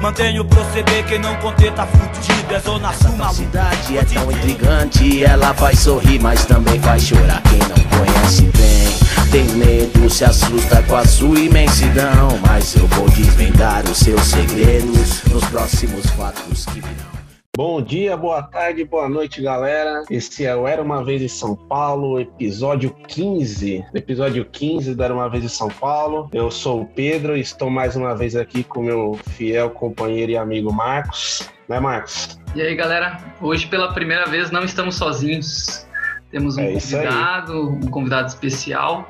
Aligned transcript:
Mantenho 0.00 0.42
o 0.42 0.44
proceder, 0.44 1.04
quem 1.06 1.18
não 1.18 1.34
conter 1.36 1.72
tá 1.72 1.86
fudido. 1.86 2.54
É 2.54 2.60
zona 2.60 2.92
sul, 2.92 3.14
A 3.14 3.16
maluco. 3.16 3.34
cidade 3.34 3.98
é 3.98 4.04
tão 4.04 4.30
intrigante, 4.30 5.24
ela 5.24 5.52
faz 5.54 5.80
sorrir, 5.80 6.20
mas 6.20 6.44
também 6.44 6.78
faz 6.80 7.02
chorar. 7.02 7.42
Quem 7.42 7.58
não 7.58 7.98
conhece 7.98 8.42
bem, 8.42 9.30
tem 9.30 9.44
medo, 9.56 10.08
se 10.08 10.24
assusta 10.24 10.82
com 10.82 10.96
a 10.96 11.04
sua 11.04 11.38
imensidão. 11.38 12.38
Mas 12.46 12.74
eu 12.76 12.86
vou 12.88 13.08
desvendar 13.10 13.84
os 13.84 13.98
seus 13.98 14.22
segredos 14.22 15.22
nos 15.24 15.44
próximos 15.46 16.06
fatos 16.10 16.64
que 16.66 16.80
virão. 16.80 17.15
Bom 17.56 17.80
dia, 17.80 18.14
boa 18.18 18.42
tarde, 18.42 18.84
boa 18.84 19.08
noite, 19.08 19.40
galera. 19.40 20.02
Esse 20.10 20.44
é 20.44 20.54
o 20.54 20.68
Era 20.68 20.82
Uma 20.82 21.02
Vez 21.02 21.22
em 21.22 21.28
São 21.28 21.56
Paulo, 21.56 22.20
episódio 22.20 22.94
15. 23.08 23.82
Episódio 23.94 24.44
15 24.44 24.94
do 24.94 25.02
Era 25.02 25.14
Uma 25.14 25.26
Vez 25.30 25.42
em 25.42 25.48
São 25.48 25.68
Paulo. 25.68 26.28
Eu 26.34 26.50
sou 26.50 26.82
o 26.82 26.84
Pedro 26.84 27.34
e 27.34 27.40
estou 27.40 27.70
mais 27.70 27.96
uma 27.96 28.14
vez 28.14 28.36
aqui 28.36 28.62
com 28.62 28.82
meu 28.82 29.18
fiel 29.30 29.70
companheiro 29.70 30.32
e 30.32 30.36
amigo 30.36 30.70
Marcos. 30.70 31.48
Né, 31.66 31.80
Marcos? 31.80 32.38
E 32.54 32.60
aí, 32.60 32.76
galera? 32.76 33.16
Hoje, 33.40 33.66
pela 33.68 33.90
primeira 33.90 34.26
vez, 34.26 34.50
não 34.50 34.62
estamos 34.62 34.96
sozinhos. 34.96 35.86
Temos 36.30 36.58
um 36.58 36.60
É 36.60 36.74
convidado, 36.74 37.70
um 37.70 37.86
convidado 37.86 38.28
especial, 38.28 39.08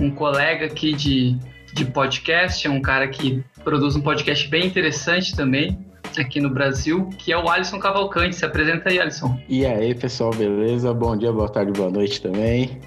um 0.00 0.10
colega 0.10 0.66
aqui 0.66 0.94
de, 0.94 1.38
de 1.72 1.84
podcast, 1.84 2.66
é 2.66 2.70
um 2.70 2.82
cara 2.82 3.06
que 3.06 3.44
produz 3.62 3.94
um 3.94 4.00
podcast 4.00 4.48
bem 4.48 4.66
interessante 4.66 5.36
também 5.36 5.78
aqui 6.20 6.40
no 6.40 6.50
Brasil, 6.50 7.08
que 7.18 7.32
é 7.32 7.38
o 7.38 7.48
Alisson 7.48 7.78
Cavalcante. 7.78 8.36
Se 8.36 8.44
apresenta 8.44 8.90
aí, 8.90 9.00
Alisson. 9.00 9.38
E 9.48 9.64
aí, 9.64 9.94
pessoal, 9.94 10.30
beleza? 10.30 10.92
Bom 10.92 11.16
dia, 11.16 11.32
boa 11.32 11.48
tarde, 11.48 11.72
boa 11.72 11.90
noite 11.90 12.20
também. 12.20 12.80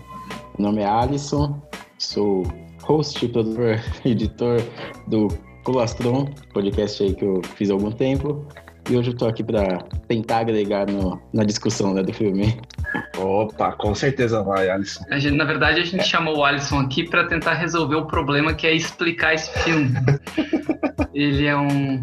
Meu 0.57 0.69
nome 0.69 0.81
é 0.81 0.85
Alisson, 0.85 1.61
sou 1.97 2.43
host, 2.83 3.27
produtor, 3.27 3.79
editor 4.05 4.61
do 5.07 5.27
Colastron, 5.63 6.25
podcast 6.53 7.03
aí 7.03 7.13
que 7.13 7.25
eu 7.25 7.41
fiz 7.55 7.69
há 7.69 7.73
algum 7.73 7.91
tempo. 7.91 8.47
E 8.89 8.95
hoje 8.95 9.09
eu 9.11 9.15
tô 9.17 9.27
aqui 9.27 9.43
para 9.43 9.79
tentar 10.07 10.39
agregar 10.39 10.85
no- 10.89 11.21
na 11.33 11.43
discussão 11.43 11.93
né, 11.93 12.01
do 12.01 12.13
filme. 12.13 12.57
Opa, 13.17 13.73
com 13.73 13.93
certeza 13.93 14.41
vai, 14.43 14.69
Alisson. 14.69 15.03
A 15.11 15.19
gente- 15.19 15.35
na 15.35 15.43
verdade, 15.43 15.81
a 15.81 15.83
gente 15.83 16.05
chamou 16.05 16.37
o 16.37 16.43
Alisson 16.45 16.79
aqui 16.79 17.03
para 17.07 17.25
tentar 17.25 17.53
resolver 17.55 17.95
o 17.95 18.05
problema 18.05 18.53
que 18.53 18.65
é 18.65 18.73
explicar 18.73 19.33
esse 19.33 19.51
filme. 19.63 19.89
Ele 21.13 21.45
é 21.45 21.57
um. 21.57 22.01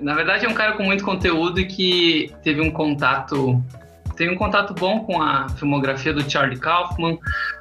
Na 0.00 0.14
verdade, 0.14 0.46
é 0.46 0.48
um 0.48 0.54
cara 0.54 0.72
com 0.72 0.82
muito 0.82 1.04
conteúdo 1.04 1.60
e 1.60 1.66
que 1.66 2.32
teve 2.42 2.60
um 2.60 2.70
contato. 2.70 3.62
Tem 4.16 4.30
um 4.30 4.36
contato 4.36 4.74
bom 4.74 5.00
com 5.00 5.20
a 5.20 5.48
filmografia 5.50 6.12
do 6.12 6.28
Charlie 6.28 6.58
Kaufman, 6.58 7.18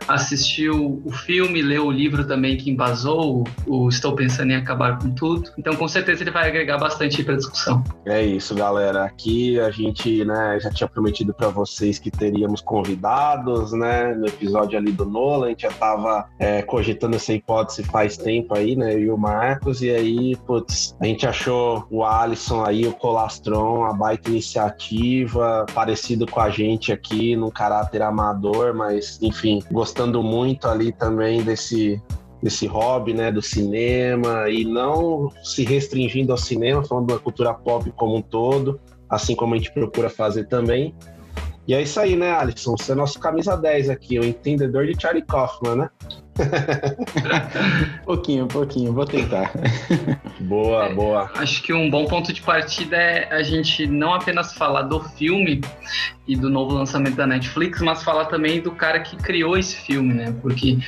assistiu 0.08 1.02
o 1.04 1.12
filme, 1.12 1.62
leu 1.62 1.88
o 1.88 1.92
livro 1.92 2.26
também 2.26 2.58
que 2.58 2.70
embasou 2.70 3.44
o, 3.68 3.86
o 3.86 3.90
Estou 3.90 4.16
Pensando 4.16 4.52
em 4.52 4.56
Acabar 4.56 5.00
com 5.00 5.10
Tudo. 5.12 5.52
Então, 5.58 5.76
com 5.76 5.88
certeza, 5.88 6.24
ele 6.24 6.32
vai 6.32 6.48
agregar 6.48 6.78
bastante 6.78 7.24
para 7.24 7.34
a 7.34 7.38
discussão. 7.38 7.84
É 8.06 8.22
isso, 8.24 8.54
galera. 8.54 9.04
Aqui 9.04 9.60
a 9.60 9.72
gente, 9.72 10.24
né, 10.26 10.60
já 10.60 10.70
tinha 10.70 10.88
prometido 10.88 11.34
para 11.34 11.50
vocês 11.50 11.98
que 11.98 12.12
teríamos 12.12 12.62
convidados, 12.62 13.72
né, 13.74 14.14
no 14.14 14.28
episódio 14.28 14.78
ali 14.78 14.92
do 14.92 15.06
Nolan. 15.06 15.48
A 15.48 15.50
gente 15.50 15.64
já 15.64 15.72
tava 15.72 16.28
é, 16.40 16.62
cogitando 16.62 17.16
essa 17.16 17.34
hipótese 17.34 17.84
faz 17.84 18.18
tempo 18.18 18.56
aí, 18.56 18.76
né, 18.76 19.00
e 19.00 19.10
o 19.10 19.18
Marcos. 19.18 19.82
E 19.82 19.90
aí, 19.90 20.36
putz, 20.46 20.96
a 21.00 21.06
gente 21.06 21.26
achou 21.26 21.86
o 21.90 22.04
Alisson 22.04 22.64
aí, 22.64 22.86
o 22.86 22.94
Colastron, 22.94 23.86
a 23.86 23.94
baita 23.94 24.30
iniciativa, 24.30 25.66
parecido 25.74 26.26
com 26.28 26.40
a 26.40 26.43
gente 26.50 26.92
aqui, 26.92 27.36
num 27.36 27.50
caráter 27.50 28.02
amador, 28.02 28.74
mas, 28.74 29.20
enfim, 29.22 29.62
gostando 29.72 30.22
muito 30.24 30.68
ali 30.68 30.92
também 30.92 31.44
desse 31.44 32.02
desse 32.42 32.68
hobby, 32.68 33.14
né, 33.14 33.32
do 33.32 33.42
cinema 33.42 34.50
e 34.50 34.66
não 34.66 35.32
se 35.42 35.64
restringindo 35.64 36.34
ao 36.34 36.38
cinema, 36.38 36.84
falando 36.84 37.08
da 37.08 37.18
cultura 37.18 37.54
pop 37.54 37.90
como 37.92 38.18
um 38.18 38.22
todo, 38.22 38.82
assim 39.10 39.34
como 39.34 39.54
a 39.54 39.58
gente 39.58 39.72
procura 39.72 40.10
fazer 40.10 40.50
também. 40.50 40.94
E 41.66 41.74
é 41.74 41.82
isso 41.82 41.98
aí, 42.02 42.18
né, 42.18 42.32
Alisson? 42.32 42.76
Você 42.78 42.92
é 42.92 42.96
nosso 42.96 43.18
camisa 43.18 43.56
10 43.56 43.90
aqui, 43.90 44.20
o 44.20 44.26
entendedor 44.26 44.86
de 44.86 45.02
Charlie 45.02 45.26
Kaufman, 45.26 45.76
né? 45.78 45.90
pouquinho, 48.06 48.48
pouquinho, 48.48 48.94
vou 48.94 49.06
tentar. 49.06 49.52
Boa, 50.42 50.86
É. 50.88 50.94
boa. 50.94 51.32
Acho 51.36 51.62
que 51.64 51.72
um 51.74 51.90
bom 51.90 52.06
ponto 52.06 52.34
de 52.34 52.42
partida 52.42 52.98
é 52.98 53.34
a 53.34 53.44
gente 53.44 53.88
não 53.88 54.14
apenas 54.14 54.54
falar 54.54 54.82
do 54.84 55.00
filme 55.00 55.62
e 56.28 56.36
do 56.36 56.50
novo 56.50 56.74
lançamento 56.76 57.16
da 57.16 57.26
Netflix, 57.26 57.80
mas 57.82 58.04
falar 58.04 58.26
também 58.26 58.60
do 58.60 58.72
cara 58.72 59.00
que 59.00 59.16
criou 59.16 59.58
esse 59.58 59.76
filme, 59.78 60.14
né? 60.14 60.36
Porque 60.42 60.80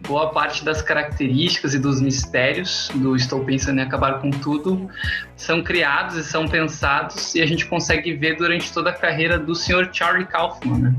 boa 0.00 0.30
parte 0.30 0.64
das 0.64 0.82
características 0.82 1.74
e 1.74 1.78
dos 1.78 2.00
mistérios 2.00 2.90
do 2.94 3.14
Estou 3.14 3.44
Pensando 3.44 3.78
em 3.78 3.82
Acabar 3.82 4.20
com 4.20 4.30
Tudo 4.30 4.88
são 5.36 5.62
criados 5.62 6.16
e 6.16 6.24
são 6.24 6.48
pensados 6.48 7.34
e 7.34 7.42
a 7.42 7.46
gente 7.46 7.66
consegue 7.66 8.14
ver 8.14 8.36
durante 8.36 8.72
toda 8.72 8.90
a 8.90 8.94
carreira 8.94 9.38
do 9.38 9.54
senhor 9.54 9.90
Charlie 9.92 10.26
Kaufman, 10.26 10.78
né? 10.78 10.94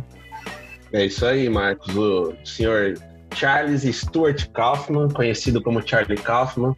É 0.93 1.05
isso 1.05 1.25
aí, 1.25 1.49
Marcos. 1.49 1.93
O 1.95 2.33
senhor 2.45 2.93
Charles 3.35 3.83
Stuart 3.83 4.47
Kaufman, 4.53 5.09
conhecido 5.09 5.61
como 5.61 5.85
Charlie 5.85 6.17
Kaufman, 6.17 6.75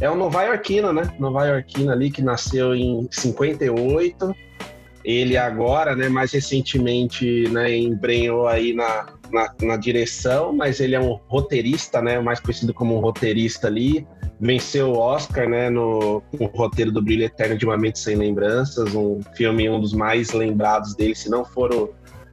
é 0.00 0.10
um 0.10 0.16
nova-iorquino, 0.16 0.92
né? 0.92 1.12
Nova-iorquino 1.18 1.92
ali 1.92 2.10
que 2.10 2.22
nasceu 2.22 2.74
em 2.74 3.06
58. 3.10 4.34
Ele 5.04 5.36
agora, 5.36 5.94
né, 5.96 6.08
mais 6.08 6.32
recentemente, 6.32 7.48
né, 7.48 7.74
embrenhou 7.76 8.46
aí 8.46 8.74
na, 8.74 9.06
na, 9.32 9.54
na 9.62 9.76
direção, 9.76 10.52
mas 10.52 10.80
ele 10.80 10.94
é 10.94 11.00
um 11.00 11.18
roteirista, 11.28 12.02
né, 12.02 12.20
mais 12.20 12.40
conhecido 12.40 12.74
como 12.74 12.96
um 12.96 13.00
roteirista 13.00 13.68
ali. 13.68 14.06
Venceu 14.40 14.90
o 14.90 14.98
Oscar, 14.98 15.48
né, 15.48 15.70
no, 15.70 16.22
no 16.38 16.46
roteiro 16.46 16.92
do 16.92 17.02
Brilho 17.02 17.24
Eterno 17.24 17.56
de 17.56 17.64
Uma 17.64 17.76
Mente 17.76 17.98
Sem 17.98 18.16
Lembranças, 18.16 18.94
um 18.94 19.20
filme, 19.34 19.68
um 19.68 19.80
dos 19.80 19.92
mais 19.92 20.32
lembrados 20.32 20.94
dele, 20.94 21.14
se 21.14 21.30
não 21.30 21.44
for 21.44 21.74
o 21.74 21.90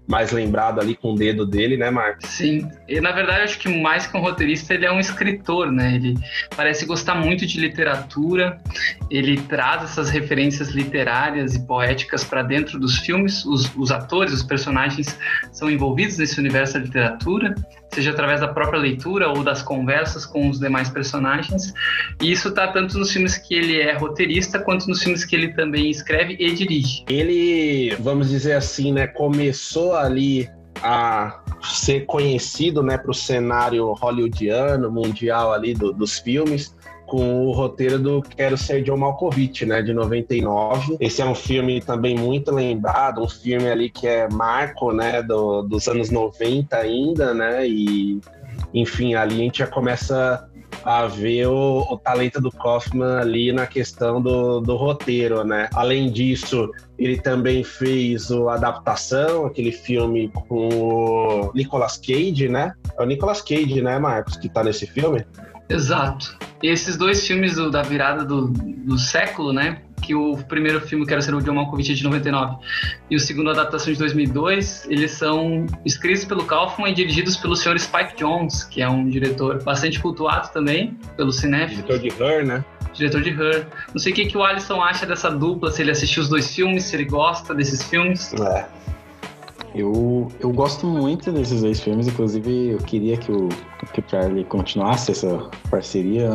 mais 0.08 0.32
lembrado 0.32 0.80
ali 0.80 0.96
com 0.96 1.14
o 1.14 1.16
dedo 1.16 1.46
dele, 1.46 1.78
né, 1.78 1.90
Marcos? 1.90 2.30
Sim, 2.30 2.70
e 2.88 3.02
na 3.02 3.12
verdade 3.12 3.44
acho 3.44 3.60
que 3.60 3.70
mais 3.82 4.06
que 4.06 4.16
um 4.16 4.22
roteirista, 4.22 4.74
ele 4.74 4.86
é 4.86 4.92
um 4.92 5.00
escritor, 5.00 5.72
né? 5.72 5.96
Ele 5.96 6.16
parece 6.56 6.86
gostar 6.86 7.16
muito 7.16 7.46
de 7.46 7.60
literatura, 7.60 8.62
ele 9.10 9.40
traz 9.42 9.84
essas 9.84 10.10
referências 10.10 10.70
literárias 10.70 11.56
e 11.56 11.66
poéticas 11.66 12.24
para 12.24 12.44
dentro 12.44 12.80
dos 12.80 13.00
filmes. 13.00 13.46
Os, 13.46 13.74
os 13.76 13.92
atores, 13.92 14.34
os 14.34 14.44
personagens 14.44 15.18
são 15.52 15.70
envolvidos 15.70 16.18
nesse 16.18 16.40
universo 16.40 16.74
da 16.76 16.80
literatura, 16.80 17.56
seja 17.94 18.12
através 18.12 18.42
da 18.42 18.48
própria 18.50 18.80
leitura 18.80 19.30
ou 19.30 19.44
das 19.44 19.62
conversas 19.62 20.26
com 20.26 20.50
os 20.50 20.60
demais 20.60 20.90
personagens. 20.90 21.74
E 22.22 22.32
isso 22.32 22.52
tá 22.54 22.68
tanto 22.68 22.98
nos 22.98 23.12
filmes 23.12 23.38
que 23.38 23.54
ele 23.56 23.80
é 23.80 23.94
roteirista, 23.94 24.60
quanto 24.60 24.88
nos 24.88 25.02
filmes 25.02 25.24
que 25.24 25.36
ele 25.36 25.54
também 25.54 25.90
escreve 25.90 26.36
e 26.40 26.52
dirige. 26.54 27.04
Ele, 27.08 27.96
vamos 28.00 28.30
dizer 28.30 28.54
assim, 28.54 28.92
né, 28.92 29.08
começou 29.08 29.96
ali 29.96 30.50
a 30.84 31.40
ser 31.64 32.06
conhecido, 32.06 32.84
né, 32.84 32.98
para 32.98 33.12
o 33.12 33.14
cenário 33.14 33.94
hollywoodiano, 33.94 34.92
mundial 34.92 35.54
ali 35.54 35.74
do- 35.74 35.94
dos 35.94 36.20
filmes, 36.20 36.76
com 37.16 37.46
o 37.46 37.52
roteiro 37.54 37.98
do 37.98 38.22
Quero 38.22 38.58
Ser 38.58 38.84
John 38.84 38.98
Malkovich, 38.98 39.66
né, 39.66 39.82
de 39.82 39.94
99. 39.94 40.98
Esse 41.00 41.22
é 41.22 41.26
um 41.26 41.34
filme 41.34 41.80
também 41.80 42.14
muito 42.14 42.52
lembrado, 42.54 43.24
um 43.24 43.30
filme 43.30 43.70
ali 43.70 43.90
que 43.90 44.06
é 44.06 44.28
marco, 44.28 44.92
né, 44.92 45.24
do- 45.24 45.62
dos 45.62 45.88
anos 45.88 46.10
90 46.12 46.76
ainda, 46.76 47.34
né, 47.34 47.66
e 47.66 48.20
enfim, 48.74 49.14
ali 49.16 49.36
a 49.36 49.44
gente 49.46 49.60
já 49.60 49.68
começa 49.68 50.46
a 50.84 51.08
ver 51.08 51.48
o, 51.48 51.88
o 51.90 51.98
talento 51.98 52.42
do 52.42 52.52
Kaufman 52.52 53.18
ali 53.20 53.54
na 53.54 53.66
questão 53.66 54.22
do, 54.22 54.60
do 54.60 54.76
roteiro, 54.76 55.44
né? 55.46 55.70
Além 55.74 56.12
disso, 56.12 56.70
ele 57.00 57.18
também 57.18 57.64
fez 57.64 58.30
o 58.30 58.50
Adaptação, 58.50 59.46
aquele 59.46 59.72
filme 59.72 60.30
com 60.50 60.68
o 60.70 61.52
Nicolas 61.56 61.98
Cage, 61.98 62.50
né? 62.50 62.74
É 63.00 63.02
o 63.02 63.06
Nicolas 63.06 63.42
Cage, 63.42 63.82
né, 63.82 63.98
Marcos, 63.98 64.36
que 64.36 64.50
tá 64.50 64.64
nesse 64.64 64.86
filme? 64.86 65.26
Exato. 65.70 66.38
E 66.62 66.68
esses 66.68 66.96
dois 66.98 67.26
filmes 67.26 67.56
do- 67.56 67.70
da 67.72 67.82
virada 67.82 68.24
do, 68.24 68.48
do 68.50 68.98
século, 68.98 69.52
né? 69.52 69.82
Que 70.02 70.14
o 70.14 70.38
primeiro 70.38 70.80
filme, 70.82 71.06
que 71.06 71.12
era 71.12 71.22
ser 71.22 71.34
o 71.34 71.42
John 71.42 71.54
Malkovich, 71.56 71.92
é 71.92 71.96
de 71.96 72.04
99, 72.04 72.58
e 73.10 73.16
o 73.16 73.20
segundo, 73.20 73.50
a 73.50 73.54
adaptação 73.54 73.92
de 73.92 73.98
2002, 73.98 74.86
eles 74.90 75.12
são 75.12 75.66
escritos 75.84 76.26
pelo 76.26 76.44
Kaufman 76.46 76.90
e 76.92 76.94
dirigidos 76.94 77.36
pelo 77.38 77.56
senhor 77.56 77.80
Spike 77.80 78.16
Jones, 78.18 78.64
que 78.66 78.82
é 78.84 78.90
um 78.90 79.10
diretor 79.10 79.64
bastante 79.64 80.00
cultuado 80.00 80.50
também, 80.54 80.96
pelo 81.18 81.32
cinéfilo, 81.32 81.82
Diretor 81.84 82.00
de 82.00 82.24
Her, 82.24 82.46
né? 82.46 82.64
diretor 82.94 83.22
de 83.22 83.30
Her. 83.32 83.68
Não 83.94 84.00
sei 84.00 84.12
o 84.12 84.16
que, 84.16 84.26
que 84.28 84.38
o 84.38 84.44
Alisson 84.44 84.80
acha 84.82 85.06
dessa 85.08 85.32
dupla, 85.32 85.72
se 85.72 85.82
ele 85.82 85.90
assistiu 85.92 86.22
os 86.22 86.30
dois 86.30 86.54
filmes, 86.54 86.84
se 86.84 86.96
ele 86.96 87.06
gosta 87.06 87.54
desses 87.56 87.82
filmes. 87.84 88.32
É. 88.36 88.66
Eu 89.76 90.16
eu, 90.16 90.32
eu 90.40 90.52
gosto 90.52 90.86
muito 90.86 91.32
desses 91.32 91.62
dois 91.62 91.80
filmes, 91.80 92.08
inclusive 92.08 92.70
eu 92.70 92.78
queria 92.78 93.18
que 93.18 93.32
o, 93.32 93.50
que 93.94 94.04
Charlie 94.08 94.44
continuasse 94.46 95.12
essa 95.12 95.50
parceria, 95.70 96.32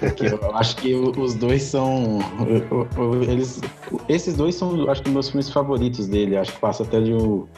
porque 0.00 0.26
eu 0.26 0.56
acho 0.56 0.76
que 0.76 0.94
os 0.94 1.34
dois 1.34 1.62
são. 1.62 2.18
Eles, 3.28 3.60
esses 4.08 4.34
dois 4.34 4.54
são, 4.54 4.88
acho 4.90 5.02
que, 5.02 5.10
meus 5.10 5.28
filmes 5.30 5.50
favoritos 5.50 6.06
dele. 6.06 6.36
Acho 6.36 6.52
que 6.52 6.60
passa 6.60 6.82
até 6.82 7.00
de 7.00 7.12
o, 7.12 7.48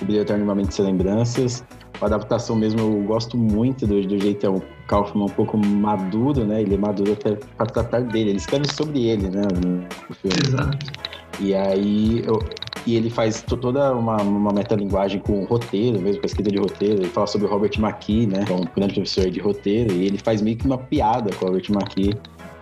o 0.00 0.04
Brilho 0.04 0.22
Eternamente 0.22 0.74
Sem 0.74 0.84
Lembranças. 0.84 1.64
A 2.00 2.06
adaptação 2.06 2.54
mesmo, 2.54 2.80
eu 2.80 3.02
gosto 3.04 3.38
muito 3.38 3.86
do, 3.86 4.06
do 4.06 4.18
jeito 4.18 4.44
é 4.44 4.50
o 4.50 4.60
Kaufman 4.86 5.24
um 5.24 5.28
pouco 5.28 5.56
maduro, 5.56 6.44
né? 6.44 6.60
Ele 6.60 6.74
é 6.74 6.78
maduro 6.78 7.14
até 7.14 7.36
para 7.56 7.66
tratar 7.66 8.00
dele. 8.02 8.30
Ele 8.30 8.38
escreve 8.38 8.70
sobre 8.70 9.06
ele, 9.06 9.30
né? 9.30 9.42
No 9.54 10.14
filme. 10.14 10.36
Exato. 10.46 10.92
E 11.40 11.54
aí, 11.54 12.22
eu, 12.26 12.38
e 12.86 12.94
ele 12.94 13.10
faz 13.10 13.42
toda 13.42 13.92
uma, 13.94 14.16
uma 14.22 14.52
metalinguagem 14.52 15.20
com 15.20 15.44
roteiro 15.44 16.00
mesmo, 16.00 16.20
com 16.20 16.26
a 16.26 16.28
escrita 16.28 16.50
de 16.50 16.58
roteiro. 16.58 17.02
Ele 17.02 17.08
fala 17.08 17.26
sobre 17.26 17.46
o 17.46 17.50
Robert 17.50 17.72
McKee, 17.78 18.26
né? 18.26 18.44
Que 18.44 18.52
é 18.52 18.54
um 18.54 18.64
grande 18.76 18.94
professor 18.94 19.28
de 19.28 19.40
roteiro. 19.40 19.92
E 19.92 20.06
ele 20.06 20.18
faz 20.18 20.40
meio 20.40 20.56
que 20.56 20.64
uma 20.64 20.78
piada 20.78 21.34
com 21.34 21.46
o 21.46 21.48
Robert 21.48 21.66
McKee. 21.68 22.14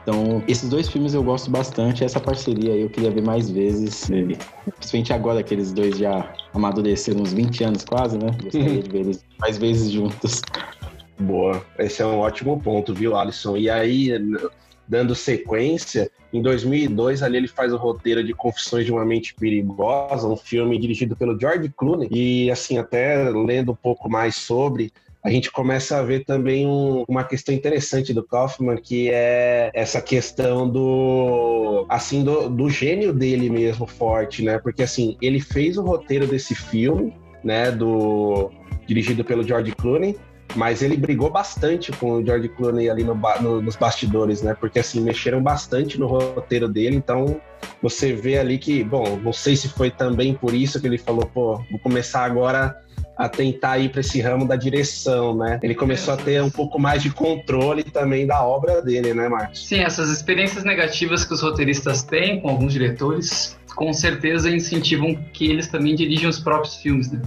Então, 0.02 0.42
esses 0.48 0.68
dois 0.68 0.88
filmes 0.88 1.14
eu 1.14 1.22
gosto 1.22 1.50
bastante. 1.50 2.04
Essa 2.04 2.20
parceria 2.20 2.72
aí 2.72 2.80
eu 2.80 2.90
queria 2.90 3.10
ver 3.10 3.22
mais 3.22 3.50
vezes. 3.50 4.10
Principalmente 4.76 5.12
agora 5.12 5.42
que 5.42 5.52
eles 5.52 5.72
dois 5.72 5.98
já 5.98 6.32
amadureceram 6.54 7.20
uns 7.20 7.32
20 7.32 7.64
anos 7.64 7.84
quase, 7.84 8.16
né? 8.16 8.30
Gostaria 8.42 8.82
de 8.82 8.90
ver 8.90 9.00
eles 9.00 9.24
mais 9.38 9.58
vezes 9.58 9.90
juntos. 9.90 10.40
Boa. 11.18 11.62
Esse 11.78 12.02
é 12.02 12.06
um 12.06 12.18
ótimo 12.18 12.60
ponto, 12.60 12.94
viu, 12.94 13.16
Alisson? 13.16 13.56
E 13.56 13.70
aí, 13.70 14.10
dando 14.86 15.14
sequência, 15.14 16.10
em 16.32 16.42
2002 16.42 17.22
ali 17.22 17.36
ele 17.36 17.48
faz 17.48 17.72
o 17.72 17.76
roteiro 17.76 18.22
de 18.22 18.34
Confissões 18.34 18.84
de 18.84 18.92
uma 18.92 19.04
Mente 19.04 19.34
Perigosa, 19.34 20.26
um 20.26 20.36
filme 20.36 20.78
dirigido 20.78 21.14
pelo 21.16 21.38
George 21.38 21.72
Clooney. 21.76 22.08
E 22.10 22.50
assim, 22.50 22.76
até 22.76 23.30
lendo 23.30 23.72
um 23.72 23.76
pouco 23.76 24.08
mais 24.10 24.34
sobre, 24.34 24.92
a 25.24 25.30
gente 25.30 25.50
começa 25.50 25.96
a 25.96 26.02
ver 26.02 26.24
também 26.24 26.66
um, 26.66 27.04
uma 27.08 27.24
questão 27.24 27.54
interessante 27.54 28.12
do 28.12 28.22
Kaufman, 28.22 28.76
que 28.76 29.08
é 29.10 29.70
essa 29.72 30.02
questão 30.02 30.68
do 30.68 31.86
assim 31.88 32.22
do, 32.22 32.50
do 32.50 32.68
gênio 32.68 33.12
dele 33.12 33.48
mesmo 33.48 33.86
forte, 33.86 34.42
né? 34.42 34.58
Porque 34.58 34.82
assim, 34.82 35.16
ele 35.22 35.40
fez 35.40 35.78
o 35.78 35.82
roteiro 35.82 36.26
desse 36.26 36.54
filme, 36.54 37.14
né, 37.42 37.70
do 37.70 38.50
dirigido 38.86 39.24
pelo 39.24 39.42
George 39.42 39.72
Clooney, 39.72 40.14
mas 40.54 40.82
ele 40.82 40.96
brigou 40.96 41.30
bastante 41.30 41.92
com 41.92 42.12
o 42.12 42.24
George 42.24 42.48
Clooney 42.48 42.88
ali 42.88 43.04
no, 43.04 43.14
no, 43.14 43.62
nos 43.62 43.76
bastidores, 43.76 44.42
né? 44.42 44.56
Porque 44.58 44.78
assim, 44.78 45.00
mexeram 45.00 45.42
bastante 45.42 45.98
no 45.98 46.06
roteiro 46.06 46.68
dele, 46.68 46.96
então 46.96 47.40
você 47.82 48.12
vê 48.12 48.38
ali 48.38 48.58
que, 48.58 48.82
bom, 48.84 49.18
não 49.22 49.32
sei 49.32 49.56
se 49.56 49.68
foi 49.68 49.90
também 49.90 50.34
por 50.34 50.54
isso 50.54 50.80
que 50.80 50.86
ele 50.86 50.98
falou, 50.98 51.26
pô, 51.26 51.56
vou 51.70 51.78
começar 51.80 52.24
agora 52.24 52.76
a 53.16 53.28
tentar 53.28 53.78
ir 53.78 53.90
para 53.90 54.00
esse 54.00 54.20
ramo 54.20 54.46
da 54.46 54.56
direção, 54.56 55.36
né? 55.36 55.60
Ele 55.62 55.74
começou 55.74 56.14
a 56.14 56.16
ter 56.16 56.42
um 56.42 56.50
pouco 56.50 56.80
mais 56.80 57.02
de 57.02 57.10
controle 57.10 57.84
também 57.84 58.26
da 58.26 58.44
obra 58.44 58.82
dele, 58.82 59.14
né, 59.14 59.28
Marcos? 59.28 59.66
Sim, 59.66 59.80
essas 59.80 60.10
experiências 60.10 60.64
negativas 60.64 61.24
que 61.24 61.32
os 61.32 61.40
roteiristas 61.40 62.02
têm 62.02 62.40
com 62.40 62.48
alguns 62.48 62.72
diretores 62.72 63.56
com 63.74 63.92
certeza 63.92 64.50
incentivam 64.50 65.14
que 65.32 65.46
eles 65.50 65.68
também 65.68 65.94
dirijam 65.94 66.30
os 66.30 66.38
próprios 66.38 66.76
filmes, 66.76 67.10
né? 67.10 67.20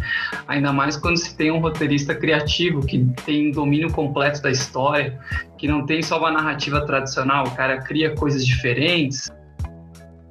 Ainda 0.47 0.71
mais 0.71 0.97
quando 0.97 1.17
se 1.17 1.35
tem 1.35 1.51
um 1.51 1.59
roteirista 1.59 2.15
criativo 2.15 2.85
que 2.85 3.05
tem 3.25 3.51
domínio 3.51 3.91
completo 3.91 4.41
da 4.41 4.49
história, 4.49 5.19
que 5.57 5.67
não 5.67 5.85
tem 5.85 6.01
só 6.01 6.17
uma 6.17 6.31
narrativa 6.31 6.85
tradicional, 6.85 7.47
o 7.47 7.51
cara 7.51 7.81
cria 7.81 8.15
coisas 8.15 8.45
diferentes, 8.45 9.31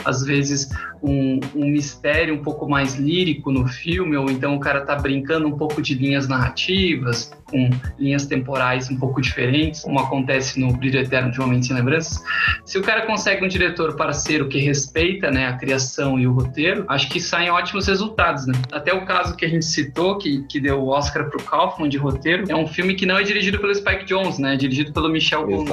às 0.06 0.24
vezes 0.24 0.70
um, 1.02 1.40
um, 1.54 1.66
mistério 1.70 2.34
um 2.34 2.42
pouco 2.42 2.68
mais 2.68 2.94
lírico 2.94 3.50
no 3.52 3.66
filme, 3.66 4.16
ou 4.16 4.30
então 4.30 4.56
o 4.56 4.60
cara 4.60 4.80
tá 4.80 4.94
brincando 4.94 5.46
um 5.46 5.56
pouco 5.56 5.82
de 5.82 5.94
linhas 5.94 6.28
narrativas, 6.28 7.32
com 7.44 7.70
linhas 7.98 8.26
temporais 8.26 8.90
um 8.90 8.96
pouco 8.96 9.20
diferentes, 9.20 9.82
como 9.82 10.00
acontece 10.00 10.58
no 10.58 10.72
Brilho 10.72 11.00
Eterno 11.00 11.30
de 11.30 11.38
Momentos 11.38 11.68
Sem 11.68 11.76
Lembranças. 11.76 12.22
Se 12.64 12.78
o 12.78 12.82
cara 12.82 13.06
consegue 13.06 13.44
um 13.44 13.48
diretor 13.48 13.94
parceiro 13.96 14.48
que 14.48 14.58
respeita 14.58 15.30
né, 15.30 15.46
a 15.46 15.52
criação 15.54 16.18
e 16.18 16.26
o 16.26 16.32
roteiro, 16.32 16.84
acho 16.88 17.08
que 17.08 17.20
saem 17.20 17.50
ótimos 17.50 17.86
resultados. 17.86 18.46
Né? 18.46 18.54
Até 18.72 18.92
o 18.92 19.04
caso 19.04 19.36
que 19.36 19.44
a 19.44 19.48
gente 19.48 19.64
citou, 19.64 20.18
que, 20.18 20.42
que 20.48 20.60
deu 20.60 20.80
o 20.80 20.88
Oscar 20.88 21.28
pro 21.30 21.42
Kaufman 21.42 21.88
de 21.88 21.96
roteiro, 21.96 22.44
é 22.48 22.56
um 22.56 22.66
filme 22.66 22.94
que 22.94 23.06
não 23.06 23.16
é 23.16 23.22
dirigido 23.22 23.58
pelo 23.58 23.74
Spike 23.74 24.04
Jonze, 24.04 24.40
né? 24.40 24.54
É 24.54 24.56
dirigido 24.56 24.92
pelo 24.92 25.08
Michel 25.08 25.46
Gondry. 25.46 25.72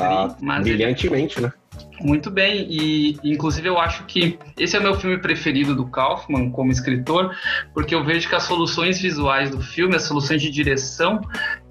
Brilhantemente, 0.63 1.39
ele... 1.39 1.47
né? 1.47 1.53
Muito 2.03 2.29
bem, 2.29 2.67
e 2.69 3.17
inclusive 3.23 3.69
eu 3.69 3.79
acho 3.79 4.03
que 4.03 4.37
esse 4.59 4.75
é 4.75 4.79
o 4.79 4.83
meu 4.83 4.93
filme 4.95 5.17
preferido 5.17 5.73
do 5.73 5.87
Kaufman 5.87 6.51
como 6.51 6.69
escritor, 6.69 7.33
porque 7.73 7.95
eu 7.95 8.03
vejo 8.03 8.27
que 8.27 8.35
as 8.35 8.43
soluções 8.43 8.99
visuais 8.99 9.49
do 9.49 9.61
filme, 9.61 9.95
as 9.95 10.03
soluções 10.03 10.41
de 10.41 10.49
direção, 10.49 11.21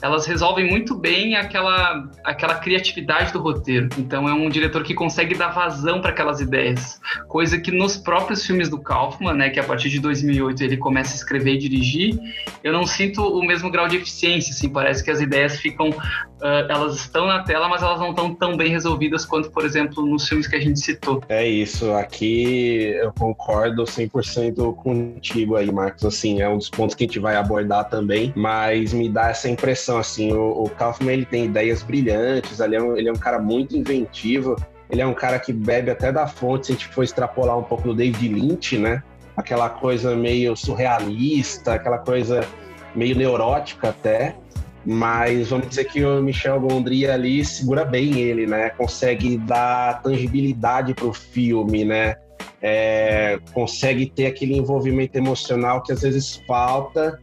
elas 0.02 0.26
resolvem 0.26 0.68
muito 0.68 0.96
bem 0.96 1.36
aquela, 1.36 2.10
aquela 2.24 2.56
criatividade 2.56 3.32
do 3.32 3.40
roteiro. 3.40 3.88
Então 3.96 4.28
é 4.28 4.34
um 4.34 4.48
diretor 4.48 4.82
que 4.82 4.94
consegue 4.94 5.34
dar 5.36 5.50
vazão 5.50 6.00
para 6.00 6.10
aquelas 6.10 6.40
ideias, 6.40 7.00
coisa 7.28 7.58
que 7.58 7.70
nos 7.70 7.96
próprios 7.96 8.44
filmes 8.44 8.68
do 8.68 8.78
Kaufman, 8.78 9.34
né, 9.34 9.50
que 9.50 9.60
a 9.60 9.64
partir 9.64 9.88
de 9.88 10.00
2008 10.00 10.62
ele 10.64 10.76
começa 10.76 11.12
a 11.12 11.16
escrever 11.16 11.54
e 11.54 11.58
dirigir, 11.58 12.18
eu 12.64 12.72
não 12.72 12.84
sinto 12.84 13.22
o 13.22 13.44
mesmo 13.46 13.70
grau 13.70 13.86
de 13.86 13.96
eficiência, 13.96 14.50
assim, 14.50 14.68
parece 14.68 15.04
que 15.04 15.10
as 15.10 15.20
ideias 15.20 15.58
ficam, 15.58 15.90
uh, 15.90 16.68
elas 16.68 16.96
estão 16.96 17.26
na 17.26 17.44
tela, 17.44 17.68
mas 17.68 17.82
elas 17.82 18.00
não 18.00 18.10
estão 18.10 18.34
tão 18.34 18.56
bem 18.56 18.70
resolvidas 18.70 19.24
quanto, 19.24 19.50
por 19.52 19.64
exemplo, 19.64 20.04
nos 20.04 20.28
filmes 20.28 20.48
que 20.48 20.56
a 20.56 20.60
gente 20.60 20.80
citou. 20.80 21.22
É 21.28 21.46
isso, 21.46 21.92
aqui 21.92 22.92
eu 22.96 23.12
concordo 23.12 23.84
100% 23.84 24.74
contigo 24.74 25.54
aí, 25.54 25.70
Marcos, 25.70 26.04
assim, 26.04 26.40
é 26.40 26.48
um 26.48 26.58
dos 26.58 26.68
pontos 26.68 26.96
que 26.96 27.04
a 27.04 27.06
gente 27.06 27.20
vai 27.20 27.36
abordar 27.36 27.88
também, 27.88 28.32
mas 28.34 28.92
me 28.92 29.08
dá 29.08 29.28
essa 29.28 29.48
impressão 29.48 29.91
assim, 29.98 30.32
o, 30.32 30.64
o 30.64 30.70
Kaufman 30.70 31.12
ele 31.12 31.26
tem 31.26 31.44
ideias 31.46 31.82
brilhantes, 31.82 32.60
ele 32.60 32.76
é, 32.76 32.82
um, 32.82 32.96
ele 32.96 33.08
é 33.08 33.12
um 33.12 33.16
cara 33.16 33.38
muito 33.38 33.76
inventivo, 33.76 34.56
ele 34.90 35.00
é 35.00 35.06
um 35.06 35.14
cara 35.14 35.38
que 35.38 35.52
bebe 35.52 35.90
até 35.90 36.12
da 36.12 36.26
fonte, 36.26 36.66
se 36.66 36.72
a 36.72 36.74
gente 36.74 36.88
for 36.88 37.02
extrapolar 37.02 37.58
um 37.58 37.62
pouco 37.62 37.88
do 37.88 37.94
David 37.94 38.28
Lynch, 38.28 38.78
né? 38.78 39.02
Aquela 39.36 39.70
coisa 39.70 40.14
meio 40.14 40.54
surrealista, 40.54 41.74
aquela 41.74 41.98
coisa 41.98 42.46
meio 42.94 43.16
neurótica 43.16 43.88
até, 43.88 44.36
mas 44.84 45.48
vamos 45.48 45.68
dizer 45.68 45.84
que 45.84 46.04
o 46.04 46.22
Michel 46.22 46.60
Gondry 46.60 47.06
ali 47.06 47.44
segura 47.44 47.84
bem 47.84 48.20
ele, 48.20 48.46
né? 48.46 48.70
Consegue 48.70 49.38
dar 49.38 50.02
tangibilidade 50.02 50.92
para 50.92 51.06
o 51.06 51.12
filme, 51.12 51.84
né? 51.84 52.16
É, 52.60 53.38
consegue 53.52 54.06
ter 54.06 54.26
aquele 54.26 54.56
envolvimento 54.56 55.16
emocional 55.16 55.82
que 55.82 55.92
às 55.92 56.02
vezes 56.02 56.36
falta 56.46 57.18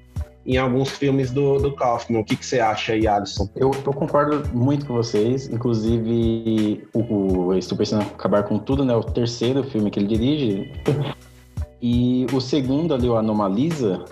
em 0.49 0.57
alguns 0.57 0.89
filmes 0.89 1.29
do, 1.29 1.59
do 1.59 1.75
Kaufman. 1.75 2.21
O 2.21 2.25
que, 2.25 2.35
que 2.35 2.43
você 2.43 2.59
acha 2.59 2.93
aí, 2.93 3.07
Alisson? 3.07 3.47
Eu, 3.55 3.69
eu 3.85 3.93
concordo 3.93 4.49
muito 4.51 4.83
com 4.87 4.95
vocês. 4.95 5.47
Inclusive, 5.47 6.87
o, 6.91 7.49
o 7.49 7.53
Estou 7.53 7.77
Pensando 7.77 8.01
em 8.01 8.07
Acabar 8.07 8.41
com 8.41 8.57
Tudo, 8.57 8.83
né? 8.83 8.95
O 8.95 9.03
terceiro 9.03 9.63
filme 9.63 9.91
que 9.91 9.99
ele 9.99 10.07
dirige. 10.07 10.73
e 11.79 12.25
o 12.33 12.41
segundo 12.41 12.95
ali, 12.95 13.07
o 13.07 13.15
Anomalisa, 13.15 14.03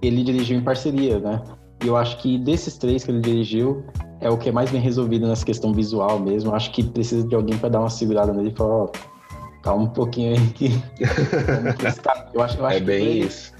ele 0.00 0.22
dirigiu 0.22 0.56
em 0.56 0.62
parceria, 0.62 1.18
né? 1.18 1.42
E 1.82 1.88
eu 1.88 1.96
acho 1.96 2.18
que 2.18 2.38
desses 2.38 2.78
três 2.78 3.02
que 3.02 3.10
ele 3.10 3.20
dirigiu, 3.20 3.84
é 4.20 4.30
o 4.30 4.38
que 4.38 4.50
é 4.50 4.52
mais 4.52 4.70
bem 4.70 4.80
resolvido 4.80 5.26
nessa 5.26 5.44
questão 5.44 5.74
visual 5.74 6.20
mesmo. 6.20 6.52
Eu 6.52 6.54
acho 6.54 6.70
que 6.70 6.84
precisa 6.84 7.26
de 7.26 7.34
alguém 7.34 7.58
para 7.58 7.70
dar 7.70 7.80
uma 7.80 7.90
segurada 7.90 8.32
nele 8.32 8.50
e 8.50 8.56
falar, 8.56 8.84
ó, 8.84 8.92
calma 9.60 9.82
um 9.82 9.88
pouquinho 9.88 10.36
aí 10.36 10.46
que. 10.50 10.80
eu 12.32 12.40
acho, 12.40 12.58
eu 12.58 12.66
acho 12.66 12.76
é 12.76 12.80
bem 12.80 13.18
isso 13.18 13.52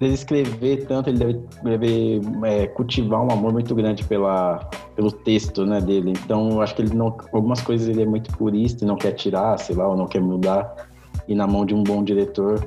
ele 0.00 0.14
escrever 0.14 0.86
tanto, 0.86 1.08
ele 1.08 1.18
deve, 1.18 1.40
deve 1.62 2.20
é, 2.44 2.66
cultivar 2.66 3.22
um 3.22 3.30
amor 3.30 3.52
muito 3.52 3.74
grande 3.74 4.04
pela, 4.04 4.58
pelo 4.96 5.10
texto 5.10 5.64
né, 5.64 5.80
dele. 5.80 6.10
Então, 6.24 6.50
eu 6.50 6.62
acho 6.62 6.74
que 6.74 6.82
ele 6.82 6.94
não. 6.94 7.16
Algumas 7.32 7.60
coisas 7.60 7.88
ele 7.88 8.02
é 8.02 8.06
muito 8.06 8.36
purista 8.36 8.84
e 8.84 8.86
não 8.86 8.96
quer 8.96 9.12
tirar, 9.12 9.58
sei 9.58 9.76
lá, 9.76 9.88
ou 9.88 9.96
não 9.96 10.06
quer 10.06 10.20
mudar. 10.20 10.88
E 11.28 11.34
na 11.34 11.46
mão 11.46 11.64
de 11.64 11.74
um 11.74 11.82
bom 11.82 12.02
diretor, 12.02 12.66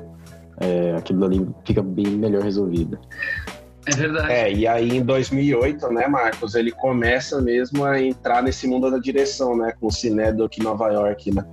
é, 0.58 0.94
aquilo 0.96 1.24
ali 1.24 1.46
fica 1.64 1.82
bem 1.82 2.06
melhor 2.06 2.42
resolvido. 2.42 2.98
É 3.86 3.96
verdade. 3.96 4.32
É, 4.32 4.52
e 4.52 4.66
aí 4.66 4.96
em 4.96 5.02
2008, 5.02 5.88
né, 5.88 6.06
Marcos, 6.08 6.54
ele 6.54 6.70
começa 6.72 7.40
mesmo 7.40 7.84
a 7.84 8.00
entrar 8.00 8.42
nesse 8.42 8.66
mundo 8.66 8.90
da 8.90 8.98
direção, 8.98 9.56
né, 9.56 9.72
com 9.80 9.86
o 9.86 9.90
Cinedoc 9.90 10.58
Nova 10.58 10.88
York, 10.88 11.34
né? 11.34 11.44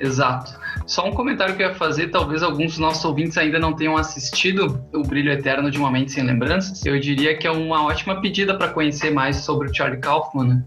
Exato. 0.00 0.58
Só 0.90 1.06
um 1.06 1.12
comentário 1.12 1.54
que 1.54 1.62
eu 1.62 1.68
ia 1.68 1.74
fazer, 1.76 2.08
talvez 2.08 2.42
alguns 2.42 2.72
dos 2.72 2.78
nossos 2.78 3.04
ouvintes 3.04 3.38
ainda 3.38 3.60
não 3.60 3.72
tenham 3.72 3.96
assistido 3.96 4.84
O 4.92 5.02
Brilho 5.02 5.30
Eterno 5.30 5.70
de 5.70 5.78
uma 5.78 5.88
Mente 5.88 6.10
Sem 6.10 6.24
Lembranças. 6.24 6.84
Eu 6.84 6.98
diria 6.98 7.38
que 7.38 7.46
é 7.46 7.50
uma 7.50 7.86
ótima 7.86 8.20
pedida 8.20 8.58
para 8.58 8.66
conhecer 8.66 9.12
mais 9.12 9.36
sobre 9.36 9.68
o 9.68 9.74
Charlie 9.74 10.00
Kaufman, 10.00 10.48
né? 10.48 10.64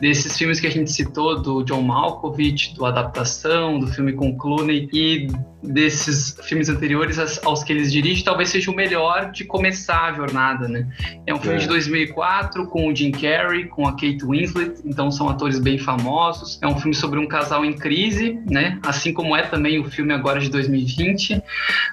desses 0.00 0.38
filmes 0.38 0.60
que 0.60 0.68
a 0.68 0.70
gente 0.70 0.92
citou, 0.92 1.42
do 1.42 1.64
John 1.64 1.82
Malkovich, 1.82 2.72
do 2.76 2.86
Adaptação, 2.86 3.80
do 3.80 3.88
filme 3.88 4.12
com 4.12 4.38
Clooney 4.38 4.88
e 4.92 5.26
desses 5.64 6.36
filmes 6.42 6.68
anteriores 6.68 7.18
aos 7.44 7.62
que 7.62 7.72
eles 7.72 7.92
dirigem, 7.92 8.24
talvez 8.24 8.50
seja 8.50 8.70
o 8.70 8.74
melhor 8.74 9.30
de 9.30 9.44
começar 9.44 10.04
a 10.04 10.12
jornada, 10.12 10.68
né? 10.68 10.86
É 11.26 11.34
um 11.34 11.38
filme 11.38 11.56
é. 11.56 11.60
de 11.60 11.68
2004 11.68 12.66
com 12.66 12.88
o 12.88 12.94
Jim 12.94 13.10
Carrey, 13.10 13.66
com 13.66 13.86
a 13.86 13.92
Kate 13.92 14.24
Winslet, 14.24 14.80
então 14.84 15.10
são 15.10 15.28
atores 15.28 15.58
bem 15.58 15.78
famosos. 15.78 16.58
É 16.62 16.66
um 16.66 16.76
filme 16.78 16.94
sobre 16.94 17.18
um 17.18 17.26
casal 17.26 17.64
em 17.64 17.72
crise, 17.72 18.38
né? 18.48 18.78
Assim 18.82 19.12
como 19.12 19.36
é 19.36 19.42
também 19.42 19.78
o 19.78 19.84
filme 19.84 20.12
agora 20.12 20.40
de 20.40 20.50
2020, 20.50 21.42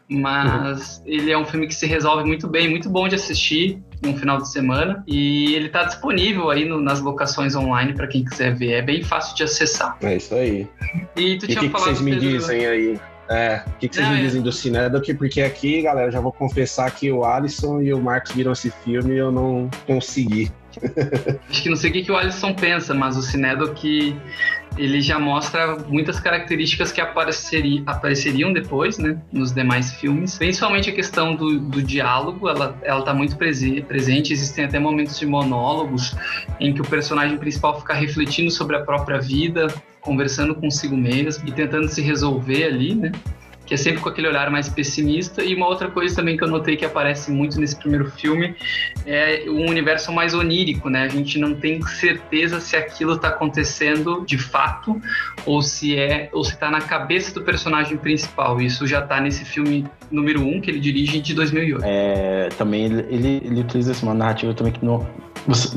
mas 0.10 0.98
uhum. 0.98 1.04
ele 1.06 1.32
é 1.32 1.38
um 1.38 1.46
filme 1.46 1.68
que 1.68 1.76
se 1.76 1.86
resolve 1.86 2.24
muito 2.26 2.48
bem, 2.48 2.70
muito 2.70 2.90
bom 2.90 3.08
de 3.08 3.16
assistir 3.16 3.82
no 4.02 4.18
final 4.18 4.40
de 4.40 4.52
semana 4.52 5.04
e 5.08 5.54
ele 5.54 5.68
está 5.68 5.84
disponível 5.84 6.50
aí 6.50 6.66
no, 6.66 6.82
nas 6.82 7.00
locações 7.00 7.56
online 7.56 7.94
para 7.94 8.08
quem 8.08 8.26
quiser 8.26 8.56
ver. 8.56 8.72
É 8.72 8.82
bem 8.82 9.04
fácil 9.04 9.36
de 9.36 9.44
acessar. 9.44 9.98
É 10.02 10.16
isso 10.16 10.34
aí. 10.34 10.68
E 11.16 11.38
tu 11.38 11.46
e 11.46 11.48
tinha 11.50 11.60
que 11.60 11.70
falado. 11.70 11.90
Que 11.90 11.96
vocês 11.96 12.02
me 12.02 12.16
dizem 12.16 12.66
aí? 12.66 13.00
É, 13.32 13.64
o 13.66 13.80
que, 13.80 13.88
que 13.88 13.96
vocês 13.96 14.06
Não, 14.06 14.14
me 14.14 14.20
é. 14.20 14.24
dizem 14.24 14.42
do 14.42 14.52
Cinedoc? 14.52 15.14
Porque 15.14 15.42
aqui, 15.42 15.82
galera, 15.82 16.12
já 16.12 16.20
vou 16.20 16.34
confessar 16.34 16.92
que 16.92 17.10
o 17.10 17.24
Alisson 17.24 17.82
e 17.82 17.94
o 17.94 18.02
Marcos 18.02 18.34
viram 18.34 18.52
esse 18.52 18.70
filme 18.70 19.14
e 19.14 19.18
eu 19.20 19.32
não 19.32 19.70
consegui. 19.88 20.52
Acho 21.50 21.64
que 21.64 21.70
não 21.70 21.78
sei 21.78 21.92
o 21.92 21.94
que, 21.94 22.04
que 22.04 22.12
o 22.12 22.18
Alisson 22.18 22.54
pensa, 22.54 22.94
mas 22.94 23.16
o 23.16 23.22
Cinedoc 23.22 23.86
ele 24.78 25.02
já 25.02 25.18
mostra 25.18 25.78
muitas 25.88 26.20
características 26.20 26.92
que 26.92 27.00
apareceri, 27.00 27.84
apareceriam 27.86 28.52
depois, 28.52 28.98
né, 28.98 29.18
nos 29.32 29.54
demais 29.54 29.94
filmes. 29.94 30.38
Principalmente 30.38 30.90
a 30.90 30.94
questão 30.94 31.34
do, 31.34 31.58
do 31.58 31.82
diálogo, 31.82 32.50
ela, 32.50 32.78
ela 32.82 33.02
tá 33.02 33.14
muito 33.14 33.38
prese, 33.38 33.82
presente. 33.82 34.34
Existem 34.34 34.66
até 34.66 34.78
momentos 34.78 35.18
de 35.18 35.26
monólogos 35.26 36.16
em 36.60 36.74
que 36.74 36.82
o 36.82 36.86
personagem 36.86 37.38
principal 37.38 37.80
fica 37.80 37.94
refletindo 37.94 38.52
sobre 38.52 38.76
a 38.76 38.82
própria 38.82 39.20
vida, 39.20 39.68
conversando 40.02 40.56
consigo 40.56 40.98
mesmo 40.98 41.48
e 41.48 41.52
tentando 41.52 41.88
se 41.88 42.02
resolver 42.02 42.66
ali, 42.66 42.96
né? 42.96 43.12
que 43.72 43.76
é 43.76 43.78
sempre 43.78 44.02
com 44.02 44.10
aquele 44.10 44.28
olhar 44.28 44.52
mais 44.52 44.68
pessimista. 44.68 45.42
E 45.42 45.56
uma 45.56 45.66
outra 45.66 45.90
coisa 45.90 46.14
também 46.14 46.36
que 46.36 46.44
eu 46.44 46.48
notei 46.50 46.76
que 46.76 46.84
aparece 46.84 47.32
muito 47.32 47.58
nesse 47.58 47.78
primeiro 47.78 48.12
filme 48.12 48.54
é 49.06 49.46
um 49.48 49.66
universo 49.70 50.12
mais 50.12 50.34
onírico, 50.34 50.90
né? 50.90 51.04
A 51.04 51.08
gente 51.08 51.40
não 51.40 51.56
tem 51.56 51.82
certeza 51.84 52.60
se 52.60 52.76
aquilo 52.76 53.14
está 53.14 53.30
acontecendo 53.30 54.26
de 54.26 54.38
fato 54.38 55.02
ou 55.46 55.62
se 55.62 55.98
é 55.98 56.30
ou 56.34 56.44
se 56.44 56.52
está 56.52 56.70
na 56.70 56.82
cabeça 56.82 57.34
do 57.34 57.44
personagem 57.44 57.96
principal. 57.96 58.60
Isso 58.60 58.86
já 58.86 59.00
está 59.00 59.22
nesse 59.22 59.46
filme 59.46 59.88
número 60.12 60.42
1 60.42 60.50
um, 60.50 60.60
que 60.60 60.70
ele 60.70 60.80
dirige 60.82 61.22
de 61.22 61.34
2008. 61.34 61.82
É, 61.86 62.50
também 62.58 62.84
ele, 62.84 63.06
ele, 63.10 63.42
ele 63.46 63.62
utiliza 63.62 63.94
uma 64.04 64.14
narrativa 64.14 64.54
também 64.54 64.74
que 64.74 64.84
não 64.84 65.08
você, 65.48 65.70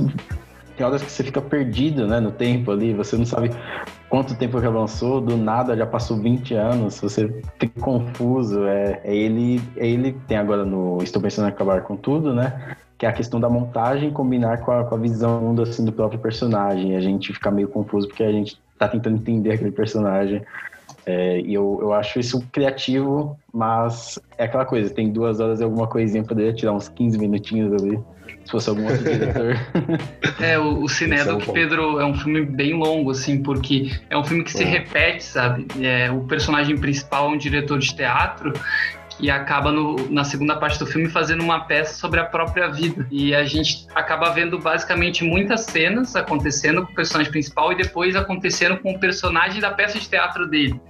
tem 0.76 0.84
horas 0.84 1.00
que 1.00 1.12
você 1.12 1.22
fica 1.22 1.40
perdido, 1.40 2.08
né, 2.08 2.18
no 2.18 2.32
tempo 2.32 2.72
ali, 2.72 2.92
você 2.92 3.16
não 3.16 3.24
sabe 3.24 3.50
quanto 4.14 4.36
tempo 4.36 4.60
já 4.60 4.70
lançou, 4.70 5.20
do 5.20 5.36
nada 5.36 5.76
já 5.76 5.84
passou 5.84 6.16
20 6.16 6.54
anos, 6.54 7.00
você 7.00 7.28
fica 7.58 7.80
confuso. 7.80 8.64
É, 8.64 9.00
é 9.02 9.12
ele, 9.12 9.60
é 9.76 9.88
ele 9.88 10.12
tem 10.28 10.36
agora 10.36 10.64
no 10.64 11.02
Estou 11.02 11.20
Pensando 11.20 11.46
em 11.46 11.48
Acabar 11.48 11.82
com 11.82 11.96
Tudo, 11.96 12.32
né? 12.32 12.76
Que 12.96 13.06
é 13.06 13.08
a 13.08 13.12
questão 13.12 13.40
da 13.40 13.50
montagem 13.50 14.12
combinar 14.12 14.58
com 14.58 14.70
a, 14.70 14.84
com 14.84 14.94
a 14.94 14.98
visão 14.98 15.52
assim, 15.60 15.84
do 15.84 15.90
próprio 15.90 16.20
personagem. 16.20 16.94
A 16.94 17.00
gente 17.00 17.32
fica 17.32 17.50
meio 17.50 17.66
confuso 17.66 18.06
porque 18.06 18.22
a 18.22 18.30
gente 18.30 18.56
tá 18.78 18.86
tentando 18.86 19.16
entender 19.16 19.50
aquele 19.50 19.72
personagem. 19.72 20.44
É, 21.04 21.40
e 21.40 21.52
eu, 21.52 21.80
eu 21.82 21.92
acho 21.92 22.20
isso 22.20 22.40
criativo, 22.52 23.36
mas 23.52 24.16
é 24.38 24.44
aquela 24.44 24.64
coisa, 24.64 24.94
tem 24.94 25.10
duas 25.10 25.40
horas 25.40 25.58
e 25.60 25.64
alguma 25.64 25.88
coisinha, 25.88 26.22
poderia 26.22 26.52
tirar 26.52 26.72
uns 26.72 26.88
15 26.88 27.18
minutinhos 27.18 27.82
ali 27.82 28.00
se 28.44 28.50
fosse 28.50 28.68
algum 28.68 28.84
outro 28.84 29.04
diretor. 29.04 29.56
É, 30.40 30.58
o, 30.58 30.82
o 30.82 30.88
Cinedoc, 30.88 31.46
é 31.46 31.50
um 31.50 31.54
Pedro, 31.54 32.00
é 32.00 32.04
um 32.04 32.14
filme 32.14 32.44
bem 32.44 32.74
longo, 32.74 33.10
assim, 33.10 33.42
porque 33.42 33.92
é 34.10 34.18
um 34.18 34.24
filme 34.24 34.42
que 34.42 34.50
se 34.50 34.62
é. 34.62 34.66
repete, 34.66 35.22
sabe? 35.22 35.66
É, 35.80 36.10
o 36.10 36.20
personagem 36.22 36.76
principal 36.76 37.30
é 37.30 37.34
um 37.34 37.38
diretor 37.38 37.78
de 37.78 37.94
teatro 37.94 38.52
que 39.18 39.30
acaba 39.30 39.70
no, 39.70 39.96
na 40.10 40.24
segunda 40.24 40.56
parte 40.56 40.78
do 40.78 40.86
filme 40.86 41.08
fazendo 41.08 41.42
uma 41.42 41.60
peça 41.60 41.94
sobre 41.94 42.20
a 42.20 42.24
própria 42.24 42.68
vida. 42.68 43.06
E 43.10 43.34
a 43.34 43.44
gente 43.44 43.86
acaba 43.94 44.30
vendo 44.30 44.58
basicamente 44.58 45.24
muitas 45.24 45.62
cenas 45.62 46.16
acontecendo 46.16 46.84
com 46.84 46.92
o 46.92 46.94
personagem 46.94 47.30
principal 47.30 47.72
e 47.72 47.76
depois 47.76 48.16
acontecendo 48.16 48.76
com 48.78 48.92
o 48.92 48.98
personagem 48.98 49.60
da 49.60 49.70
peça 49.70 49.98
de 49.98 50.08
teatro 50.08 50.46
dele. 50.46 50.80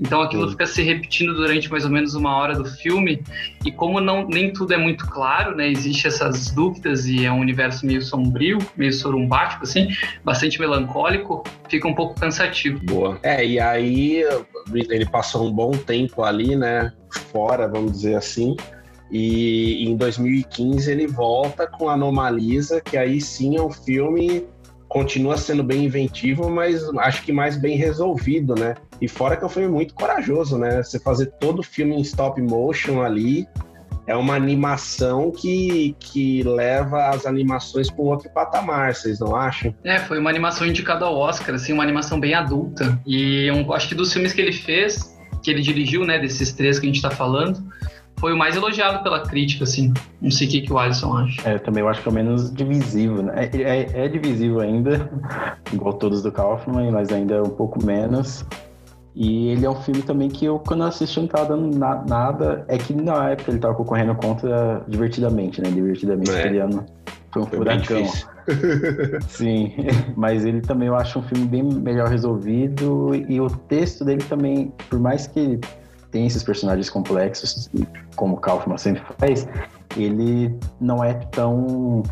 Então 0.00 0.20
aquilo 0.20 0.44
Sim. 0.44 0.50
fica 0.52 0.66
se 0.66 0.82
repetindo 0.82 1.34
durante 1.34 1.70
mais 1.70 1.84
ou 1.84 1.90
menos 1.90 2.14
uma 2.14 2.36
hora 2.36 2.54
do 2.54 2.64
filme. 2.64 3.22
E 3.64 3.72
como 3.72 4.00
não 4.00 4.26
nem 4.26 4.52
tudo 4.52 4.74
é 4.74 4.76
muito 4.76 5.06
claro, 5.06 5.56
né? 5.56 5.68
Existem 5.68 6.08
essas 6.08 6.50
dúvidas 6.50 7.06
e 7.06 7.24
é 7.24 7.32
um 7.32 7.40
universo 7.40 7.86
meio 7.86 8.02
sombrio, 8.02 8.58
meio 8.76 8.92
sorumbático, 8.92 9.64
assim, 9.64 9.88
bastante 10.24 10.60
melancólico, 10.60 11.42
fica 11.70 11.88
um 11.88 11.94
pouco 11.94 12.18
cansativo. 12.18 12.80
Boa. 12.84 13.18
É, 13.22 13.44
e 13.44 13.60
aí 13.60 14.24
ele 14.74 15.06
passou 15.06 15.46
um 15.46 15.52
bom 15.52 15.70
tempo 15.70 16.22
ali, 16.22 16.56
né? 16.56 16.92
Fora, 17.32 17.68
vamos 17.68 17.92
dizer 17.92 18.16
assim. 18.16 18.56
E 19.10 19.88
em 19.88 19.96
2015 19.96 20.90
ele 20.90 21.06
volta 21.06 21.66
com 21.66 21.88
Anomalisa, 21.88 22.80
que 22.80 22.96
aí 22.96 23.20
sim 23.20 23.56
é 23.56 23.62
um 23.62 23.70
filme 23.70 24.46
continua 24.90 25.36
sendo 25.36 25.62
bem 25.62 25.84
inventivo, 25.84 26.50
mas 26.50 26.82
acho 26.98 27.22
que 27.22 27.32
mais 27.32 27.56
bem 27.56 27.76
resolvido, 27.76 28.56
né? 28.56 28.74
E 29.00 29.06
fora 29.06 29.36
que 29.36 29.44
é 29.44 29.46
um 29.46 29.50
filme 29.50 29.68
muito 29.68 29.94
corajoso, 29.94 30.58
né? 30.58 30.82
Você 30.82 30.98
fazer 30.98 31.26
todo 31.38 31.60
o 31.60 31.62
filme 31.62 31.94
em 31.94 32.00
stop 32.00 32.42
motion 32.42 33.00
ali, 33.00 33.46
é 34.10 34.16
uma 34.16 34.34
animação 34.34 35.30
que, 35.30 35.94
que 36.00 36.42
leva 36.42 37.10
as 37.10 37.24
animações 37.24 37.88
para 37.88 38.02
um 38.02 38.08
outro 38.08 38.28
patamar, 38.30 38.92
vocês 38.92 39.20
não 39.20 39.36
acham? 39.36 39.72
É, 39.84 40.00
foi 40.00 40.18
uma 40.18 40.28
animação 40.28 40.66
indicada 40.66 41.04
ao 41.04 41.16
Oscar, 41.16 41.54
assim, 41.54 41.72
uma 41.72 41.84
animação 41.84 42.18
bem 42.18 42.34
adulta. 42.34 43.00
E 43.06 43.46
eu 43.46 43.72
acho 43.72 43.88
que 43.88 43.94
dos 43.94 44.12
filmes 44.12 44.32
que 44.32 44.40
ele 44.40 44.52
fez, 44.52 45.16
que 45.44 45.50
ele 45.50 45.62
dirigiu, 45.62 46.04
né, 46.04 46.18
desses 46.18 46.52
três 46.52 46.80
que 46.80 46.86
a 46.86 46.88
gente 46.88 46.96
está 46.96 47.10
falando, 47.10 47.64
foi 48.18 48.32
o 48.32 48.36
mais 48.36 48.56
elogiado 48.56 49.00
pela 49.04 49.20
crítica, 49.20 49.62
assim. 49.62 49.94
Não 50.20 50.32
sei 50.32 50.48
o 50.48 50.50
que, 50.50 50.60
que 50.62 50.72
o 50.72 50.78
Alisson 50.78 51.16
acha. 51.16 51.48
É, 51.48 51.58
também 51.58 51.80
eu 51.80 51.88
acho 51.88 52.02
que 52.02 52.08
é 52.08 52.10
o 52.10 52.14
menos 52.14 52.52
divisivo, 52.52 53.22
né? 53.22 53.48
É, 53.52 53.62
é, 53.62 54.04
é 54.06 54.08
divisível 54.08 54.58
ainda, 54.58 55.08
igual 55.72 55.94
todos 55.94 56.20
do 56.20 56.32
Kaufman, 56.32 56.90
mas 56.90 57.12
ainda 57.12 57.36
é 57.36 57.42
um 57.42 57.50
pouco 57.50 57.84
menos. 57.86 58.44
E 59.14 59.48
ele 59.48 59.66
é 59.66 59.70
um 59.70 59.74
filme 59.74 60.02
também 60.02 60.28
que 60.28 60.44
eu, 60.44 60.58
quando 60.58 60.82
eu 60.82 60.86
assisti, 60.86 61.18
não 61.18 61.26
tava 61.26 61.56
dando 61.56 61.76
na, 61.76 62.04
nada. 62.04 62.64
É 62.68 62.78
que 62.78 62.94
na 62.94 63.30
época 63.30 63.50
ele 63.50 63.58
tava 63.58 63.74
concorrendo 63.74 64.14
contra 64.14 64.82
Divertidamente, 64.86 65.60
né? 65.60 65.70
Divertidamente, 65.70 66.30
é. 66.30 66.58
ano 66.58 66.86
foi 67.30 67.42
um 67.42 67.46
foi 67.46 67.58
furacão. 67.58 68.04
Sim, 69.28 69.72
mas 70.16 70.44
ele 70.44 70.60
também 70.60 70.88
eu 70.88 70.96
acho 70.96 71.18
um 71.18 71.22
filme 71.22 71.46
bem 71.46 71.62
melhor 71.62 72.08
resolvido 72.08 73.14
e 73.28 73.40
o 73.40 73.48
texto 73.48 74.04
dele 74.04 74.22
também, 74.24 74.72
por 74.88 74.98
mais 74.98 75.26
que 75.26 75.58
tenha 76.10 76.26
esses 76.26 76.42
personagens 76.42 76.90
complexos, 76.90 77.70
como 78.16 78.34
o 78.34 78.36
Kaufman 78.38 78.76
sempre 78.76 79.02
faz, 79.18 79.46
ele 79.96 80.52
não 80.80 81.02
é 81.04 81.14
tão 81.14 82.02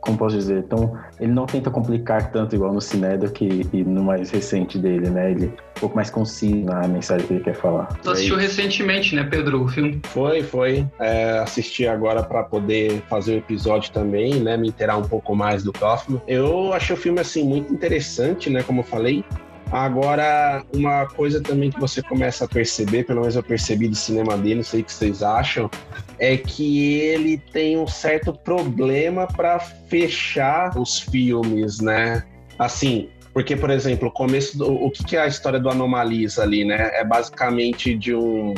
como 0.00 0.16
posso 0.16 0.36
dizer, 0.36 0.58
então 0.58 0.96
ele 1.18 1.32
não 1.32 1.46
tenta 1.46 1.70
complicar 1.70 2.30
tanto 2.30 2.54
igual 2.54 2.72
no 2.72 2.80
Cinedo 2.80 3.30
que 3.30 3.66
e 3.72 3.84
no 3.84 4.02
mais 4.02 4.30
recente 4.30 4.78
dele, 4.78 5.10
né? 5.10 5.32
Ele 5.32 5.46
é 5.46 5.48
um 5.48 5.80
pouco 5.80 5.96
mais 5.96 6.10
conciso 6.10 6.64
na 6.64 6.86
mensagem 6.88 7.26
que 7.26 7.34
ele 7.34 7.44
quer 7.44 7.54
falar. 7.54 7.86
Tu 8.02 8.10
assistiu 8.10 8.36
recentemente, 8.36 9.14
né, 9.14 9.24
Pedro, 9.24 9.62
o 9.62 9.68
filme? 9.68 10.00
Foi, 10.04 10.42
foi. 10.42 10.86
É, 10.98 11.38
assisti 11.38 11.86
agora 11.86 12.22
para 12.22 12.42
poder 12.42 13.02
fazer 13.08 13.34
o 13.34 13.38
episódio 13.38 13.92
também, 13.92 14.34
né? 14.40 14.56
Me 14.56 14.68
inteirar 14.68 14.96
um 14.96 15.06
pouco 15.06 15.34
mais 15.34 15.62
do 15.62 15.72
Kaufman. 15.72 16.20
Eu 16.26 16.72
achei 16.72 16.94
o 16.94 16.98
filme, 16.98 17.20
assim, 17.20 17.44
muito 17.44 17.72
interessante, 17.72 18.48
né? 18.48 18.62
Como 18.62 18.80
eu 18.80 18.84
falei. 18.84 19.24
Agora, 19.70 20.64
uma 20.74 21.06
coisa 21.06 21.40
também 21.40 21.70
que 21.70 21.78
você 21.78 22.02
começa 22.02 22.44
a 22.44 22.48
perceber, 22.48 23.04
pelo 23.04 23.20
menos 23.20 23.36
eu 23.36 23.42
percebi 23.42 23.86
do 23.88 23.94
cinema 23.94 24.36
dele, 24.36 24.56
não 24.56 24.62
sei 24.64 24.80
o 24.80 24.84
que 24.84 24.92
vocês 24.92 25.22
acham, 25.22 25.70
é 26.18 26.36
que 26.36 26.98
ele 26.98 27.38
tem 27.38 27.78
um 27.78 27.86
certo 27.86 28.32
problema 28.32 29.28
para 29.28 29.60
fechar 29.60 30.76
os 30.76 30.98
filmes, 30.98 31.80
né? 31.80 32.24
Assim, 32.58 33.08
porque, 33.32 33.54
por 33.54 33.70
exemplo, 33.70 34.08
o 34.08 34.10
começo 34.10 34.58
do, 34.58 34.72
o 34.72 34.90
que, 34.90 35.16
é 35.16 35.20
a 35.20 35.26
história 35.26 35.60
do 35.60 35.70
Anomalisa 35.70 36.42
ali, 36.42 36.64
né? 36.64 36.90
É 36.94 37.04
basicamente 37.04 37.96
de 37.96 38.14
um 38.14 38.54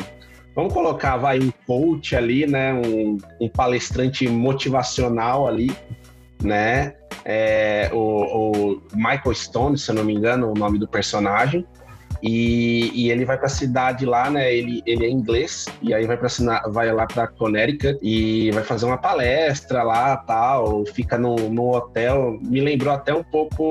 vamos 0.55 0.73
colocar, 0.73 1.17
vai, 1.17 1.39
um 1.39 1.51
coach 1.67 2.17
ali, 2.17 2.47
né? 2.47 2.73
Um, 2.73 3.19
um 3.41 3.49
palestrante 3.49 4.27
motivacional 4.29 5.47
ali, 5.47 5.71
né? 6.43 6.95
É, 7.25 7.91
o, 7.93 7.97
o, 7.97 8.83
Michael 8.95 9.35
Stone, 9.35 9.79
se 9.79 9.91
eu 9.91 9.95
não 9.95 10.05
me 10.05 10.15
engano, 10.15 10.51
o 10.51 10.55
nome 10.55 10.79
do 10.79 10.89
personagem. 10.89 11.67
E, 12.23 12.93
e 12.95 13.11
ele 13.11 13.25
vai 13.25 13.37
para 13.37 13.47
a 13.47 13.51
cidade 13.51 14.07
lá, 14.07 14.31
né? 14.31 14.55
Ele, 14.55 14.81
ele 14.87 15.05
é 15.05 15.11
inglês 15.11 15.67
e 15.83 15.93
aí 15.93 16.07
vai 16.07 16.17
para 16.17 16.29
vai 16.69 16.93
lá 16.93 17.05
para 17.05 17.27
Connecticut 17.27 17.99
e 18.01 18.53
vai 18.53 18.63
fazer 18.63 18.87
uma 18.87 18.97
palestra 18.97 19.83
lá, 19.83 20.17
tal. 20.19 20.87
Fica 20.87 21.19
no, 21.19 21.35
no 21.51 21.75
hotel. 21.75 22.39
Me 22.41 22.61
lembrou 22.61 22.95
até 22.95 23.13
um 23.13 23.25
pouco 23.25 23.65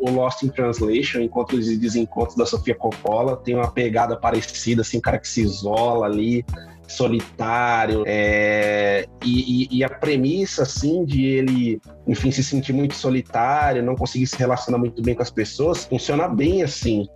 o 0.00 0.08
Lost 0.08 0.44
in 0.44 0.50
Translation, 0.50 1.18
Encontros 1.18 1.68
e 1.68 1.76
Desencontros 1.76 2.36
da 2.36 2.46
Sofia 2.46 2.76
Coppola. 2.76 3.36
Tem 3.38 3.56
uma 3.56 3.72
pegada 3.72 4.16
parecida, 4.16 4.82
assim, 4.82 4.98
um 4.98 5.00
cara 5.00 5.18
que 5.18 5.26
se 5.26 5.40
isola 5.40 6.06
ali 6.06 6.44
solitário, 6.86 8.04
é, 8.06 9.06
e, 9.24 9.64
e, 9.64 9.78
e, 9.78 9.84
a 9.84 9.88
premissa, 9.88 10.62
assim, 10.62 11.04
de 11.04 11.24
ele, 11.24 11.80
enfim, 12.06 12.30
se 12.30 12.42
sentir 12.42 12.72
muito 12.72 12.94
solitário, 12.94 13.82
não 13.82 13.96
conseguir 13.96 14.26
se 14.26 14.36
relacionar 14.36 14.78
muito 14.78 15.02
bem 15.02 15.14
com 15.14 15.22
as 15.22 15.30
pessoas, 15.30 15.84
funciona 15.84 16.28
bem, 16.28 16.62
assim, 16.62 17.06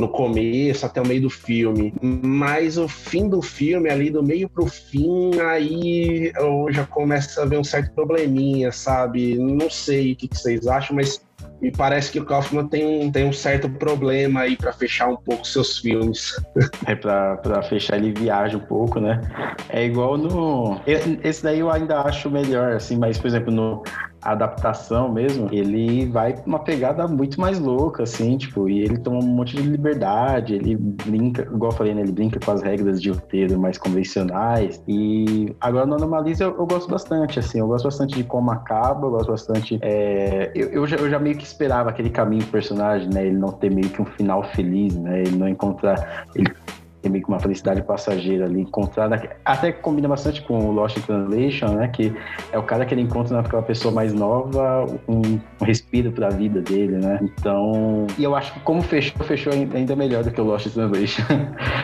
no 0.00 0.08
começo, 0.08 0.86
até 0.86 1.00
o 1.00 1.06
meio 1.06 1.22
do 1.22 1.30
filme. 1.30 1.92
Mas 2.00 2.78
o 2.78 2.88
fim 2.88 3.28
do 3.28 3.42
filme, 3.42 3.90
ali 3.90 4.10
do 4.10 4.22
meio 4.22 4.48
pro 4.48 4.66
fim, 4.66 5.38
aí 5.40 6.32
eu 6.36 6.66
já 6.70 6.86
começo 6.86 7.40
a 7.40 7.44
ver 7.44 7.58
um 7.58 7.64
certo 7.64 7.92
probleminha, 7.94 8.72
sabe? 8.72 9.36
Não 9.36 9.68
sei 9.68 10.12
o 10.12 10.16
que, 10.16 10.26
que 10.26 10.38
vocês 10.38 10.66
acham, 10.66 10.96
mas 10.96 11.22
me 11.60 11.70
parece 11.70 12.10
que 12.10 12.18
o 12.18 12.24
Kaufman 12.24 12.66
tem 12.66 12.86
um, 12.86 13.10
tem 13.10 13.26
um 13.26 13.32
certo 13.32 13.68
problema 13.68 14.40
aí 14.40 14.56
para 14.56 14.72
fechar 14.72 15.08
um 15.08 15.16
pouco 15.16 15.46
seus 15.46 15.78
filmes. 15.78 16.34
É 16.86 16.94
pra 16.94 17.62
fechar, 17.68 17.96
ele 17.96 18.12
viaja 18.12 18.56
um 18.56 18.60
pouco, 18.60 18.98
né? 18.98 19.20
É 19.68 19.84
igual 19.84 20.16
no. 20.16 20.80
Esse 20.86 21.42
daí 21.42 21.60
eu 21.60 21.70
ainda 21.70 22.00
acho 22.00 22.30
melhor, 22.30 22.72
assim, 22.72 22.96
mas, 22.96 23.18
por 23.18 23.28
exemplo, 23.28 23.52
no 23.52 23.82
adaptação 24.22 25.10
mesmo, 25.10 25.48
ele 25.50 26.06
vai 26.06 26.34
uma 26.46 26.58
pegada 26.58 27.06
muito 27.08 27.40
mais 27.40 27.58
louca, 27.58 28.02
assim, 28.02 28.36
tipo, 28.36 28.68
e 28.68 28.80
ele 28.80 28.98
toma 28.98 29.18
um 29.18 29.26
monte 29.26 29.56
de 29.56 29.62
liberdade, 29.62 30.54
ele 30.54 30.76
brinca, 30.76 31.42
igual 31.42 31.72
eu 31.72 31.76
falei, 31.76 31.94
né, 31.94 32.02
ele 32.02 32.12
brinca 32.12 32.38
com 32.38 32.50
as 32.50 32.62
regras 32.62 33.00
de 33.00 33.10
roteiro 33.10 33.58
mais 33.58 33.78
convencionais, 33.78 34.82
e 34.86 35.54
agora 35.60 35.86
no 35.86 35.94
Anomalisa 35.94 36.44
eu, 36.44 36.56
eu, 36.56 36.66
gosto 36.66 36.90
bastante, 36.90 37.38
assim, 37.38 37.60
eu 37.60 37.66
gosto 37.66 37.84
bastante 37.84 38.16
de 38.16 38.24
como 38.24 38.50
acaba, 38.50 39.06
eu 39.06 39.10
gosto 39.10 39.30
bastante, 39.30 39.78
é, 39.80 40.50
eu, 40.54 40.68
eu, 40.68 40.86
já, 40.86 40.96
eu 40.96 41.08
já 41.08 41.18
meio 41.18 41.36
que 41.36 41.44
esperava 41.44 41.90
aquele 41.90 42.10
caminho 42.10 42.42
do 42.42 42.50
personagem, 42.50 43.08
né, 43.08 43.26
ele 43.26 43.36
não 43.36 43.52
ter 43.52 43.70
meio 43.70 43.88
que 43.88 44.02
um 44.02 44.06
final 44.06 44.42
feliz, 44.42 44.94
né, 44.96 45.20
ele 45.20 45.36
não 45.36 45.48
encontrar, 45.48 46.26
ele 46.34 46.50
tem 47.02 47.10
meio 47.10 47.24
que 47.24 47.30
uma 47.30 47.40
felicidade 47.40 47.82
passageira 47.82 48.44
ali, 48.44 48.60
encontrada, 48.60 49.30
até 49.44 49.72
combina 49.72 50.08
bastante 50.08 50.42
com 50.42 50.58
o 50.58 50.72
Lost 50.72 50.98
Translation, 50.98 51.74
né, 51.74 51.88
que 51.88 52.12
é 52.52 52.58
o 52.58 52.62
cara 52.62 52.84
que 52.84 52.94
ele 52.94 53.02
encontra 53.02 53.36
naquela 53.36 53.62
pessoa 53.62 53.92
mais 53.92 54.12
nova, 54.12 54.86
um, 55.08 55.38
um 55.60 55.64
respiro 55.64 56.12
para 56.12 56.28
a 56.28 56.30
vida 56.30 56.60
dele, 56.60 56.98
né, 56.98 57.18
então, 57.22 58.06
e 58.18 58.24
eu 58.24 58.34
acho 58.34 58.52
que 58.52 58.60
como 58.60 58.82
fechou, 58.82 59.24
fechou 59.24 59.52
ainda 59.52 59.96
melhor 59.96 60.22
do 60.22 60.30
que 60.30 60.40
o 60.40 60.44
Lost 60.44 60.68
Translation. 60.68 61.22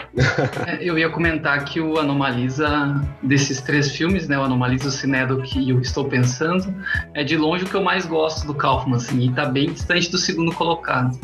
É, 0.67 0.79
eu 0.81 0.99
ia 0.99 1.11
comentar 1.11 1.63
que 1.67 1.79
o 1.79 1.99
Anomalisa, 1.99 3.05
desses 3.23 3.61
três 3.61 3.93
filmes, 3.93 4.27
né, 4.27 4.39
o 4.39 4.43
Anomalisa, 4.43 4.89
o 4.89 4.91
Cinedoc 4.91 5.55
e 5.55 5.75
o 5.75 5.81
Estou 5.81 6.07
Pensando, 6.07 6.75
é 7.13 7.23
de 7.23 7.37
longe 7.37 7.65
o 7.65 7.69
que 7.69 7.75
eu 7.75 7.83
mais 7.83 8.07
gosto 8.07 8.47
do 8.47 8.55
Kaufman, 8.55 8.97
assim, 8.97 9.27
e 9.27 9.33
tá 9.33 9.45
bem 9.45 9.71
distante 9.71 10.11
do 10.11 10.17
segundo 10.17 10.53
colocado, 10.55 11.19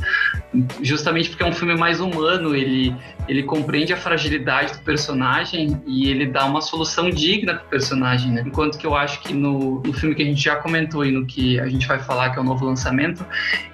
justamente 0.82 1.30
porque 1.30 1.42
é 1.42 1.46
um 1.46 1.52
filme 1.52 1.74
mais 1.74 2.00
humano, 2.00 2.54
ele, 2.54 2.94
ele 3.26 3.42
compreende 3.44 3.81
a 3.90 3.96
fragilidade 3.96 4.74
do 4.74 4.80
personagem 4.80 5.82
e 5.86 6.10
ele 6.10 6.26
dá 6.26 6.44
uma 6.44 6.60
solução 6.60 7.08
digna 7.08 7.54
pro 7.54 7.68
personagem, 7.70 8.30
né? 8.30 8.44
Enquanto 8.46 8.76
que 8.76 8.86
eu 8.86 8.94
acho 8.94 9.20
que 9.20 9.32
no, 9.32 9.80
no 9.80 9.94
filme 9.94 10.14
que 10.14 10.22
a 10.22 10.26
gente 10.26 10.42
já 10.42 10.56
comentou 10.56 11.06
e 11.06 11.10
no 11.10 11.24
que 11.24 11.58
a 11.58 11.66
gente 11.66 11.86
vai 11.86 11.98
falar, 11.98 12.30
que 12.30 12.38
é 12.38 12.42
o 12.42 12.44
novo 12.44 12.66
lançamento, 12.66 13.24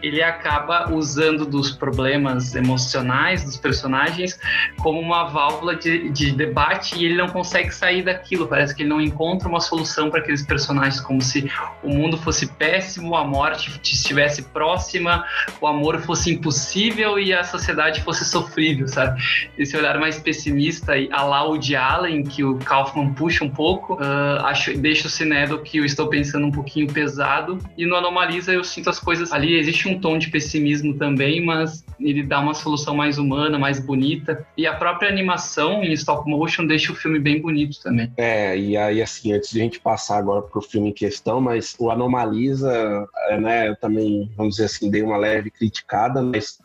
ele 0.01 0.23
acaba 0.23 0.93
usando 0.93 1.45
dos 1.45 1.73
problemas 1.73 2.55
emocionais 2.55 3.43
dos 3.43 3.57
personagens 3.57 4.39
como 4.79 5.01
uma 5.01 5.25
válvula 5.25 5.75
de, 5.75 6.11
de 6.11 6.31
debate 6.31 6.97
e 6.97 7.05
ele 7.05 7.17
não 7.17 7.29
consegue 7.29 7.73
sair 7.73 8.03
daquilo. 8.03 8.47
Parece 8.47 8.75
que 8.75 8.83
ele 8.83 8.91
não 8.91 9.01
encontra 9.01 9.49
uma 9.49 9.61
solução 9.61 10.11
para 10.11 10.21
aqueles 10.21 10.43
personagens, 10.43 11.01
como 11.01 11.21
se 11.21 11.51
o 11.83 11.89
mundo 11.89 12.17
fosse 12.17 12.47
péssimo, 12.47 13.17
a 13.17 13.25
morte 13.25 13.81
estivesse 13.83 14.43
próxima, 14.43 15.25
o 15.61 15.67
amor 15.67 16.01
fosse 16.03 16.33
impossível 16.33 17.19
e 17.19 17.33
a 17.33 17.43
sociedade 17.43 18.03
fosse 18.03 18.25
sofrível, 18.25 18.87
sabe? 18.87 19.21
Esse 19.57 19.77
olhar 19.77 19.98
mais 19.99 20.19
pessimista 20.19 20.97
e 20.97 21.09
a 21.13 21.23
lá 21.23 21.49
o 21.49 21.59
de 21.59 21.77
Allen, 21.77 22.23
que 22.23 22.45
o 22.45 22.57
Kaufman 22.59 23.13
puxa 23.15 23.45
um 23.45 23.51
pouco, 23.51 23.95
uh, 23.95 24.45
acho, 24.45 24.77
deixa 24.79 25.07
o 25.07 25.11
Cinedo 25.11 25.59
que 25.59 25.79
eu 25.79 25.85
estou 25.85 26.09
pensando 26.09 26.47
um 26.47 26.51
pouquinho 26.51 26.93
pesado. 26.93 27.59
E 27.77 27.85
no 27.87 27.97
Anomalisa 27.97 28.53
eu 28.53 28.65
sinto 28.65 28.91
as 28.91 28.99
coisas 28.99 29.33
ali, 29.33 29.59
existe 29.59 29.89
um 29.89 29.99
tom 29.99 30.19
de 30.19 30.29
pessimismo 30.31 30.95
também, 30.95 31.45
mas 31.45 31.85
ele 32.01 32.23
dá 32.23 32.41
uma 32.41 32.55
solução 32.55 32.95
mais 32.95 33.19
humana, 33.19 33.59
mais 33.59 33.81
bonita. 33.81 34.47
E 34.57 34.67
a 34.67 34.75
própria 34.75 35.09
animação 35.09 35.83
em 35.83 35.93
stop 35.93 36.29
motion 36.29 36.67
deixa 36.67 36.93
o 36.93 36.95
filme 36.95 37.19
bem 37.19 37.41
bonito 37.41 37.81
também. 37.83 38.13
É, 38.17 38.57
e 38.57 38.77
aí 38.77 39.03
assim, 39.03 39.33
antes 39.33 39.51
de 39.51 39.61
a 39.61 39.65
gente 39.65 39.81
passar 39.81 40.19
agora 40.19 40.43
pro 40.43 40.61
filme 40.61 40.91
em 40.91 40.93
questão, 40.93 41.41
mas 41.41 41.75
o 41.79 41.91
Anomalisa, 41.91 43.07
é, 43.29 43.41
né, 43.41 43.69
eu 43.69 43.77
também, 43.77 44.31
vamos 44.37 44.57
dizer 44.57 44.67
assim, 44.67 44.91
dei 44.91 45.03
uma 45.03 45.17
leve 45.17 45.51
criticada, 45.51 46.23
mas 46.23 46.59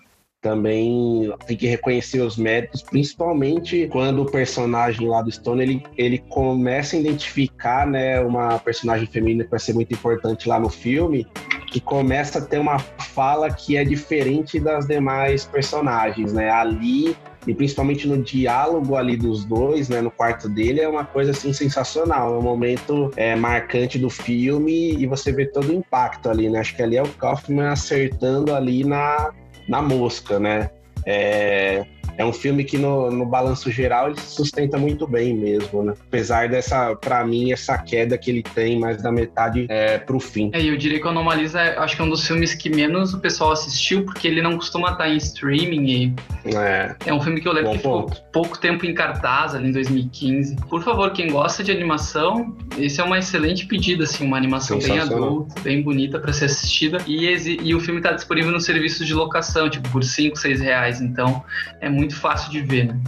também 0.43 1.33
tem 1.47 1.55
que 1.55 1.65
reconhecer 1.65 2.19
os 2.19 2.37
méritos, 2.37 2.83
principalmente 2.83 3.87
quando 3.89 4.21
o 4.21 4.25
personagem 4.25 5.07
lá 5.07 5.21
do 5.21 5.31
Stone 5.31 5.63
ele, 5.63 5.83
ele 5.97 6.19
começa 6.29 6.97
a 6.97 6.99
identificar 6.99 7.87
né, 7.87 8.19
uma 8.19 8.59
personagem 8.59 9.07
feminina 9.07 9.45
que 9.45 9.49
vai 9.49 9.59
ser 9.59 9.73
muito 9.73 9.93
importante 9.93 10.47
lá 10.49 10.59
no 10.59 10.69
filme, 10.69 11.25
que 11.71 11.79
começa 11.79 12.39
a 12.39 12.41
ter 12.41 12.59
uma 12.59 12.77
fala 12.77 13.49
que 13.49 13.77
é 13.77 13.85
diferente 13.85 14.59
das 14.59 14.85
demais 14.85 15.45
personagens, 15.45 16.33
né? 16.33 16.49
Ali 16.49 17.15
e 17.45 17.53
principalmente 17.53 18.07
no 18.07 18.21
diálogo 18.21 18.95
ali 18.95 19.17
dos 19.17 19.43
dois, 19.43 19.89
né, 19.89 20.01
no 20.01 20.09
quarto 20.09 20.47
dele, 20.47 20.79
é 20.79 20.87
uma 20.87 21.03
coisa 21.03 21.31
assim 21.31 21.51
sensacional. 21.51 22.35
É 22.35 22.37
um 22.37 22.41
momento 22.41 23.11
é, 23.17 23.35
marcante 23.35 23.99
do 23.99 24.09
filme 24.09 24.93
e 24.93 25.05
você 25.05 25.31
vê 25.31 25.45
todo 25.45 25.69
o 25.69 25.73
impacto 25.73 26.29
ali, 26.29 26.49
né? 26.49 26.59
Acho 26.59 26.75
que 26.75 26.81
ali 26.81 26.95
é 26.95 27.03
o 27.03 27.09
Kaufman 27.09 27.67
acertando 27.67 28.55
ali 28.55 28.85
na, 28.85 29.33
na 29.67 29.81
mosca, 29.81 30.39
né? 30.39 30.69
É, 31.05 31.85
é 32.17 32.25
um 32.25 32.33
filme 32.33 32.63
que 32.63 32.77
no, 32.77 33.09
no 33.11 33.25
balanço 33.25 33.71
geral 33.71 34.09
ele 34.09 34.19
se 34.19 34.35
sustenta 34.35 34.77
muito 34.77 35.07
bem 35.07 35.33
mesmo, 35.35 35.83
né? 35.83 35.93
Apesar 36.07 36.49
dessa, 36.49 36.95
para 36.95 37.25
mim, 37.25 37.51
essa 37.51 37.77
queda 37.77 38.17
que 38.17 38.29
ele 38.29 38.43
tem 38.43 38.79
mais 38.79 39.01
da 39.01 39.11
metade 39.11 39.65
é, 39.69 39.97
pro 39.97 40.19
fim. 40.19 40.51
É, 40.53 40.61
eu 40.61 40.77
diria 40.77 40.99
que 40.99 41.05
o 41.05 41.09
Anomalisa 41.09 41.59
acho 41.77 41.95
que 41.95 42.01
é 42.01 42.05
um 42.05 42.09
dos 42.09 42.25
filmes 42.25 42.53
que 42.53 42.69
menos 42.69 43.13
o 43.13 43.19
pessoal 43.19 43.51
assistiu, 43.51 44.03
porque 44.05 44.27
ele 44.27 44.41
não 44.41 44.55
costuma 44.57 44.91
estar 44.91 45.09
em 45.09 45.17
streaming 45.17 45.85
e 45.85 46.13
é, 46.55 46.95
é 47.05 47.13
um 47.13 47.21
filme 47.21 47.41
que 47.41 47.47
eu 47.47 47.53
lembro 47.53 47.71
Bom 47.71 47.77
que 47.77 47.83
ponto. 47.83 48.15
ficou 48.15 48.31
pouco 48.31 48.59
tempo 48.59 48.85
em 48.85 48.93
cartaz 48.93 49.55
ali 49.55 49.69
em 49.69 49.71
2015. 49.71 50.55
Por 50.69 50.83
favor, 50.83 51.11
quem 51.11 51.31
gosta 51.31 51.63
de 51.63 51.71
animação, 51.71 52.55
esse 52.77 52.99
é 52.99 53.03
uma 53.03 53.19
excelente 53.19 53.65
pedida, 53.65 54.03
assim, 54.03 54.25
uma 54.25 54.37
animação 54.37 54.79
bem 54.79 54.99
adulta, 54.99 55.59
bem 55.61 55.81
bonita 55.81 56.19
para 56.19 56.33
ser 56.33 56.45
assistida 56.45 56.97
e, 57.07 57.25
e 57.61 57.75
o 57.75 57.79
filme 57.79 57.99
está 57.99 58.11
disponível 58.11 58.51
no 58.51 58.59
serviço 58.59 59.05
de 59.05 59.13
locação, 59.13 59.69
tipo, 59.69 59.89
por 59.89 60.03
5, 60.03 60.37
6 60.37 60.61
reais, 60.61 61.01
então 61.01 61.43
é 61.79 61.89
muito 61.89 62.02
muito 62.03 62.15
fácil 62.19 62.51
de 62.51 62.61
ver, 62.61 62.87
né? 62.87 62.99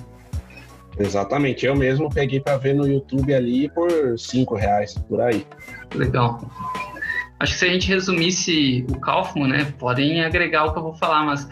Exatamente, 0.98 1.66
eu 1.66 1.76
mesmo 1.76 2.10
peguei 2.10 2.40
para 2.40 2.58
ver 2.58 2.74
no 2.74 2.88
YouTube 2.88 3.34
ali 3.34 3.70
por 3.70 3.90
cinco 4.18 4.56
reais, 4.56 4.94
por 5.10 5.20
aí. 5.20 5.46
Legal. 5.94 6.40
Acho 7.46 7.54
que 7.54 7.60
se 7.60 7.66
a 7.66 7.70
gente 7.70 7.88
resumisse 7.88 8.86
o 8.90 9.00
Kaufman, 9.00 9.48
né, 9.48 9.74
podem 9.78 10.26
agregar 10.26 10.66
o 10.66 10.74
que 10.74 10.80
eu 10.80 10.84
vou 10.84 10.96
falar, 10.96 11.24
mas 11.24 11.48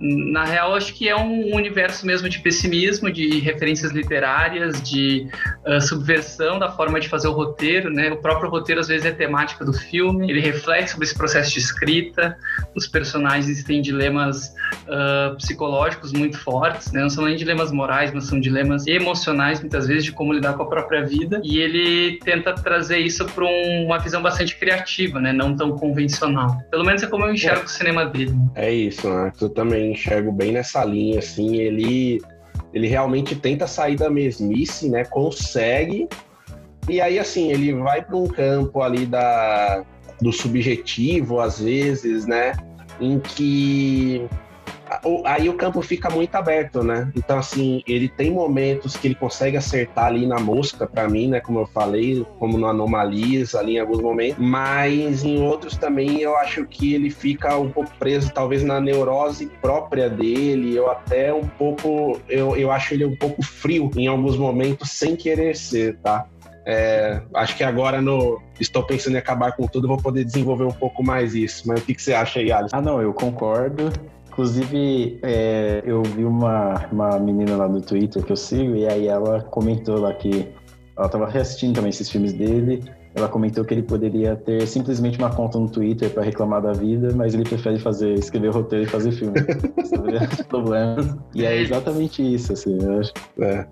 na 0.00 0.44
real 0.44 0.74
acho 0.74 0.92
que 0.92 1.08
é 1.08 1.14
um 1.16 1.54
universo 1.54 2.04
mesmo 2.04 2.28
de 2.28 2.40
pessimismo, 2.40 3.12
de 3.12 3.38
referências 3.38 3.92
literárias, 3.92 4.82
de 4.82 5.28
uh, 5.64 5.80
subversão 5.80 6.58
da 6.58 6.72
forma 6.72 6.98
de 6.98 7.08
fazer 7.08 7.28
o 7.28 7.32
roteiro, 7.32 7.90
né? 7.90 8.10
O 8.10 8.16
próprio 8.16 8.50
roteiro 8.50 8.80
às 8.80 8.88
vezes 8.88 9.06
é 9.06 9.12
temática 9.12 9.64
do 9.64 9.72
filme, 9.72 10.28
ele 10.28 10.40
reflete 10.40 10.90
sobre 10.90 11.04
esse 11.04 11.16
processo 11.16 11.52
de 11.52 11.60
escrita, 11.60 12.36
os 12.74 12.88
personagens 12.88 13.62
têm 13.62 13.80
dilemas 13.80 14.52
uh, 14.88 15.36
psicológicos 15.36 16.12
muito 16.12 16.38
fortes, 16.38 16.90
né? 16.90 17.02
Não 17.02 17.10
são 17.10 17.24
nem 17.24 17.36
dilemas 17.36 17.70
morais, 17.70 18.12
mas 18.12 18.24
são 18.24 18.40
dilemas 18.40 18.84
emocionais 18.88 19.60
muitas 19.60 19.86
vezes 19.86 20.04
de 20.06 20.10
como 20.10 20.32
lidar 20.32 20.54
com 20.54 20.64
a 20.64 20.68
própria 20.68 21.04
vida, 21.04 21.40
e 21.44 21.58
ele 21.58 22.18
tenta 22.24 22.52
trazer 22.52 22.98
isso 22.98 23.24
para 23.26 23.44
um, 23.44 23.84
uma 23.84 23.98
visão 23.98 24.20
bastante 24.20 24.56
criativa, 24.56 25.20
né? 25.20 25.35
Não 25.36 25.54
tão 25.54 25.72
convencional. 25.76 26.58
Pelo 26.70 26.84
menos 26.84 27.02
é 27.02 27.06
como 27.06 27.24
eu 27.24 27.34
enxergo 27.34 27.62
é. 27.62 27.64
o 27.64 27.68
cinema 27.68 28.06
dele. 28.06 28.34
É 28.54 28.72
isso, 28.72 29.08
né? 29.08 29.32
Eu 29.40 29.50
também 29.50 29.92
enxergo 29.92 30.32
bem 30.32 30.52
nessa 30.52 30.84
linha, 30.84 31.18
assim. 31.18 31.56
Ele, 31.56 32.20
ele 32.72 32.88
realmente 32.88 33.36
tenta 33.36 33.66
sair 33.66 33.96
da 33.96 34.08
mesmice, 34.08 34.88
né? 34.88 35.04
Consegue. 35.04 36.08
E 36.88 37.00
aí, 37.00 37.18
assim, 37.18 37.50
ele 37.50 37.72
vai 37.74 38.02
para 38.02 38.16
um 38.16 38.26
campo 38.26 38.80
ali 38.80 39.06
da, 39.06 39.84
do 40.20 40.32
subjetivo, 40.32 41.40
às 41.40 41.60
vezes, 41.60 42.26
né? 42.26 42.52
Em 43.00 43.18
que 43.18 44.26
aí 45.24 45.48
o 45.48 45.54
campo 45.54 45.82
fica 45.82 46.08
muito 46.08 46.34
aberto, 46.34 46.82
né? 46.82 47.10
Então, 47.16 47.38
assim, 47.38 47.82
ele 47.86 48.08
tem 48.08 48.30
momentos 48.30 48.96
que 48.96 49.08
ele 49.08 49.14
consegue 49.14 49.56
acertar 49.56 50.06
ali 50.06 50.26
na 50.26 50.38
mosca, 50.38 50.86
para 50.86 51.08
mim, 51.08 51.28
né? 51.28 51.40
Como 51.40 51.58
eu 51.58 51.66
falei, 51.66 52.24
como 52.38 52.56
no 52.56 52.66
Anomalias, 52.66 53.54
ali 53.54 53.76
em 53.76 53.80
alguns 53.80 54.00
momentos, 54.00 54.36
mas 54.38 55.24
em 55.24 55.42
outros 55.42 55.76
também 55.76 56.20
eu 56.20 56.36
acho 56.36 56.64
que 56.66 56.94
ele 56.94 57.10
fica 57.10 57.56
um 57.56 57.70
pouco 57.70 57.90
preso, 57.98 58.32
talvez 58.32 58.62
na 58.62 58.80
neurose 58.80 59.46
própria 59.60 60.08
dele, 60.08 60.76
eu 60.76 60.90
até 60.90 61.32
um 61.32 61.46
pouco, 61.46 62.20
eu, 62.28 62.56
eu 62.56 62.70
acho 62.70 62.94
ele 62.94 63.04
um 63.04 63.16
pouco 63.16 63.42
frio 63.42 63.90
em 63.96 64.06
alguns 64.06 64.36
momentos, 64.36 64.90
sem 64.90 65.16
querer 65.16 65.56
ser, 65.56 65.96
tá? 65.98 66.26
É, 66.68 67.20
acho 67.34 67.56
que 67.56 67.62
agora 67.62 68.02
no 68.02 68.42
estou 68.58 68.82
pensando 68.82 69.14
em 69.14 69.18
acabar 69.18 69.52
com 69.52 69.68
tudo, 69.68 69.86
vou 69.86 69.98
poder 69.98 70.24
desenvolver 70.24 70.64
um 70.64 70.72
pouco 70.72 71.02
mais 71.02 71.32
isso. 71.34 71.68
Mas 71.68 71.80
o 71.80 71.84
que, 71.84 71.94
que 71.94 72.02
você 72.02 72.12
acha 72.12 72.40
aí, 72.40 72.50
Alisson? 72.50 72.76
Ah, 72.76 72.82
não, 72.82 73.00
eu 73.00 73.14
concordo. 73.14 73.92
Inclusive, 74.36 75.18
é, 75.22 75.82
eu 75.86 76.02
vi 76.02 76.22
uma, 76.22 76.86
uma 76.92 77.18
menina 77.18 77.56
lá 77.56 77.66
no 77.66 77.80
Twitter 77.80 78.22
que 78.22 78.30
eu 78.30 78.36
sigo, 78.36 78.76
e 78.76 78.86
aí 78.86 79.06
ela 79.06 79.40
comentou 79.40 79.98
lá 79.98 80.12
que 80.12 80.46
ela 80.94 81.06
estava 81.06 81.26
reassistindo 81.26 81.72
também 81.72 81.88
esses 81.88 82.10
filmes 82.10 82.34
dele. 82.34 82.84
Ela 83.14 83.28
comentou 83.28 83.64
que 83.64 83.72
ele 83.72 83.82
poderia 83.82 84.36
ter 84.36 84.66
simplesmente 84.66 85.18
uma 85.18 85.34
conta 85.34 85.58
no 85.58 85.70
Twitter 85.70 86.10
para 86.10 86.22
reclamar 86.22 86.60
da 86.60 86.72
vida, 86.72 87.14
mas 87.14 87.32
ele 87.32 87.44
prefere 87.44 87.78
fazer, 87.78 88.12
escrever 88.12 88.50
roteiro 88.50 88.84
e 88.84 88.86
fazer 88.86 89.12
filme. 89.12 89.40
problemas. 90.50 91.16
E 91.34 91.42
é 91.42 91.56
exatamente 91.56 92.22
isso, 92.22 92.52
assim, 92.52 92.76
eu 92.78 93.00
acho. 93.00 93.14
É. 93.40 93.66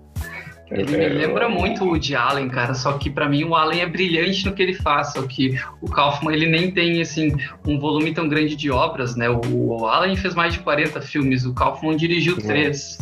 Ele 0.71 0.95
É, 0.95 1.09
me 1.09 1.15
lembra 1.15 1.47
muito 1.47 1.83
o 1.87 1.99
de 1.99 2.15
Allen, 2.15 2.49
cara, 2.49 2.73
só 2.73 2.93
que 2.93 3.09
pra 3.09 3.29
mim 3.29 3.43
o 3.43 3.55
Allen 3.55 3.81
é 3.81 3.85
brilhante 3.85 4.45
no 4.45 4.53
que 4.53 4.63
ele 4.63 4.73
faz, 4.73 5.13
só 5.13 5.21
que 5.21 5.59
o 5.79 5.87
Kaufman 5.89 6.33
ele 6.33 6.47
nem 6.47 6.71
tem 6.71 7.01
assim 7.01 7.35
um 7.67 7.77
volume 7.79 8.13
tão 8.13 8.27
grande 8.27 8.55
de 8.55 8.71
obras, 8.71 9.15
né? 9.15 9.29
O, 9.29 9.41
o 9.45 9.85
Allen 9.85 10.15
fez 10.15 10.33
mais 10.33 10.53
de 10.53 10.59
40 10.59 11.01
filmes, 11.01 11.45
o 11.45 11.53
Kaufman 11.53 11.95
dirigiu 11.95 12.37
três. 12.37 12.97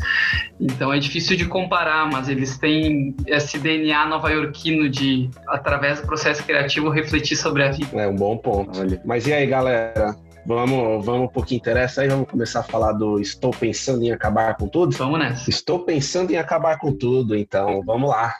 Então 0.59 0.93
é 0.93 0.99
difícil 0.99 1.37
de 1.37 1.45
comparar, 1.45 2.09
mas 2.11 2.27
eles 2.27 2.57
têm 2.57 3.15
esse 3.27 3.57
DNA 3.57 4.05
nova-iorquino 4.07 4.89
de 4.89 5.29
através 5.47 6.01
do 6.01 6.07
processo 6.07 6.43
criativo 6.43 6.89
refletir 6.89 7.37
sobre 7.37 7.63
a 7.63 7.71
vida. 7.71 8.01
É 8.01 8.07
um 8.07 8.15
bom 8.15 8.37
ponto. 8.37 8.77
Olha. 8.79 9.01
Mas 9.05 9.25
e 9.25 9.33
aí, 9.33 9.45
galera? 9.45 10.15
Vamos, 10.45 11.05
vamos 11.05 11.31
pro 11.31 11.43
que 11.43 11.55
interessa 11.55 12.01
aí, 12.01 12.09
vamos 12.09 12.29
começar 12.29 12.59
a 12.59 12.63
falar 12.63 12.91
do 12.91 13.17
Estou 13.19 13.51
Pensando 13.51 14.03
em 14.03 14.11
Acabar 14.11 14.57
com 14.57 14.67
Tudo? 14.67 14.95
Vamos 14.97 15.17
nessa. 15.17 15.49
Estou 15.49 15.79
pensando 15.85 16.31
em 16.31 16.37
acabar 16.37 16.77
com 16.77 16.91
tudo, 16.91 17.35
então 17.35 17.81
vamos 17.85 18.09
lá. 18.09 18.35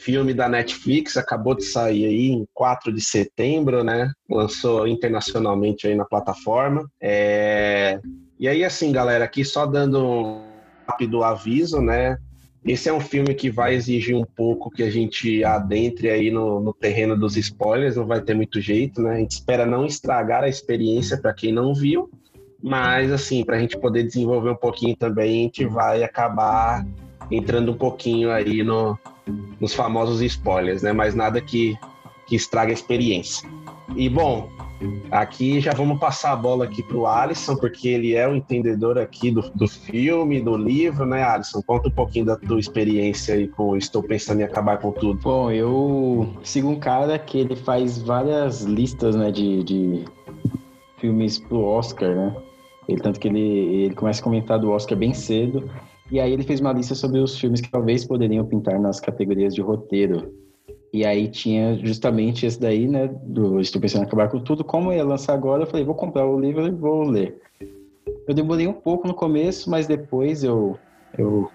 Filme 0.00 0.32
da 0.34 0.48
Netflix 0.48 1.16
acabou 1.16 1.54
de 1.54 1.64
sair 1.64 2.06
aí 2.06 2.30
em 2.30 2.46
4 2.54 2.92
de 2.92 3.00
setembro, 3.00 3.82
né? 3.82 4.10
Lançou 4.28 4.86
internacionalmente 4.86 5.86
aí 5.86 5.96
na 5.96 6.04
plataforma. 6.04 6.88
É... 7.00 8.00
E 8.38 8.48
aí, 8.48 8.64
assim, 8.64 8.92
galera, 8.92 9.24
aqui 9.24 9.44
só 9.44 9.66
dando 9.66 10.04
um 10.04 10.42
rápido 10.86 11.22
aviso, 11.24 11.80
né? 11.80 12.18
Esse 12.64 12.88
é 12.88 12.92
um 12.92 13.00
filme 13.00 13.34
que 13.34 13.50
vai 13.50 13.74
exigir 13.74 14.16
um 14.16 14.24
pouco 14.24 14.70
que 14.70 14.84
a 14.84 14.90
gente 14.90 15.42
adentre 15.42 16.08
aí 16.08 16.30
no, 16.30 16.60
no 16.60 16.72
terreno 16.72 17.18
dos 17.18 17.36
spoilers, 17.36 17.96
não 17.96 18.06
vai 18.06 18.20
ter 18.20 18.34
muito 18.34 18.60
jeito, 18.60 19.02
né? 19.02 19.14
A 19.14 19.18
gente 19.18 19.32
espera 19.32 19.66
não 19.66 19.84
estragar 19.84 20.44
a 20.44 20.48
experiência 20.48 21.18
para 21.18 21.34
quem 21.34 21.52
não 21.52 21.74
viu, 21.74 22.08
mas 22.62 23.10
assim, 23.10 23.44
para 23.44 23.56
a 23.56 23.58
gente 23.58 23.76
poder 23.76 24.04
desenvolver 24.04 24.50
um 24.50 24.56
pouquinho 24.56 24.94
também, 24.94 25.40
a 25.40 25.42
gente 25.42 25.64
vai 25.66 26.04
acabar 26.04 26.86
entrando 27.30 27.72
um 27.72 27.76
pouquinho 27.76 28.30
aí 28.30 28.62
no, 28.62 28.96
nos 29.60 29.74
famosos 29.74 30.22
spoilers, 30.22 30.82
né? 30.82 30.92
Mas 30.92 31.16
nada 31.16 31.40
que, 31.40 31.76
que 32.26 32.36
estrague 32.36 32.70
a 32.70 32.74
experiência. 32.74 33.48
E 33.96 34.08
bom, 34.08 34.48
aqui 35.10 35.60
já 35.60 35.72
vamos 35.72 35.98
passar 35.98 36.32
a 36.32 36.36
bola 36.36 36.64
aqui 36.64 36.82
pro 36.82 37.06
Alisson, 37.06 37.56
porque 37.56 37.88
ele 37.88 38.14
é 38.14 38.28
o 38.28 38.34
entendedor 38.34 38.98
aqui 38.98 39.30
do, 39.30 39.42
do 39.50 39.68
filme, 39.68 40.40
do 40.40 40.56
livro, 40.56 41.04
né, 41.04 41.22
Alisson? 41.22 41.62
Conta 41.62 41.88
um 41.88 41.92
pouquinho 41.92 42.26
da 42.26 42.36
tua 42.36 42.58
experiência 42.60 43.34
aí 43.34 43.48
com 43.48 43.76
Estou 43.76 44.02
Pensando 44.02 44.40
em 44.40 44.44
Acabar 44.44 44.78
com 44.78 44.92
Tudo. 44.92 45.20
Bom, 45.22 45.50
eu 45.50 46.28
sigo 46.42 46.68
um 46.68 46.78
cara 46.78 47.18
que 47.18 47.38
ele 47.38 47.56
faz 47.56 47.98
várias 47.98 48.62
listas, 48.62 49.14
né, 49.16 49.30
de, 49.30 49.62
de 49.64 50.04
filmes 50.98 51.38
pro 51.38 51.62
Oscar, 51.62 52.14
né? 52.14 52.36
Ele, 52.88 53.00
tanto 53.00 53.20
que 53.20 53.28
ele, 53.28 53.40
ele 53.40 53.94
começa 53.94 54.20
a 54.20 54.24
comentar 54.24 54.58
do 54.58 54.70
Oscar 54.70 54.98
bem 54.98 55.14
cedo. 55.14 55.70
E 56.10 56.20
aí 56.20 56.32
ele 56.32 56.42
fez 56.42 56.60
uma 56.60 56.72
lista 56.72 56.94
sobre 56.94 57.20
os 57.20 57.38
filmes 57.38 57.60
que 57.60 57.70
talvez 57.70 58.04
poderiam 58.04 58.44
pintar 58.44 58.78
nas 58.78 59.00
categorias 59.00 59.54
de 59.54 59.62
roteiro. 59.62 60.41
E 60.92 61.06
aí 61.06 61.26
tinha 61.26 61.74
justamente 61.78 62.44
esse 62.44 62.60
daí, 62.60 62.86
né? 62.86 63.08
Do 63.08 63.58
Estou 63.60 63.80
Pensando 63.80 64.02
em 64.02 64.06
Acabar 64.06 64.28
com 64.28 64.38
Tudo. 64.38 64.62
Como 64.62 64.92
ia 64.92 65.02
lançar 65.02 65.32
agora, 65.32 65.62
eu 65.62 65.66
falei, 65.66 65.84
vou 65.86 65.94
comprar 65.94 66.26
o 66.26 66.38
livro 66.38 66.66
e 66.66 66.70
vou 66.70 67.02
ler. 67.04 67.40
Eu 68.28 68.34
demorei 68.34 68.66
um 68.66 68.74
pouco 68.74 69.08
no 69.08 69.14
começo, 69.14 69.70
mas 69.70 69.86
depois 69.86 70.44
eu, 70.44 70.78
eu, 71.16 71.50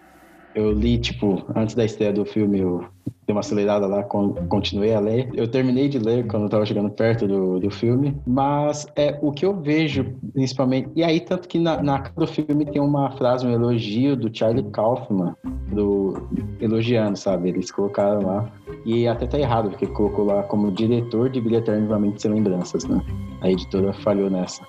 eu 0.57 0.71
li, 0.71 0.97
tipo, 0.97 1.45
antes 1.55 1.75
da 1.75 1.85
estreia 1.85 2.11
do 2.11 2.25
filme, 2.25 2.59
eu 2.59 2.83
dei 3.27 3.35
uma 3.35 3.41
acelerada 3.41 3.85
lá, 3.85 4.01
con- 4.01 4.33
continuei 4.49 4.91
a 4.91 4.99
ler. 4.99 5.29
Eu 5.35 5.47
terminei 5.47 5.87
de 5.87 5.99
ler 5.99 6.25
quando 6.25 6.43
eu 6.43 6.49
tava 6.49 6.65
chegando 6.65 6.89
perto 6.89 7.27
do, 7.27 7.59
do 7.59 7.69
filme, 7.69 8.17
mas 8.25 8.87
é 8.95 9.19
o 9.21 9.31
que 9.31 9.45
eu 9.45 9.53
vejo, 9.53 10.15
principalmente. 10.33 10.89
E 10.95 11.03
aí, 11.03 11.19
tanto 11.19 11.47
que 11.47 11.59
na, 11.59 11.99
capa 11.99 12.19
do 12.19 12.25
filme 12.25 12.65
tem 12.65 12.81
uma 12.81 13.11
frase, 13.11 13.45
um 13.45 13.51
elogio 13.51 14.15
do 14.15 14.35
Charlie 14.35 14.63
Kaufman, 14.71 15.35
do, 15.71 16.27
elogiando, 16.59 17.17
sabe? 17.17 17.49
Eles 17.49 17.69
colocaram 17.69 18.25
lá. 18.25 18.51
E 18.83 19.07
até 19.07 19.27
tá 19.27 19.37
errado, 19.37 19.69
porque 19.69 19.85
colocou 19.85 20.25
lá 20.25 20.41
como 20.41 20.71
diretor 20.71 21.29
de 21.29 21.39
Brilha 21.39 21.57
Eternamente 21.57 22.19
Sem 22.19 22.31
Lembranças, 22.31 22.83
né? 22.85 22.99
A 23.41 23.51
editora 23.51 23.93
falhou 23.93 24.31
nessa. 24.31 24.65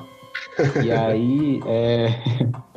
E 0.85 0.91
aí, 0.91 1.63
é... 1.67 2.09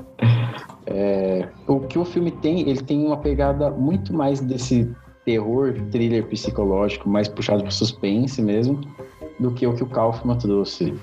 é, 0.85 1.47
o 1.67 1.79
que 1.81 1.97
o 1.99 2.05
filme 2.05 2.31
tem, 2.31 2.61
ele 2.69 2.81
tem 2.81 3.05
uma 3.05 3.17
pegada 3.17 3.69
muito 3.69 4.13
mais 4.13 4.39
desse 4.39 4.89
terror, 5.25 5.73
thriller 5.91 6.25
psicológico, 6.25 7.07
mais 7.09 7.27
puxado 7.27 7.63
pro 7.63 7.71
suspense 7.71 8.41
mesmo, 8.41 8.81
do 9.39 9.51
que 9.51 9.65
o 9.67 9.73
que 9.73 9.83
o 9.83 9.87
Kaufman 9.87 10.37
trouxe. 10.37 10.93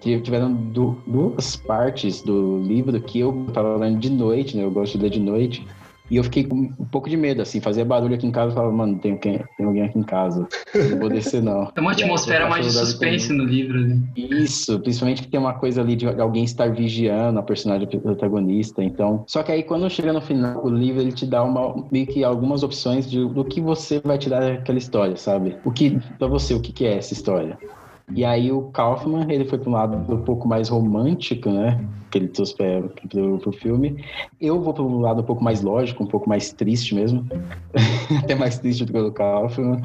Que 0.00 0.20
Tiveram 0.20 0.52
du- 0.52 0.98
duas 1.06 1.54
partes 1.56 2.22
do 2.22 2.58
livro 2.58 3.00
que 3.00 3.20
eu 3.20 3.46
tava 3.52 3.76
lendo 3.76 3.98
de 3.98 4.10
noite, 4.10 4.56
né? 4.56 4.64
Eu 4.64 4.70
gosto 4.70 4.98
de 4.98 5.04
ler 5.04 5.10
de 5.10 5.20
noite. 5.20 5.66
E 6.12 6.16
eu 6.18 6.24
fiquei 6.24 6.44
com 6.44 6.56
um 6.56 6.84
pouco 6.90 7.08
de 7.08 7.16
medo, 7.16 7.40
assim, 7.40 7.58
fazia 7.58 7.86
barulho 7.86 8.14
aqui 8.14 8.26
em 8.26 8.30
casa 8.30 8.52
e 8.52 8.54
falava, 8.54 8.70
mano, 8.70 8.98
tem, 8.98 9.16
quem- 9.16 9.42
tem 9.56 9.64
alguém 9.66 9.84
aqui 9.84 9.98
em 9.98 10.02
casa. 10.02 10.46
Não 10.90 10.98
vou 10.98 11.08
descer, 11.08 11.42
não. 11.42 11.72
É 11.74 11.80
uma 11.80 11.92
atmosfera 11.92 12.50
mais 12.50 12.66
de 12.66 12.72
suspense 12.72 13.32
no 13.32 13.44
livro. 13.44 13.80
Né? 13.80 13.98
isso, 14.14 14.78
principalmente 14.80 15.22
que 15.22 15.28
tem 15.28 15.40
uma 15.40 15.54
coisa 15.54 15.80
ali 15.80 15.96
de 15.96 16.06
alguém 16.06 16.44
estar 16.44 16.70
vigiando 16.70 17.38
a 17.38 17.42
personagem 17.42 17.88
protagonista. 17.88 18.84
Então, 18.84 19.24
só 19.26 19.42
que 19.42 19.50
aí 19.50 19.62
quando 19.62 19.88
chega 19.88 20.12
no 20.12 20.20
final, 20.20 20.62
o 20.62 20.68
livro 20.68 21.00
ele 21.00 21.12
te 21.12 21.24
dá 21.24 21.42
uma 21.42 21.74
meio 21.90 22.06
que 22.06 22.22
algumas 22.22 22.62
opções 22.62 23.10
de, 23.10 23.26
do 23.26 23.42
que 23.42 23.58
você 23.62 23.98
vai 24.04 24.18
tirar 24.18 24.40
daquela 24.40 24.76
história, 24.78 25.16
sabe? 25.16 25.56
O 25.64 25.72
que 25.72 25.98
para 26.18 26.28
você 26.28 26.52
o 26.52 26.60
que, 26.60 26.72
que 26.74 26.84
é 26.84 26.98
essa 26.98 27.14
história? 27.14 27.56
E 28.14 28.24
aí 28.24 28.50
o 28.52 28.62
Kaufman, 28.72 29.26
ele 29.30 29.44
foi 29.44 29.58
para 29.58 29.70
um 29.70 29.72
lado 29.72 30.12
um 30.12 30.22
pouco 30.22 30.46
mais 30.46 30.68
romântico, 30.68 31.50
né? 31.50 31.82
Que 32.10 32.18
ele 32.18 32.28
trouxe 32.28 32.56
para 32.56 32.82
pro 33.38 33.52
filme. 33.52 34.04
Eu 34.40 34.60
vou 34.60 34.74
para 34.74 34.82
um 34.82 35.00
lado 35.00 35.20
um 35.22 35.24
pouco 35.24 35.42
mais 35.42 35.62
lógico, 35.62 36.02
um 36.02 36.06
pouco 36.06 36.28
mais 36.28 36.52
triste 36.52 36.94
mesmo. 36.94 37.26
Até 38.22 38.34
mais 38.34 38.58
triste 38.58 38.84
do 38.84 38.92
que 38.92 38.98
o 38.98 39.12
Kaufman. 39.12 39.80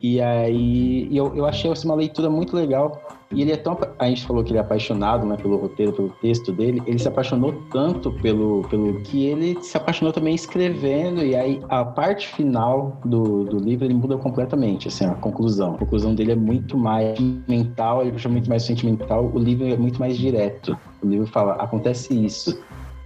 E 0.00 0.20
aí 0.20 1.08
eu, 1.10 1.34
eu 1.34 1.46
achei 1.46 1.70
assim, 1.70 1.88
uma 1.88 1.96
leitura 1.96 2.30
muito 2.30 2.54
legal. 2.54 3.02
E 3.32 3.42
ele 3.42 3.52
é 3.52 3.56
tão. 3.56 3.76
A 3.98 4.08
gente 4.08 4.24
falou 4.26 4.44
que 4.44 4.50
ele 4.50 4.58
é 4.58 4.60
apaixonado 4.60 5.26
né, 5.26 5.36
pelo 5.36 5.56
roteiro, 5.56 5.92
pelo 5.92 6.08
texto 6.20 6.52
dele. 6.52 6.82
Ele 6.86 6.98
se 6.98 7.08
apaixonou 7.08 7.52
tanto 7.72 8.12
pelo, 8.12 8.62
pelo 8.68 9.00
que 9.00 9.26
ele 9.26 9.60
se 9.62 9.76
apaixonou 9.76 10.12
também 10.12 10.34
escrevendo. 10.34 11.24
E 11.24 11.34
aí 11.34 11.60
a 11.68 11.84
parte 11.84 12.28
final 12.28 13.00
do, 13.04 13.44
do 13.44 13.58
livro 13.58 13.84
ele 13.84 13.94
muda 13.94 14.16
completamente. 14.16 14.88
Assim, 14.88 15.04
a 15.04 15.14
conclusão. 15.14 15.74
A 15.74 15.78
conclusão 15.78 16.14
dele 16.14 16.32
é 16.32 16.36
muito 16.36 16.78
mais 16.78 17.18
mental, 17.48 18.02
ele 18.02 18.12
puxa 18.12 18.28
muito 18.28 18.48
mais 18.48 18.62
sentimental. 18.62 19.30
O 19.34 19.38
livro 19.38 19.66
é 19.66 19.76
muito 19.76 19.98
mais 19.98 20.16
direto. 20.16 20.78
O 21.02 21.08
livro 21.08 21.26
fala: 21.26 21.54
acontece 21.54 22.14
isso. 22.14 22.58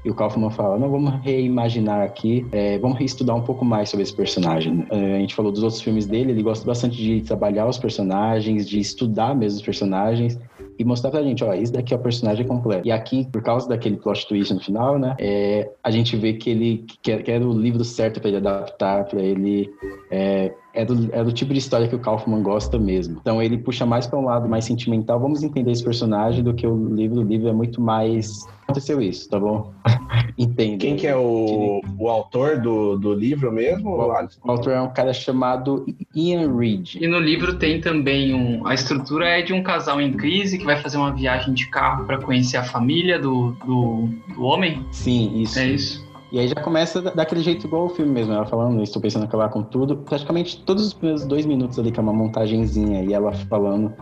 E 0.04 0.10
o 0.10 0.14
Kaufman 0.14 0.50
fala, 0.50 0.78
não, 0.78 0.90
vamos 0.90 1.12
reimaginar 1.22 2.00
aqui, 2.02 2.46
é, 2.52 2.78
vamos 2.78 2.98
reestudar 2.98 3.36
um 3.36 3.42
pouco 3.42 3.64
mais 3.64 3.90
sobre 3.90 4.02
esse 4.02 4.14
personagem. 4.14 4.74
né? 4.74 4.86
A 4.90 5.18
gente 5.18 5.34
falou 5.34 5.52
dos 5.52 5.62
outros 5.62 5.82
filmes 5.82 6.06
dele, 6.06 6.30
ele 6.30 6.42
gosta 6.42 6.64
bastante 6.64 6.96
de 6.96 7.20
trabalhar 7.20 7.66
os 7.66 7.78
personagens, 7.78 8.68
de 8.68 8.80
estudar 8.80 9.34
mesmo 9.34 9.58
os 9.58 9.64
personagens 9.64 10.38
e 10.78 10.84
mostrar 10.84 11.10
pra 11.10 11.22
gente, 11.22 11.44
ó, 11.44 11.52
esse 11.52 11.70
daqui 11.70 11.92
é 11.92 11.96
o 11.96 12.00
personagem 12.00 12.46
completo. 12.46 12.88
E 12.88 12.90
aqui, 12.90 13.28
por 13.30 13.42
causa 13.42 13.68
daquele 13.68 13.96
plot 13.96 14.26
twist 14.26 14.54
no 14.54 14.60
final, 14.60 14.98
né, 14.98 15.14
é, 15.18 15.70
a 15.84 15.90
gente 15.90 16.16
vê 16.16 16.32
que 16.32 16.48
ele 16.48 16.84
que, 17.02 17.18
que 17.18 17.30
era 17.30 17.46
o 17.46 17.52
livro 17.52 17.84
certo 17.84 18.18
para 18.18 18.28
ele 18.28 18.38
adaptar, 18.38 19.04
para 19.04 19.20
ele 19.20 19.70
é, 20.10 20.54
é 20.72 20.84
do, 20.84 21.08
é 21.12 21.24
do 21.24 21.32
tipo 21.32 21.52
de 21.52 21.58
história 21.58 21.88
que 21.88 21.94
o 21.94 21.98
Kaufman 21.98 22.42
gosta 22.42 22.78
mesmo. 22.78 23.18
Então 23.20 23.42
ele 23.42 23.58
puxa 23.58 23.84
mais 23.84 24.06
para 24.06 24.18
um 24.18 24.24
lado 24.24 24.48
mais 24.48 24.64
sentimental. 24.64 25.18
Vamos 25.18 25.42
entender 25.42 25.70
esse 25.70 25.82
personagem 25.82 26.42
do 26.42 26.54
que 26.54 26.66
o 26.66 26.94
livro. 26.94 27.20
O 27.20 27.24
livro 27.24 27.48
é 27.48 27.52
muito 27.52 27.80
mais. 27.80 28.46
Aconteceu 28.62 29.02
isso, 29.02 29.28
tá 29.28 29.38
bom? 29.38 29.72
Entende. 30.38 30.78
Quem 30.78 30.96
que 30.96 31.06
é 31.06 31.16
o, 31.16 31.82
o 31.98 32.08
autor 32.08 32.58
do, 32.58 32.96
do 32.96 33.12
livro 33.12 33.52
mesmo, 33.52 34.10
Alisson? 34.12 34.40
O 34.44 34.50
autor 34.50 34.72
é 34.72 34.80
um 34.80 34.92
cara 34.92 35.12
chamado 35.12 35.84
Ian 36.14 36.56
Reid. 36.56 36.98
E 37.02 37.06
no 37.06 37.18
livro 37.18 37.56
tem 37.56 37.80
também 37.80 38.32
um. 38.32 38.66
A 38.66 38.72
estrutura 38.72 39.26
é 39.26 39.42
de 39.42 39.52
um 39.52 39.62
casal 39.62 40.00
em 40.00 40.12
crise 40.12 40.56
que 40.56 40.64
vai 40.64 40.80
fazer 40.80 40.96
uma 40.96 41.12
viagem 41.12 41.52
de 41.52 41.68
carro 41.68 42.04
para 42.06 42.18
conhecer 42.18 42.56
a 42.56 42.64
família 42.64 43.18
do, 43.18 43.52
do, 43.66 44.08
do 44.34 44.44
homem. 44.44 44.86
Sim, 44.92 45.42
isso. 45.42 45.58
É 45.58 45.66
isso. 45.66 46.09
E 46.32 46.38
aí 46.38 46.48
já 46.48 46.54
começa 46.56 47.02
da- 47.02 47.10
daquele 47.10 47.40
jeito 47.42 47.66
igual 47.66 47.86
o 47.86 47.88
filme 47.88 48.12
mesmo, 48.12 48.32
ela 48.32 48.46
falando, 48.46 48.82
estou 48.82 49.02
pensando 49.02 49.22
em 49.22 49.26
acabar 49.26 49.48
com 49.48 49.62
tudo. 49.62 49.96
Praticamente 49.96 50.62
todos 50.64 50.86
os 50.86 50.92
primeiros 50.94 51.24
dois 51.26 51.44
minutos 51.44 51.78
ali, 51.78 51.90
que 51.90 51.98
é 51.98 52.02
uma 52.02 52.12
montagenzinha, 52.12 53.02
e 53.02 53.12
ela 53.12 53.32
falando, 53.32 53.92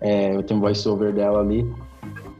é, 0.00 0.34
eu 0.36 0.42
tenho 0.42 0.58
um 0.58 0.62
voice-over 0.62 1.12
dela 1.14 1.40
ali, 1.40 1.66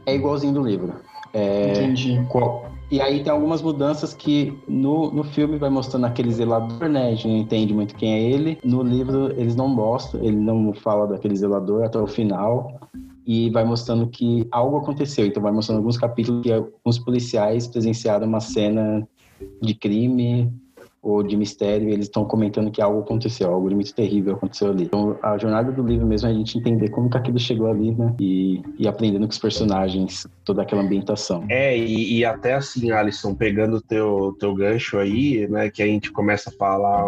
é 0.05 0.15
igualzinho 0.15 0.53
do 0.53 0.61
livro. 0.61 0.93
É, 1.33 1.71
Entendi. 1.71 2.23
qual- 2.29 2.69
E 2.91 2.99
aí 2.99 3.23
tem 3.23 3.31
algumas 3.31 3.61
mudanças 3.61 4.13
que 4.13 4.53
no, 4.67 5.11
no 5.11 5.23
filme 5.23 5.57
vai 5.57 5.69
mostrando 5.69 6.05
aquele 6.05 6.29
zelador, 6.29 6.89
né? 6.89 7.07
A 7.07 7.09
gente 7.11 7.25
não 7.27 7.37
entende 7.37 7.73
muito 7.73 7.95
quem 7.95 8.13
é 8.13 8.21
ele. 8.21 8.59
No 8.65 8.83
livro 8.83 9.31
eles 9.39 9.55
não 9.55 9.69
mostram, 9.69 10.21
ele 10.21 10.35
não 10.35 10.73
fala 10.73 11.07
daquele 11.07 11.33
zelador 11.35 11.85
até 11.85 11.97
o 11.97 12.05
final. 12.05 12.77
E 13.25 13.49
vai 13.51 13.63
mostrando 13.63 14.07
que 14.07 14.45
algo 14.51 14.75
aconteceu. 14.77 15.25
Então 15.25 15.41
vai 15.41 15.53
mostrando 15.53 15.77
alguns 15.77 15.97
capítulos 15.97 16.41
que 16.43 16.51
alguns 16.51 16.99
policiais 16.99 17.65
presenciaram 17.65 18.27
uma 18.27 18.41
cena 18.41 19.07
de 19.61 19.73
crime 19.73 20.51
ou 21.01 21.23
de 21.23 21.35
mistério 21.35 21.89
eles 21.89 22.05
estão 22.05 22.23
comentando 22.23 22.69
que 22.69 22.81
algo 22.81 22.99
aconteceu, 22.99 23.51
algo 23.51 23.71
muito 23.71 23.93
terrível 23.93 24.35
aconteceu 24.35 24.69
ali. 24.69 24.83
Então 24.83 25.17
a 25.21 25.37
jornada 25.37 25.71
do 25.71 25.81
livro 25.81 26.05
mesmo 26.05 26.27
é 26.27 26.31
a 26.31 26.33
gente 26.33 26.57
entender 26.57 26.89
como 26.89 27.09
que 27.09 27.17
aquilo 27.17 27.39
chegou 27.39 27.67
ali, 27.67 27.91
né? 27.91 28.13
E, 28.19 28.61
e 28.77 28.87
aprendendo 28.87 29.25
com 29.25 29.31
os 29.31 29.39
personagens, 29.39 30.27
toda 30.45 30.61
aquela 30.61 30.83
ambientação. 30.83 31.43
É, 31.49 31.75
e, 31.75 32.19
e 32.19 32.25
até 32.25 32.53
assim, 32.53 32.91
Alisson, 32.91 33.33
pegando 33.33 33.77
o 33.77 33.81
teu, 33.81 34.35
teu 34.39 34.53
gancho 34.53 34.99
aí, 34.99 35.47
né, 35.47 35.71
que 35.71 35.81
a 35.81 35.87
gente 35.87 36.11
começa 36.11 36.49
a 36.49 36.53
falar 36.53 37.03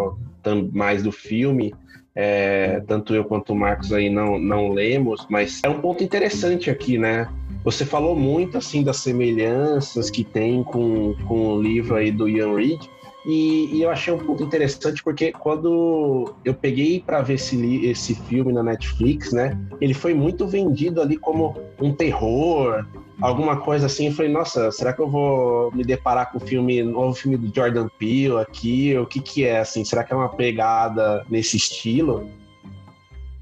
mais 0.71 1.03
do 1.03 1.11
filme. 1.11 1.73
É, 2.15 2.79
tanto 2.81 3.15
eu 3.15 3.25
quanto 3.25 3.53
o 3.53 3.55
Marcos 3.55 3.91
aí 3.91 4.07
não, 4.07 4.37
não 4.37 4.69
lemos, 4.69 5.25
mas 5.29 5.61
é 5.63 5.69
um 5.69 5.81
ponto 5.81 6.03
interessante 6.03 6.69
aqui, 6.69 6.97
né? 6.97 7.27
Você 7.63 7.85
falou 7.85 8.15
muito 8.15 8.57
assim 8.57 8.83
das 8.83 8.97
semelhanças 8.97 10.09
que 10.09 10.23
tem 10.23 10.63
com, 10.63 11.15
com 11.27 11.53
o 11.53 11.61
livro 11.61 11.95
aí 11.95 12.11
do 12.11 12.27
Ian 12.27 12.55
Reid, 12.55 12.89
e, 13.25 13.69
e, 13.73 13.81
eu 13.81 13.89
achei 13.89 14.13
um 14.13 14.17
ponto 14.17 14.43
interessante 14.43 15.01
porque 15.01 15.31
quando 15.31 16.35
eu 16.43 16.53
peguei 16.53 16.99
para 16.99 17.21
ver 17.21 17.35
esse, 17.35 17.85
esse 17.85 18.15
filme 18.15 18.51
na 18.51 18.61
Netflix, 18.61 19.31
né, 19.31 19.57
ele 19.79 19.93
foi 19.93 20.13
muito 20.13 20.45
vendido 20.45 21.01
ali 21.01 21.15
como 21.15 21.55
um 21.79 21.93
terror, 21.93 22.85
alguma 23.21 23.61
coisa 23.61 23.85
assim. 23.85 24.07
Eu 24.07 24.13
falei, 24.13 24.29
nossa, 24.29 24.71
será 24.71 24.91
que 24.91 25.01
eu 25.01 25.09
vou 25.09 25.71
me 25.71 25.85
deparar 25.85 26.31
com 26.31 26.37
o 26.37 26.41
filme, 26.41 26.83
novo 26.83 27.13
filme 27.13 27.37
do 27.37 27.53
Jordan 27.55 27.87
Peele 27.97 28.39
aqui? 28.41 28.97
O 28.97 29.05
que 29.05 29.21
que 29.21 29.45
é 29.45 29.59
assim? 29.59 29.85
Será 29.85 30.03
que 30.03 30.11
é 30.11 30.15
uma 30.15 30.29
pegada 30.29 31.25
nesse 31.29 31.55
estilo? 31.55 32.29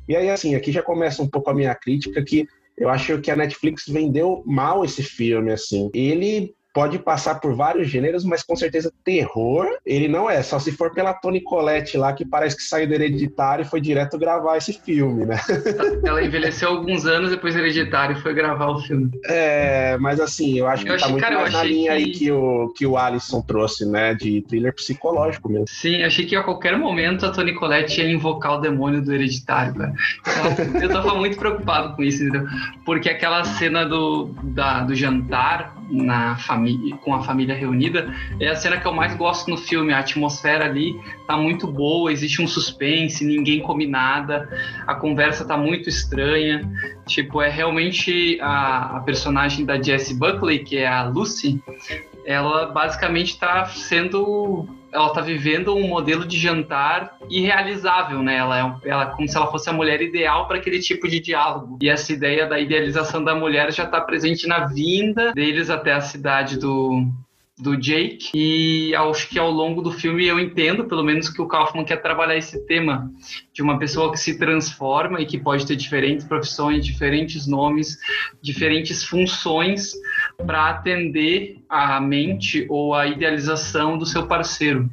E 0.08 0.16
aí, 0.16 0.30
assim, 0.30 0.54
aqui 0.54 0.72
já 0.72 0.84
começa 0.84 1.24
um 1.24 1.28
pouco 1.28 1.50
a 1.50 1.54
minha 1.56 1.74
crítica 1.74 2.24
que 2.24 2.48
eu 2.82 2.90
acho 2.90 3.22
que 3.22 3.30
a 3.30 3.36
Netflix 3.36 3.84
vendeu 3.88 4.44
mal 4.44 4.84
esse 4.84 5.04
filme, 5.04 5.52
assim. 5.52 5.92
Ele 5.94 6.52
pode 6.74 7.00
passar 7.00 7.36
por 7.40 7.54
vários 7.56 7.90
gêneros, 7.90 8.24
mas 8.24 8.44
com 8.44 8.56
certeza 8.56 8.92
terror 9.04 9.68
ele 9.86 10.08
não 10.08 10.30
é. 10.30 10.42
Só 10.42 10.60
se 10.60 10.72
for 10.72 10.94
pela 10.94 11.14
Toni 11.14 11.42
Collette 11.42 11.98
lá, 11.98 12.14
que 12.14 12.26
parece 12.26 12.56
que 12.56 12.64
saiu 12.64 12.88
do 12.88 12.94
Hereditário 12.94 13.64
e 13.64 13.68
foi 13.68 13.82
direto 13.82 14.18
gravar 14.18 14.58
esse 14.58 14.74
filme, 14.74 15.26
né? 15.26 15.40
Ela 16.06 16.24
envelheceu 16.24 16.70
alguns 16.70 17.06
anos 17.06 17.32
depois 17.32 17.54
do 17.54 17.60
Hereditário 17.60 18.18
e 18.18 18.22
foi 18.22 18.34
gravar 18.34 18.70
o 18.70 18.80
filme. 18.80 19.12
É, 19.26 19.98
mas 20.00 20.20
assim, 20.20 20.58
eu 20.58 20.68
acho 20.68 20.88
eu 20.88 20.94
que 20.96 21.00
tá 21.00 21.06
achei, 21.06 21.08
tá 21.08 21.12
muito 21.12 21.24
cara, 21.24 21.42
mais 21.42 21.54
na 21.54 21.64
linha 21.64 21.92
que... 21.92 21.98
aí 21.98 22.12
que 22.12 22.32
o, 22.32 22.74
que 22.76 22.86
o 22.86 22.98
Alisson 22.98 23.42
trouxe, 23.42 23.86
né? 23.86 24.14
De 24.14 24.42
thriller 24.44 24.74
psicológico 24.74 25.50
mesmo. 25.50 25.68
Sim, 25.68 26.04
achei 26.04 26.26
que 26.26 26.36
a 26.36 26.44
qualquer 26.44 26.78
momento 26.78 27.26
a 27.26 27.32
Toni 27.32 27.54
Collette 27.54 28.02
ia 28.02 28.10
invocar 28.10 28.54
o 28.54 28.62
demônio 28.62 29.02
do 29.02 29.14
Hereditário, 29.14 29.74
cara. 29.76 29.94
Então, 30.22 30.82
eu 30.82 30.90
tava 30.90 31.16
muito 31.16 31.38
preocupado 31.38 31.96
com 31.96 32.04
isso, 32.04 32.24
entendeu? 32.24 32.48
Porque 32.86 33.10
aquela 33.10 33.44
cena 33.44 33.86
do, 33.86 34.34
da, 34.44 34.82
do 34.82 34.96
jantar 34.96 35.81
na 35.92 36.38
família, 36.38 36.96
com 36.98 37.14
a 37.14 37.22
família 37.22 37.54
reunida, 37.54 38.14
é 38.40 38.48
a 38.48 38.56
cena 38.56 38.78
que 38.78 38.88
eu 38.88 38.94
mais 38.94 39.14
gosto 39.16 39.50
no 39.50 39.58
filme. 39.58 39.94
A 39.94 40.00
atmosfera 40.00 40.66
ali 40.66 41.00
tá 41.28 41.36
muito 41.36 41.68
boa, 41.68 42.12
existe 42.12 42.42
um 42.42 42.48
suspense, 42.48 43.26
ninguém 43.26 43.62
come 43.62 43.86
nada, 43.86 44.50
a 44.88 44.96
conversa 44.96 45.46
tá 45.46 45.58
muito 45.58 45.90
estranha. 45.90 46.68
Tipo, 47.06 47.42
é 47.42 47.50
realmente 47.50 48.40
a, 48.42 48.98
a 48.98 49.00
personagem 49.02 49.66
da 49.66 49.82
Jessie 49.82 50.16
Buckley, 50.16 50.60
que 50.60 50.78
é 50.78 50.88
a 50.88 51.04
Lucy, 51.04 51.62
ela 52.26 52.68
basicamente 52.68 53.32
está 53.32 53.66
sendo 53.66 54.68
ela 54.92 55.08
está 55.08 55.22
vivendo 55.22 55.76
um 55.76 55.88
modelo 55.88 56.26
de 56.26 56.38
jantar 56.38 57.18
irrealizável, 57.30 58.22
né? 58.22 58.38
Ela 58.38 58.60
é, 58.60 58.90
ela 58.90 59.06
como 59.08 59.28
se 59.28 59.36
ela 59.36 59.50
fosse 59.50 59.70
a 59.70 59.74
mulher 59.74 60.02
ideal 60.02 60.48
para 60.48 60.58
aquele 60.58 60.80
tipo 60.80 61.08
de 61.08 61.20
diálogo. 61.20 61.80
E 61.82 61.90
essa 61.90 62.12
ideia 62.12 62.46
da 62.46 62.60
idealização 62.60 63.24
da 63.24 63.34
mulher 63.34 63.72
já 63.72 63.84
está 63.84 64.02
presente 64.02 64.48
na 64.48 64.66
vinda 64.66 65.32
deles 65.34 65.70
até 65.70 65.94
a 65.94 66.02
cidade 66.02 66.60
do 66.60 67.06
do 67.62 67.78
Jake 67.78 68.32
e 68.34 68.96
acho 68.96 69.30
que 69.30 69.38
ao 69.38 69.52
longo 69.52 69.84
do 69.84 69.92
filme 69.92 70.26
eu 70.26 70.40
entendo 70.40 70.86
pelo 70.86 71.04
menos 71.04 71.30
que 71.30 71.42
o 71.42 71.48
Kaufman 71.48 71.86
quer 71.86 72.02
trabalhar 72.02 72.36
esse 72.36 72.66
tema 72.66 73.12
de 73.54 73.62
uma 73.62 73.78
pessoa 73.78 74.12
que 74.12 74.18
se 74.18 74.40
transforma 74.40 75.22
e 75.22 75.28
que 75.28 75.38
pode 75.38 75.68
ter 75.68 75.76
diferentes 75.76 76.26
profissões, 76.26 76.84
diferentes 76.84 77.46
nomes, 77.46 78.00
diferentes 78.42 79.04
funções 79.04 79.94
para 80.46 80.70
atender 80.70 81.58
a 81.70 82.00
mente 82.00 82.66
ou 82.70 82.94
a 82.94 83.08
idealização 83.08 83.98
do 83.98 84.06
seu 84.06 84.28
parceiro. 84.28 84.90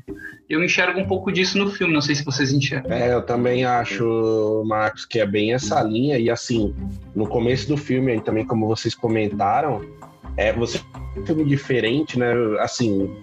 Eu 0.49 0.65
enxergo 0.65 0.99
um 0.99 1.07
pouco 1.07 1.31
disso 1.31 1.59
no 1.59 1.71
filme, 1.71 1.93
não 1.93 2.01
sei 2.01 2.15
se 2.15 2.25
vocês 2.25 2.53
enxergam. 2.53 2.91
É, 2.91 3.13
eu 3.13 3.23
também 3.23 3.67
acho, 3.67 4.65
Marcos, 4.67 5.05
que 5.05 5.21
é 5.21 5.27
bem 5.27 5.53
essa 5.53 5.83
linha. 5.83 6.19
E 6.19 6.31
assim, 6.31 6.75
no 7.15 7.27
começo 7.27 7.69
do 7.69 7.77
filme, 7.77 8.13
aí, 8.13 8.21
também 8.21 8.47
como 8.47 8.67
vocês 8.67 8.95
comentaram, 8.95 9.83
é, 10.37 10.53
você 10.53 10.81
um 11.17 11.27
filme 11.27 11.45
diferente, 11.45 12.19
né? 12.19 12.33
Assim, 12.61 13.15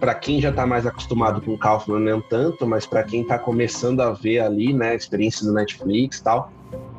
para 0.00 0.14
quem 0.14 0.40
já 0.40 0.50
está 0.50 0.66
mais 0.66 0.84
acostumado 0.86 1.40
com 1.40 1.52
o 1.52 1.58
Kaufman, 1.58 2.00
não 2.00 2.20
tanto, 2.20 2.66
mas 2.66 2.86
para 2.86 3.04
quem 3.04 3.22
está 3.22 3.38
começando 3.38 4.00
a 4.00 4.10
ver 4.10 4.40
ali, 4.40 4.72
né, 4.72 4.96
experiência 4.96 5.46
do 5.46 5.52
Netflix 5.52 6.18
e 6.18 6.24
tal, 6.24 6.50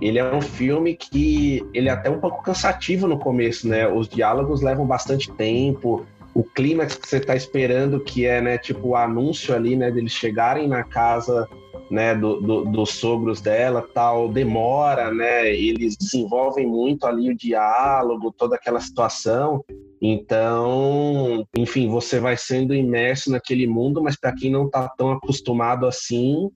ele 0.02 0.20
é 0.20 0.34
um 0.34 0.42
filme 0.42 0.96
que 0.96 1.66
ele 1.74 1.90
é 1.90 1.92
até 1.92 2.10
um 2.10 2.20
pouco 2.20 2.44
cansativo 2.44 3.08
no 3.08 3.18
começo, 3.18 3.68
né? 3.68 3.88
Os 3.88 4.08
diálogos 4.08 4.62
levam 4.62 4.86
bastante 4.86 5.32
tempo, 5.32 6.06
o 6.34 6.44
clímax 6.44 6.96
que 6.96 7.08
você 7.08 7.18
está 7.18 7.36
esperando, 7.36 8.00
que 8.00 8.26
é, 8.26 8.42
né, 8.42 8.58
tipo 8.58 8.90
o 8.90 8.96
anúncio 8.96 9.54
ali, 9.54 9.76
né, 9.76 9.92
deles 9.92 10.12
chegarem 10.12 10.68
na 10.68 10.84
casa, 10.84 11.48
né, 11.92 12.16
do, 12.16 12.42
do, 12.42 12.66
dos 12.66 12.90
sogros 12.92 13.40
dela, 13.40 13.88
tal, 13.94 14.28
demora, 14.28 15.14
né? 15.14 15.54
Eles 15.54 15.96
desenvolvem 15.96 16.66
muito 16.66 17.06
ali 17.06 17.30
o 17.30 17.38
diálogo, 17.38 18.34
toda 18.36 18.56
aquela 18.56 18.80
situação. 18.80 19.64
Então, 20.02 21.48
enfim, 21.56 21.88
você 21.88 22.20
vai 22.20 22.36
sendo 22.36 22.74
imerso 22.74 23.32
naquele 23.32 23.68
mundo, 23.68 24.02
mas 24.02 24.18
para 24.18 24.34
quem 24.34 24.52
não 24.52 24.66
está 24.66 24.90
tão 24.98 25.12
acostumado 25.12 25.86
assim, 25.86 26.50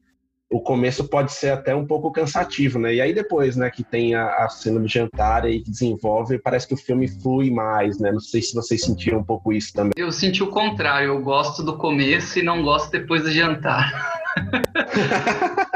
o 0.50 0.62
começo 0.62 1.04
pode 1.08 1.34
ser 1.34 1.50
até 1.50 1.76
um 1.76 1.86
pouco 1.86 2.12
cansativo, 2.12 2.80
né? 2.80 2.96
E 2.96 3.02
aí 3.02 3.14
depois, 3.14 3.56
né, 3.56 3.70
que 3.70 3.84
tem 3.84 4.16
a, 4.16 4.46
a 4.46 4.50
cena 4.50 4.80
do 4.80 4.88
jantar 4.88 5.44
aí 5.44 5.62
que 5.62 5.70
desenvolve, 5.70 6.40
parece 6.40 6.68
que 6.68 6.74
o 6.74 6.78
filme 6.78 7.08
flui 7.08 7.52
mais, 7.52 8.00
né? 8.00 8.12
Não 8.12 8.20
sei 8.20 8.42
se 8.42 8.56
vocês 8.56 8.82
sentiram 8.82 9.20
um 9.20 9.24
pouco 9.24 9.52
isso 9.52 9.74
também. 9.74 9.92
Eu 9.98 10.12
senti 10.12 10.42
o 10.42 10.48
contrário, 10.48 11.08
eu 11.08 11.22
gosto 11.22 11.62
do 11.64 11.78
começo 11.78 12.40
e 12.40 12.44
não 12.44 12.64
gosto 12.64 12.92
depois 12.92 13.24
do 13.24 13.32
jantar. 13.32 13.92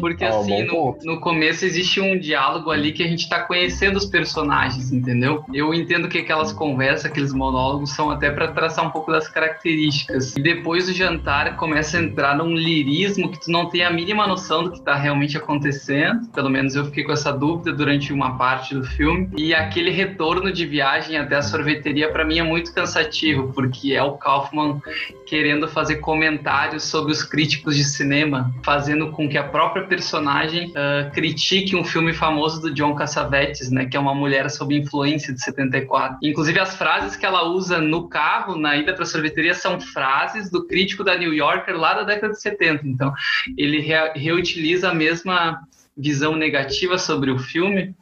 Porque 0.00 0.24
oh, 0.24 0.40
assim, 0.40 0.64
no, 0.64 0.98
no, 1.02 1.20
começo 1.20 1.64
existe 1.64 2.00
um 2.00 2.18
diálogo 2.18 2.70
ali 2.70 2.92
que 2.92 3.02
a 3.02 3.08
gente 3.08 3.28
tá 3.28 3.42
conhecendo 3.42 3.96
os 3.96 4.06
personagens, 4.06 4.92
entendeu? 4.92 5.44
Eu 5.52 5.72
entendo 5.74 6.08
que 6.08 6.18
aquelas 6.18 6.52
conversas, 6.52 7.06
aqueles 7.06 7.32
monólogos 7.32 7.90
são 7.92 8.10
até 8.10 8.30
para 8.30 8.48
traçar 8.48 8.86
um 8.86 8.90
pouco 8.90 9.10
das 9.10 9.28
características. 9.28 10.36
E 10.36 10.42
depois 10.42 10.86
do 10.86 10.92
jantar 10.92 11.56
começa 11.56 11.98
a 11.98 12.02
entrar 12.02 12.36
num 12.36 12.54
lirismo 12.54 13.30
que 13.30 13.40
tu 13.40 13.50
não 13.50 13.68
tem 13.68 13.84
a 13.84 13.90
mínima 13.90 14.26
noção 14.26 14.64
do 14.64 14.72
que 14.72 14.82
tá 14.82 14.94
realmente 14.94 15.36
acontecendo. 15.36 16.28
Pelo 16.28 16.50
menos 16.50 16.74
eu 16.74 16.84
fiquei 16.86 17.04
com 17.04 17.12
essa 17.12 17.32
dúvida 17.32 17.72
durante 17.72 18.12
uma 18.12 18.36
parte 18.36 18.74
do 18.74 18.84
filme. 18.84 19.28
E 19.36 19.54
aquele 19.54 19.90
retorno 19.90 20.52
de 20.52 20.66
viagem 20.66 21.16
até 21.16 21.36
a 21.36 21.42
sorveteria 21.42 22.10
para 22.10 22.24
mim 22.24 22.38
é 22.38 22.42
muito 22.42 22.72
cansativo, 22.74 23.52
porque 23.52 23.92
é 23.92 24.02
o 24.02 24.12
Kaufman 24.12 24.80
querendo 25.30 25.68
fazer 25.68 25.98
comentários 25.98 26.82
sobre 26.82 27.12
os 27.12 27.22
críticos 27.22 27.76
de 27.76 27.84
cinema, 27.84 28.52
fazendo 28.64 29.12
com 29.12 29.28
que 29.28 29.38
a 29.38 29.44
própria 29.44 29.86
personagem 29.86 30.70
uh, 30.70 31.08
critique 31.12 31.76
um 31.76 31.84
filme 31.84 32.12
famoso 32.12 32.60
do 32.60 32.74
John 32.74 32.96
Cassavetes, 32.96 33.70
né, 33.70 33.86
que 33.86 33.96
é 33.96 34.00
uma 34.00 34.12
mulher 34.12 34.50
sob 34.50 34.76
influência 34.76 35.32
de 35.32 35.40
74. 35.40 36.18
Inclusive 36.20 36.58
as 36.58 36.74
frases 36.74 37.14
que 37.14 37.24
ela 37.24 37.44
usa 37.44 37.78
no 37.78 38.08
carro 38.08 38.56
na 38.56 38.76
ida 38.76 38.92
para 38.92 39.04
a 39.04 39.06
sorveteria 39.06 39.54
são 39.54 39.80
frases 39.80 40.50
do 40.50 40.66
crítico 40.66 41.04
da 41.04 41.16
New 41.16 41.32
Yorker 41.32 41.76
lá 41.76 41.94
da 41.94 42.02
década 42.02 42.32
de 42.32 42.42
70. 42.42 42.88
Então, 42.88 43.14
ele 43.56 43.78
re 43.78 43.94
reutiliza 44.16 44.90
a 44.90 44.94
mesma 44.94 45.60
visão 45.96 46.34
negativa 46.34 46.98
sobre 46.98 47.30
o 47.30 47.38
filme 47.38 47.94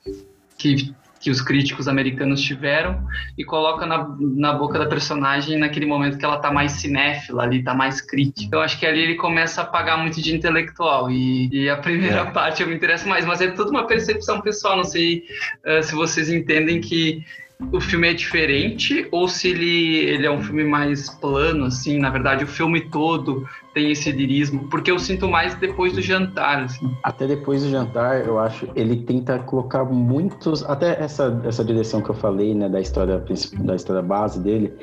que 0.56 0.94
que 1.20 1.30
os 1.30 1.40
críticos 1.40 1.88
americanos 1.88 2.40
tiveram 2.40 3.04
e 3.36 3.44
coloca 3.44 3.84
na, 3.84 4.08
na 4.20 4.52
boca 4.52 4.78
da 4.78 4.86
personagem 4.86 5.58
naquele 5.58 5.86
momento 5.86 6.16
que 6.16 6.24
ela 6.24 6.38
tá 6.38 6.50
mais 6.50 6.72
cinéfila 6.72 7.42
ali, 7.42 7.62
tá 7.62 7.74
mais 7.74 8.00
crítica. 8.00 8.46
Então 8.46 8.60
acho 8.60 8.78
que 8.78 8.86
ali 8.86 9.00
ele 9.00 9.14
começa 9.16 9.62
a 9.62 9.64
pagar 9.64 9.96
muito 9.98 10.20
de 10.20 10.34
intelectual 10.34 11.10
e, 11.10 11.48
e 11.52 11.68
a 11.68 11.76
primeira 11.76 12.20
é. 12.20 12.30
parte 12.30 12.62
eu 12.62 12.68
me 12.68 12.74
interesso 12.74 13.08
mais, 13.08 13.24
mas 13.24 13.40
é 13.40 13.48
toda 13.48 13.70
uma 13.70 13.86
percepção 13.86 14.40
pessoal, 14.40 14.76
não 14.76 14.84
sei 14.84 15.24
uh, 15.66 15.82
se 15.82 15.94
vocês 15.94 16.30
entendem 16.30 16.80
que 16.80 17.24
o 17.72 17.80
filme 17.80 18.08
é 18.08 18.14
diferente 18.14 19.08
ou 19.10 19.28
se 19.28 19.48
ele, 19.48 19.96
ele 19.96 20.26
é 20.26 20.30
um 20.30 20.40
filme 20.40 20.64
mais 20.64 21.10
plano, 21.10 21.64
assim, 21.64 21.98
na 21.98 22.08
verdade 22.08 22.44
o 22.44 22.46
filme 22.46 22.88
todo 22.88 23.48
tem 23.78 23.92
esse 23.92 24.10
lirismo, 24.10 24.66
porque 24.68 24.90
eu 24.90 24.98
sinto 24.98 25.28
mais 25.28 25.54
depois 25.54 25.92
do 25.92 26.02
jantar, 26.02 26.64
assim. 26.64 26.90
Até 27.04 27.28
depois 27.28 27.62
do 27.62 27.70
jantar, 27.70 28.26
eu 28.26 28.36
acho, 28.36 28.68
ele 28.74 28.96
tenta 29.04 29.38
colocar 29.38 29.84
muitos, 29.84 30.64
até 30.64 31.00
essa, 31.00 31.40
essa 31.44 31.64
direção 31.64 32.02
que 32.02 32.10
eu 32.10 32.14
falei, 32.14 32.56
né, 32.56 32.68
da 32.68 32.80
história, 32.80 33.24
da 33.60 33.76
história 33.76 34.02
base 34.02 34.40
dele, 34.40 34.74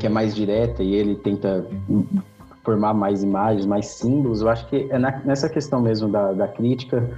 que 0.00 0.06
é 0.06 0.08
mais 0.08 0.34
direta 0.34 0.82
e 0.82 0.92
ele 0.96 1.14
tenta 1.14 1.64
formar 2.64 2.94
mais 2.94 3.22
imagens, 3.22 3.64
mais 3.64 3.86
símbolos, 3.86 4.42
eu 4.42 4.48
acho 4.48 4.66
que 4.66 4.88
é 4.90 4.98
na, 4.98 5.20
nessa 5.24 5.48
questão 5.48 5.80
mesmo 5.80 6.08
da, 6.08 6.32
da 6.32 6.48
crítica 6.48 7.08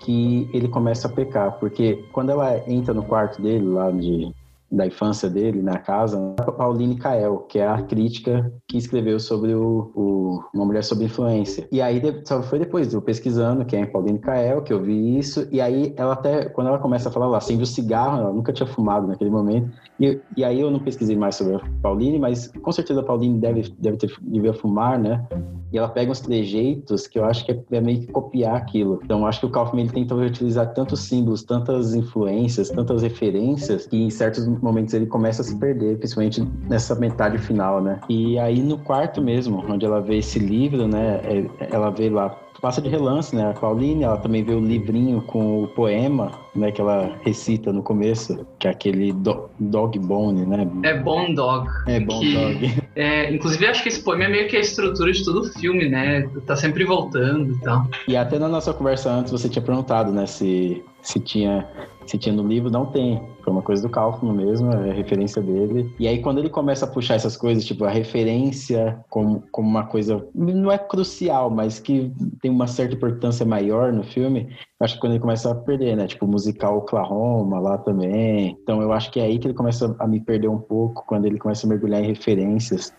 que 0.00 0.50
ele 0.52 0.66
começa 0.66 1.06
a 1.06 1.10
pecar, 1.10 1.52
porque 1.60 2.04
quando 2.12 2.30
ela 2.30 2.60
entra 2.66 2.92
no 2.92 3.04
quarto 3.04 3.40
dele 3.40 3.64
lá 3.64 3.92
de 3.92 4.34
da 4.70 4.86
infância 4.86 5.30
dele 5.30 5.62
na 5.62 5.78
casa, 5.78 6.34
a 6.38 6.52
Pauline 6.52 6.96
Kael, 6.96 7.38
que 7.48 7.58
é 7.58 7.66
a 7.66 7.82
crítica 7.82 8.52
que 8.66 8.76
escreveu 8.76 9.18
sobre 9.18 9.54
o, 9.54 9.90
o 9.94 10.44
Uma 10.52 10.66
Mulher 10.66 10.84
Sob 10.84 11.02
Influência. 11.04 11.66
E 11.72 11.80
aí 11.80 12.02
só 12.24 12.42
foi 12.42 12.58
depois, 12.58 12.92
eu 12.92 13.00
pesquisando 13.00 13.64
quem 13.64 13.82
é 13.82 13.86
Pauline 13.86 14.18
Kael, 14.18 14.62
que 14.62 14.72
eu 14.72 14.82
vi 14.82 15.18
isso, 15.18 15.48
e 15.50 15.60
aí 15.60 15.94
ela 15.96 16.12
até, 16.12 16.48
quando 16.50 16.66
ela 16.66 16.78
começa 16.78 17.08
a 17.08 17.12
falar, 17.12 17.26
ela 17.26 17.38
acende 17.38 17.62
o 17.62 17.66
cigarro, 17.66 18.20
ela 18.20 18.32
nunca 18.32 18.52
tinha 18.52 18.66
fumado 18.66 19.06
naquele 19.06 19.30
momento, 19.30 19.72
e, 20.00 20.20
e 20.36 20.44
aí 20.44 20.60
eu 20.60 20.70
não 20.70 20.78
pesquisei 20.78 21.16
mais 21.16 21.34
sobre 21.34 21.56
a 21.56 21.60
Pauline, 21.82 22.18
mas 22.18 22.48
com 22.48 22.72
certeza 22.72 23.00
a 23.00 23.04
Pauline 23.04 23.38
deve, 23.38 23.74
deve 23.78 23.96
ter 23.96 24.12
devia 24.20 24.52
fumar, 24.52 24.98
né? 24.98 25.26
E 25.72 25.76
ela 25.76 25.88
pega 25.88 26.10
uns 26.10 26.20
trejeitos 26.20 27.06
que 27.06 27.18
eu 27.18 27.24
acho 27.24 27.44
que 27.44 27.52
é, 27.52 27.62
é 27.72 27.80
meio 27.80 28.00
que 28.00 28.06
copiar 28.06 28.56
aquilo. 28.56 29.00
Então, 29.04 29.26
acho 29.26 29.40
que 29.40 29.46
o 29.46 29.50
Kaufman 29.50 29.82
ele 29.82 29.92
tenta 29.92 30.14
utilizar 30.14 30.72
tantos 30.72 31.00
símbolos, 31.00 31.42
tantas 31.42 31.94
influências, 31.94 32.70
tantas 32.70 33.02
referências, 33.02 33.86
que 33.86 33.96
em 33.96 34.08
certos 34.08 34.46
momentos 34.46 34.94
ele 34.94 35.06
começa 35.06 35.42
a 35.42 35.44
se 35.44 35.58
perder, 35.58 35.98
principalmente 35.98 36.42
nessa 36.68 36.94
metade 36.94 37.36
final, 37.38 37.82
né? 37.82 38.00
E 38.08 38.38
aí 38.38 38.62
no 38.62 38.78
quarto 38.78 39.20
mesmo, 39.20 39.62
onde 39.68 39.84
ela 39.84 40.00
vê 40.00 40.18
esse 40.18 40.38
livro, 40.38 40.88
né? 40.88 41.20
É, 41.24 41.46
ela 41.70 41.90
vê 41.90 42.08
lá 42.08 42.34
passa 42.60 42.80
de 42.80 42.88
relance, 42.88 43.34
né? 43.34 43.50
A 43.50 43.52
Pauline, 43.52 44.04
ela 44.04 44.16
também 44.16 44.42
vê 44.42 44.52
o 44.52 44.60
livrinho 44.60 45.20
com 45.22 45.62
o 45.62 45.68
poema, 45.68 46.32
né? 46.54 46.72
Que 46.72 46.80
ela 46.80 47.16
recita 47.22 47.72
no 47.72 47.82
começo, 47.82 48.46
que 48.58 48.66
é 48.66 48.70
aquele 48.70 49.12
do, 49.12 49.48
Dog 49.58 49.98
Bone, 49.98 50.44
né? 50.46 50.68
É 50.82 50.94
Bone 50.94 51.34
Dog. 51.34 51.68
É 51.86 52.00
Bone 52.00 52.34
Dog. 52.34 52.74
É, 52.96 53.32
inclusive, 53.32 53.66
acho 53.66 53.82
que 53.82 53.88
esse 53.88 54.02
poema 54.02 54.24
é 54.24 54.28
meio 54.28 54.48
que 54.48 54.56
a 54.56 54.60
estrutura 54.60 55.12
de 55.12 55.24
todo 55.24 55.40
o 55.40 55.44
filme, 55.44 55.88
né? 55.88 56.28
Tá 56.46 56.56
sempre 56.56 56.84
voltando 56.84 57.52
e 57.52 57.60
tal. 57.60 57.86
E 58.08 58.16
até 58.16 58.38
na 58.38 58.48
nossa 58.48 58.72
conversa 58.72 59.10
antes 59.10 59.30
você 59.30 59.48
tinha 59.48 59.62
perguntado, 59.62 60.10
né? 60.10 60.26
Se, 60.26 60.82
se 61.00 61.20
tinha 61.20 61.64
se 62.08 62.16
tinha 62.16 62.34
no 62.34 62.46
livro, 62.46 62.70
não 62.70 62.86
tem. 62.86 63.22
Foi 63.48 63.52
uma 63.54 63.62
coisa 63.62 63.80
do 63.80 63.88
Kaufman 63.88 64.34
mesmo, 64.34 64.70
é 64.70 64.92
referência 64.92 65.40
dele. 65.40 65.90
E 65.98 66.06
aí, 66.06 66.20
quando 66.20 66.36
ele 66.36 66.50
começa 66.50 66.84
a 66.84 66.88
puxar 66.88 67.14
essas 67.14 67.34
coisas, 67.34 67.64
tipo, 67.64 67.82
a 67.82 67.88
referência 67.88 69.02
como, 69.08 69.42
como 69.50 69.66
uma 69.66 69.84
coisa, 69.84 70.22
não 70.34 70.70
é 70.70 70.76
crucial, 70.76 71.48
mas 71.48 71.78
que 71.78 72.12
tem 72.42 72.50
uma 72.50 72.66
certa 72.66 72.94
importância 72.94 73.46
maior 73.46 73.90
no 73.90 74.02
filme, 74.02 74.54
acho 74.80 74.94
que 74.94 75.00
quando 75.00 75.12
ele 75.12 75.20
começa 75.20 75.50
a 75.50 75.54
perder, 75.54 75.96
né? 75.96 76.06
Tipo, 76.06 76.26
musical 76.26 76.76
Oklahoma 76.76 77.58
lá 77.58 77.78
também. 77.78 78.58
Então, 78.62 78.82
eu 78.82 78.92
acho 78.92 79.10
que 79.10 79.18
é 79.18 79.22
aí 79.22 79.38
que 79.38 79.46
ele 79.46 79.54
começa 79.54 79.96
a 79.98 80.06
me 80.06 80.20
perder 80.20 80.48
um 80.48 80.58
pouco, 80.58 81.06
quando 81.06 81.24
ele 81.24 81.38
começa 81.38 81.66
a 81.66 81.70
mergulhar 81.70 82.02
em 82.04 82.08
referências. 82.08 82.92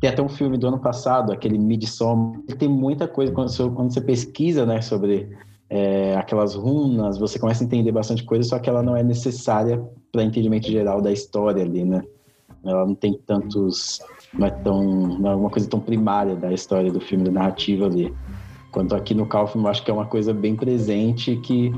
Tem 0.00 0.08
até 0.08 0.22
um 0.22 0.30
filme 0.30 0.56
do 0.56 0.66
ano 0.66 0.78
passado, 0.78 1.30
aquele 1.30 1.58
Midsommar. 1.58 2.40
Tem 2.58 2.70
muita 2.70 3.06
coisa, 3.06 3.30
quando 3.32 3.50
você, 3.50 3.68
quando 3.68 3.92
você 3.92 4.00
pesquisa, 4.00 4.64
né, 4.64 4.80
sobre 4.80 5.28
é, 5.70 6.16
aquelas 6.16 6.56
runas, 6.56 7.16
você 7.16 7.38
começa 7.38 7.62
a 7.62 7.66
entender 7.66 7.92
bastante 7.92 8.24
coisa, 8.24 8.48
só 8.48 8.58
que 8.58 8.68
ela 8.68 8.82
não 8.82 8.96
é 8.96 9.04
necessária 9.04 9.80
para 10.10 10.24
entendimento 10.24 10.68
geral 10.68 11.00
da 11.00 11.12
história 11.12 11.62
ali, 11.62 11.84
né? 11.84 12.02
Ela 12.64 12.84
não 12.84 12.94
tem 12.94 13.18
tantos, 13.24 14.02
não 14.34 14.46
é 14.48 14.50
tão, 14.50 14.82
não 14.82 15.30
é 15.30 15.34
uma 15.36 15.48
coisa 15.48 15.68
tão 15.68 15.78
primária 15.78 16.34
da 16.34 16.52
história 16.52 16.92
do 16.92 17.00
filme, 17.00 17.24
da 17.24 17.30
narrativa 17.30 17.86
ali. 17.86 18.12
Quanto 18.72 18.94
aqui 18.94 19.14
no 19.14 19.24
Kaufman, 19.26 19.64
eu 19.64 19.70
acho 19.70 19.84
que 19.84 19.90
é 19.90 19.94
uma 19.94 20.06
coisa 20.06 20.34
bem 20.34 20.56
presente 20.56 21.36
que 21.36 21.72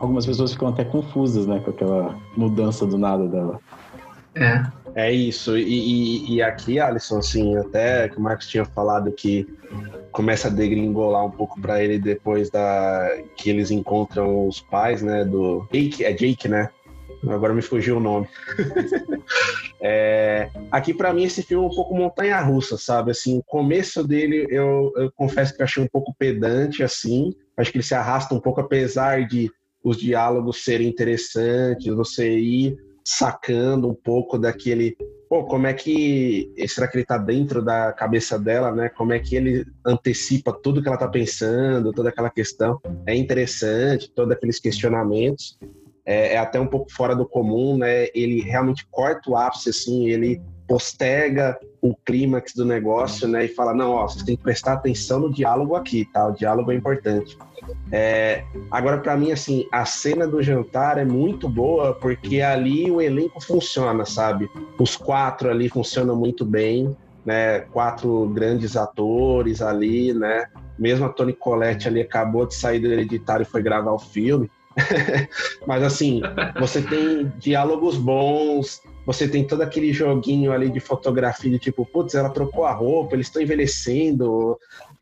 algumas 0.00 0.26
pessoas 0.26 0.52
ficam 0.52 0.68
até 0.68 0.84
confusas, 0.84 1.46
né, 1.46 1.60
com 1.60 1.70
aquela 1.70 2.16
mudança 2.36 2.84
do 2.84 2.98
nada 2.98 3.28
dela. 3.28 3.60
É. 4.34 4.62
É 4.94 5.12
isso. 5.12 5.56
E, 5.56 5.62
e, 5.62 6.34
e, 6.34 6.42
aqui, 6.42 6.80
Alisson, 6.80 7.18
assim, 7.18 7.56
até 7.56 8.08
que 8.08 8.18
o 8.18 8.20
Marcos 8.20 8.48
tinha 8.48 8.64
falado 8.64 9.12
que 9.12 9.46
começa 10.10 10.48
a 10.48 10.50
degringolar 10.50 11.24
um 11.24 11.30
pouco 11.30 11.60
para 11.60 11.82
ele 11.82 11.98
depois 11.98 12.50
da 12.50 13.08
que 13.36 13.48
eles 13.50 13.70
encontram 13.70 14.48
os 14.48 14.60
pais, 14.60 15.02
né, 15.02 15.24
do 15.24 15.66
Jake, 15.72 16.04
é 16.04 16.12
Jake, 16.12 16.48
né? 16.48 16.70
Agora 17.28 17.52
me 17.52 17.62
fugiu 17.62 17.98
o 17.98 18.00
nome. 18.00 18.26
é, 19.80 20.48
aqui 20.70 20.94
para 20.94 21.12
mim 21.12 21.24
esse 21.24 21.42
filme 21.42 21.64
é 21.64 21.68
um 21.68 21.74
pouco 21.74 21.94
montanha 21.94 22.40
russa, 22.40 22.78
sabe? 22.78 23.10
Assim, 23.10 23.38
o 23.38 23.42
começo 23.42 24.06
dele 24.06 24.46
eu, 24.48 24.92
eu 24.96 25.12
confesso 25.14 25.54
que 25.54 25.60
eu 25.60 25.64
achei 25.64 25.82
um 25.82 25.88
pouco 25.88 26.14
pedante 26.18 26.82
assim. 26.82 27.34
Acho 27.56 27.70
que 27.70 27.76
ele 27.76 27.84
se 27.84 27.94
arrasta 27.94 28.34
um 28.34 28.40
pouco 28.40 28.60
apesar 28.60 29.26
de 29.26 29.50
os 29.84 29.98
diálogos 29.98 30.64
serem 30.64 30.88
interessantes, 30.88 31.94
você 31.94 32.38
ir 32.38 32.78
sacando 33.10 33.88
um 33.88 33.94
pouco 33.94 34.38
daquele 34.38 34.96
pô, 35.28 35.44
como 35.44 35.66
é 35.66 35.72
que. 35.72 36.52
Será 36.68 36.86
que 36.86 36.96
ele 36.96 37.04
tá 37.04 37.18
dentro 37.18 37.62
da 37.62 37.92
cabeça 37.92 38.38
dela, 38.38 38.72
né? 38.72 38.88
Como 38.88 39.12
é 39.12 39.18
que 39.18 39.34
ele 39.34 39.64
antecipa 39.84 40.52
tudo 40.52 40.82
que 40.82 40.88
ela 40.88 40.96
tá 40.96 41.08
pensando, 41.08 41.92
toda 41.92 42.08
aquela 42.08 42.30
questão. 42.30 42.80
É 43.06 43.14
interessante, 43.14 44.10
todos 44.12 44.32
aqueles 44.32 44.60
questionamentos. 44.60 45.58
É, 46.04 46.34
é 46.34 46.38
até 46.38 46.58
um 46.58 46.66
pouco 46.66 46.92
fora 46.92 47.14
do 47.14 47.26
comum, 47.26 47.76
né? 47.76 48.06
Ele 48.14 48.40
realmente 48.40 48.86
corta 48.90 49.30
o 49.30 49.36
ápice, 49.36 49.70
assim, 49.70 50.08
ele 50.08 50.40
postega 50.70 51.58
o 51.82 51.96
clímax 51.96 52.54
do 52.54 52.64
negócio, 52.64 53.26
né? 53.26 53.46
E 53.46 53.48
fala, 53.48 53.74
não, 53.74 53.90
ó, 53.90 54.06
vocês 54.06 54.22
têm 54.22 54.36
que 54.36 54.42
prestar 54.44 54.74
atenção 54.74 55.18
no 55.18 55.32
diálogo 55.32 55.74
aqui, 55.74 56.04
tá? 56.04 56.28
O 56.28 56.32
diálogo 56.32 56.70
é 56.70 56.76
importante. 56.76 57.36
É, 57.90 58.44
agora, 58.70 58.98
para 58.98 59.16
mim, 59.16 59.32
assim, 59.32 59.66
a 59.72 59.84
cena 59.84 60.28
do 60.28 60.40
jantar 60.40 60.96
é 60.96 61.04
muito 61.04 61.48
boa 61.48 61.92
porque 61.92 62.40
ali 62.40 62.88
o 62.88 63.00
elenco 63.00 63.40
funciona, 63.44 64.06
sabe? 64.06 64.48
Os 64.78 64.94
quatro 64.96 65.50
ali 65.50 65.68
funcionam 65.68 66.14
muito 66.14 66.44
bem, 66.44 66.96
né? 67.26 67.60
Quatro 67.72 68.28
grandes 68.28 68.76
atores 68.76 69.60
ali, 69.60 70.14
né? 70.14 70.46
Mesmo 70.78 71.04
a 71.04 71.08
Toni 71.08 71.32
Collette 71.32 71.88
ali 71.88 72.00
acabou 72.00 72.46
de 72.46 72.54
sair 72.54 72.78
do 72.78 72.86
Hereditário 72.86 73.42
e 73.42 73.46
foi 73.46 73.60
gravar 73.60 73.90
o 73.90 73.98
filme. 73.98 74.48
Mas 75.66 75.82
assim, 75.82 76.22
você 76.60 76.80
tem 76.80 77.32
diálogos 77.40 77.96
bons, 77.96 78.80
você 79.06 79.28
tem 79.28 79.46
todo 79.46 79.62
aquele 79.62 79.92
joguinho 79.92 80.52
ali 80.52 80.70
de 80.70 80.80
fotografia 80.80 81.50
de 81.50 81.58
tipo, 81.58 81.84
putz, 81.86 82.14
ela 82.14 82.30
trocou 82.30 82.64
a 82.64 82.72
roupa, 82.72 83.14
eles 83.14 83.26
estão 83.26 83.42
envelhecendo, 83.42 84.58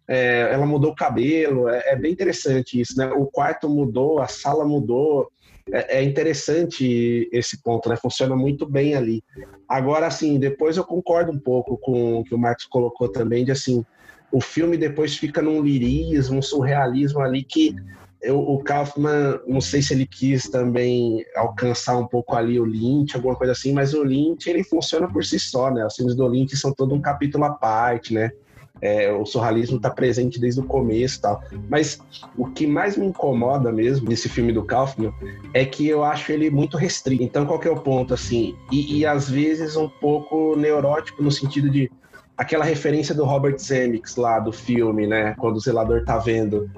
é, 0.07 0.51
ela 0.53 0.65
mudou 0.65 0.93
o 0.93 0.95
cabelo, 0.95 1.69
é, 1.69 1.93
é, 1.93 1.97
bem 1.97 2.13
interessante 2.13 2.81
isso, 2.81 2.97
né? 2.97 3.11
O 3.13 3.27
quarto 3.27 3.69
mudou, 3.69 4.21
a 4.21 4.27
sala 4.27 4.65
mudou, 4.65 5.29
é, 5.71 5.99
é, 5.99 6.03
interessante 6.03 7.29
esse 7.33 7.63
ponto, 7.63 7.89
né? 7.89 7.97
Funciona 7.97 8.35
muito 8.35 8.67
bem 8.67 8.95
ali. 8.95 9.23
Agora, 9.69 10.07
assim, 10.07 10.39
depois 10.39 10.77
eu 10.77 10.85
concordo 10.85 11.31
um 11.31 11.39
pouco 11.39 11.77
com 11.77 12.21
o 12.21 12.25
que 12.25 12.35
o 12.35 12.39
Marcos 12.39 12.65
colocou 12.67 13.09
também, 13.09 13.45
de 13.45 13.53
assim, 13.53 13.85
o 14.33 14.41
filme 14.41 14.77
depois 14.77 15.17
fica 15.17 15.43
num 15.43 15.63
lirismo, 15.63 16.39
um 16.39 16.43
surrealismo 16.43 17.21
ali 17.21 17.43
que 17.43 17.75
eu, 18.20 18.38
o 18.40 18.62
Kaufman, 18.62 19.40
não 19.46 19.61
sei 19.61 19.81
se 19.81 19.94
ele 19.94 20.07
quis 20.07 20.48
também 20.48 21.24
alcançar 21.37 21.96
um 21.96 22.07
pouco 22.07 22.35
ali 22.35 22.59
o 22.59 22.64
Lynch, 22.64 23.14
alguma 23.14 23.37
coisa 23.37 23.52
assim, 23.52 23.72
mas 23.72 23.94
o 23.94 24.02
Lynch 24.02 24.48
ele 24.48 24.64
funciona 24.64 25.07
por 25.07 25.24
si 25.24 25.38
só, 25.38 25.70
né? 25.70 25.87
Os 25.87 25.94
filmes 25.94 26.16
do 26.16 26.26
Lynch 26.26 26.57
são 26.57 26.72
todo 26.72 26.94
um 26.94 27.00
capítulo 27.00 27.44
à 27.44 27.50
parte, 27.50 28.12
né? 28.12 28.31
É, 28.81 29.12
o 29.12 29.26
surrealismo 29.26 29.76
está 29.76 29.90
presente 29.90 30.40
desde 30.40 30.61
o 30.61 30.64
começo 30.64 31.20
tal. 31.20 31.42
Mas 31.68 31.98
o 32.37 32.46
que 32.46 32.66
mais 32.66 32.96
me 32.96 33.07
incomoda 33.07 33.72
mesmo 33.72 34.09
nesse 34.09 34.28
filme 34.28 34.52
do 34.52 34.64
Kaufman 34.64 35.12
é 35.52 35.64
que 35.64 35.87
eu 35.87 36.04
acho 36.04 36.31
ele 36.31 36.50
muito 36.50 36.76
restrito. 36.76 37.22
Então, 37.22 37.46
qual 37.46 37.59
que 37.59 37.66
é 37.66 37.70
o 37.70 37.81
ponto, 37.81 38.14
assim? 38.14 38.54
E, 38.70 38.98
e 38.98 39.07
às 39.07 39.28
vezes 39.28 39.76
um 39.76 39.88
pouco 39.88 40.54
neurótico 40.57 41.22
no 41.22 41.31
sentido 41.31 41.68
de 41.68 41.90
aquela 42.37 42.64
referência 42.64 43.14
do 43.14 43.24
Robert 43.24 43.59
Zemeckis 43.59 44.14
lá 44.14 44.38
do 44.38 44.52
filme, 44.52 45.07
né? 45.07 45.35
Quando 45.38 45.57
o 45.57 45.61
zelador 45.61 46.04
tá 46.04 46.18
vendo. 46.18 46.70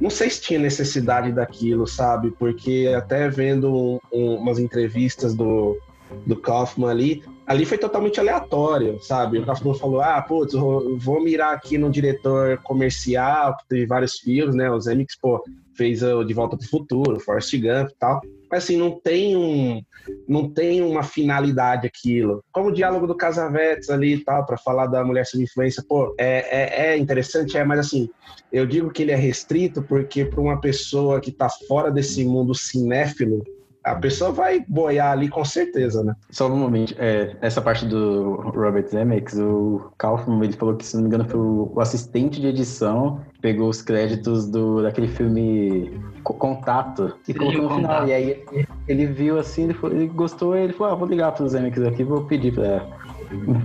Não 0.00 0.10
sei 0.10 0.28
se 0.28 0.40
tinha 0.40 0.58
necessidade 0.58 1.32
daquilo, 1.32 1.86
sabe? 1.86 2.30
Porque 2.32 2.92
até 2.96 3.28
vendo 3.28 3.72
um, 3.72 3.98
um, 4.12 4.36
umas 4.36 4.58
entrevistas 4.58 5.34
do, 5.34 5.78
do 6.26 6.36
Kaufman 6.36 6.90
ali, 6.90 7.22
ali 7.46 7.64
foi 7.64 7.78
totalmente 7.78 8.18
aleatório, 8.18 9.00
sabe? 9.02 9.38
O 9.38 9.46
Kaufman 9.46 9.74
falou, 9.74 10.00
ah, 10.00 10.20
putz, 10.20 10.52
vou 10.52 11.22
mirar 11.22 11.54
aqui 11.54 11.78
no 11.78 11.90
diretor 11.90 12.58
comercial, 12.58 13.56
que 13.56 13.68
teve 13.68 13.86
vários 13.86 14.18
filmes, 14.18 14.54
né? 14.54 14.70
O 14.70 14.80
Zemix, 14.80 15.16
pô, 15.16 15.42
fez 15.74 16.02
o 16.02 16.24
De 16.24 16.34
Volta 16.34 16.56
pro 16.56 16.68
Futuro, 16.68 17.20
Forrest 17.20 17.54
Gump 17.56 17.90
e 17.90 17.94
tal. 17.98 18.20
Assim, 18.50 18.76
não 18.76 19.00
tem 19.00 19.36
um, 19.36 19.82
não 20.28 20.48
tem 20.48 20.82
uma 20.82 21.02
finalidade 21.02 21.86
aquilo. 21.86 22.42
Como 22.52 22.68
o 22.68 22.72
diálogo 22.72 23.06
do 23.06 23.16
Casavetes 23.16 23.90
ali 23.90 24.14
e 24.14 24.24
tal, 24.24 24.44
para 24.46 24.56
falar 24.56 24.86
da 24.86 25.04
mulher 25.04 25.26
sob 25.26 25.42
influência, 25.42 25.82
pô, 25.88 26.14
é, 26.18 26.38
é, 26.50 26.86
é, 26.86 26.96
interessante, 26.96 27.56
é, 27.56 27.64
mas 27.64 27.80
assim, 27.80 28.08
eu 28.52 28.66
digo 28.66 28.90
que 28.90 29.02
ele 29.02 29.12
é 29.12 29.16
restrito 29.16 29.82
porque 29.82 30.24
para 30.24 30.40
uma 30.40 30.60
pessoa 30.60 31.20
que 31.20 31.32
tá 31.32 31.48
fora 31.68 31.90
desse 31.90 32.24
mundo 32.24 32.54
cinéfilo, 32.54 33.42
a 33.84 33.94
pessoa 33.94 34.32
vai 34.32 34.64
boiar 34.66 35.12
ali 35.12 35.28
com 35.28 35.44
certeza, 35.44 36.02
né? 36.02 36.14
Só 36.30 36.50
um 36.50 36.56
momento, 36.56 36.94
é, 36.98 37.36
essa 37.42 37.60
parte 37.60 37.84
do 37.84 38.36
Robert 38.36 38.88
Zemeckis, 38.88 39.38
o 39.38 39.92
Kaufman, 39.98 40.42
ele 40.42 40.54
falou 40.54 40.74
que, 40.74 40.86
se 40.86 40.94
não 40.94 41.02
me 41.02 41.08
engano, 41.08 41.28
foi 41.28 41.38
o 41.38 41.78
assistente 41.78 42.40
de 42.40 42.46
edição 42.46 43.20
pegou 43.44 43.68
os 43.68 43.82
créditos 43.82 44.46
do, 44.46 44.82
daquele 44.82 45.06
filme 45.06 46.00
Contato 46.22 47.12
e 47.28 47.34
colocou 47.34 47.62
no 47.64 47.76
final. 47.76 48.08
E 48.08 48.12
aí 48.14 48.42
ele, 48.88 49.04
viu 49.04 49.38
assim, 49.38 49.64
ele, 49.64 49.74
foi, 49.74 49.90
ele 49.90 50.06
gostou, 50.06 50.56
ele 50.56 50.72
falou, 50.72 50.94
ah, 50.94 50.96
vou 50.96 51.06
ligar 51.06 51.30
para 51.32 51.44
os 51.44 51.52
Zemeckis 51.52 51.82
aqui, 51.82 52.02
vou 52.02 52.24
pedir 52.24 52.54
para 52.54 52.86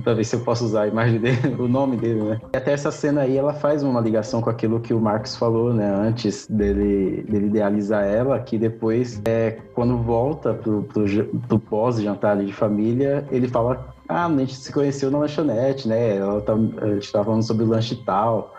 pra 0.04 0.14
ver 0.14 0.26
se 0.26 0.36
eu 0.36 0.42
posso 0.42 0.66
usar 0.66 0.82
a 0.82 0.88
imagem 0.88 1.20
dele, 1.24 1.56
o 1.58 1.70
nome 1.70 1.96
dele, 1.96 2.22
né? 2.22 2.42
E 2.54 2.58
até 2.58 2.74
essa 2.74 2.92
cena 2.92 3.22
aí, 3.22 3.38
ela 3.38 3.54
faz 3.54 3.82
uma 3.82 4.02
ligação 4.02 4.42
com 4.42 4.50
aquilo 4.50 4.82
que 4.82 4.94
o 4.94 5.00
Marcos 5.00 5.38
falou, 5.38 5.74
né? 5.74 5.90
Antes 5.90 6.46
dele, 6.48 7.24
dele 7.30 7.46
idealizar 7.46 8.04
ela, 8.04 8.38
que 8.38 8.58
depois, 8.58 9.22
é, 9.24 9.60
quando 9.74 9.98
volta 9.98 10.54
pro, 10.54 10.84
pro, 10.84 11.06
pro 11.48 11.60
pós-jantar 11.60 12.38
de 12.38 12.52
família, 12.52 13.26
ele 13.32 13.48
fala 13.48 13.96
ah, 14.10 14.26
a 14.26 14.38
gente 14.40 14.56
se 14.56 14.74
conheceu 14.74 15.12
na 15.12 15.20
lanchonete, 15.20 15.88
né? 15.88 16.18
Ela 16.18 16.42
tá, 16.42 16.54
a 16.54 16.88
gente 16.96 17.12
tava 17.12 17.26
falando 17.26 17.44
sobre 17.44 17.64
o 17.64 17.68
lanche 17.68 17.94
e 17.94 18.04
tal. 18.04 18.56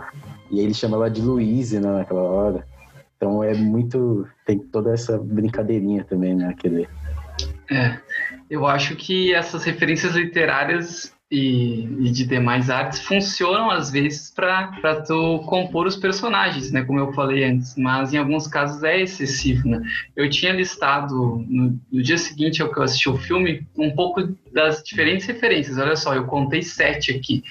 E 0.51 0.59
aí 0.59 0.64
ele 0.64 0.74
chama 0.74 0.96
ela 0.96 1.11
de 1.11 1.20
Louise, 1.20 1.78
né, 1.78 1.90
naquela 1.90 2.22
hora. 2.22 2.66
Então 3.16 3.44
é 3.44 3.55
muito. 3.55 4.26
Tem 4.46 4.59
toda 4.59 4.92
essa 4.92 5.18
brincadeirinha 5.18 6.05
também, 6.05 6.34
né? 6.34 6.48
Aquele... 6.48 6.88
É. 7.70 7.98
Eu 8.48 8.66
acho 8.66 8.96
que 8.96 9.32
essas 9.32 9.62
referências 9.62 10.16
literárias 10.16 11.14
e, 11.30 11.84
e, 12.01 12.11
de 12.11 12.26
demais 12.26 12.68
artes 12.68 13.01
funcionam 13.03 13.70
às 13.70 13.90
vezes 13.90 14.32
para 14.34 15.03
tu 15.07 15.38
compor 15.46 15.86
os 15.86 15.96
personagens, 15.96 16.72
né? 16.72 16.82
Como 16.82 16.98
eu 16.98 17.12
falei 17.12 17.44
antes, 17.44 17.76
mas 17.76 18.12
em 18.12 18.18
alguns 18.18 18.48
casos 18.48 18.82
é 18.82 19.01
excessivo, 19.01 19.68
né? 19.68 19.80
Eu 20.16 20.28
tinha 20.28 20.53
listado 20.53 21.44
no, 21.48 21.78
no 21.92 22.03
dia 22.03 22.18
seguinte 22.18 22.61
ao 22.61 22.72
que 22.72 22.78
eu 22.78 22.82
assisti 22.82 23.09
o 23.09 23.16
filme 23.16 23.64
um 23.78 23.94
pouco 23.94 24.28
das 24.53 24.82
diferentes 24.82 25.26
referências. 25.26 25.78
Olha 25.78 25.96
só, 25.96 26.14
eu 26.14 26.24
contei 26.24 26.62
sete 26.62 27.12
aqui. 27.12 27.42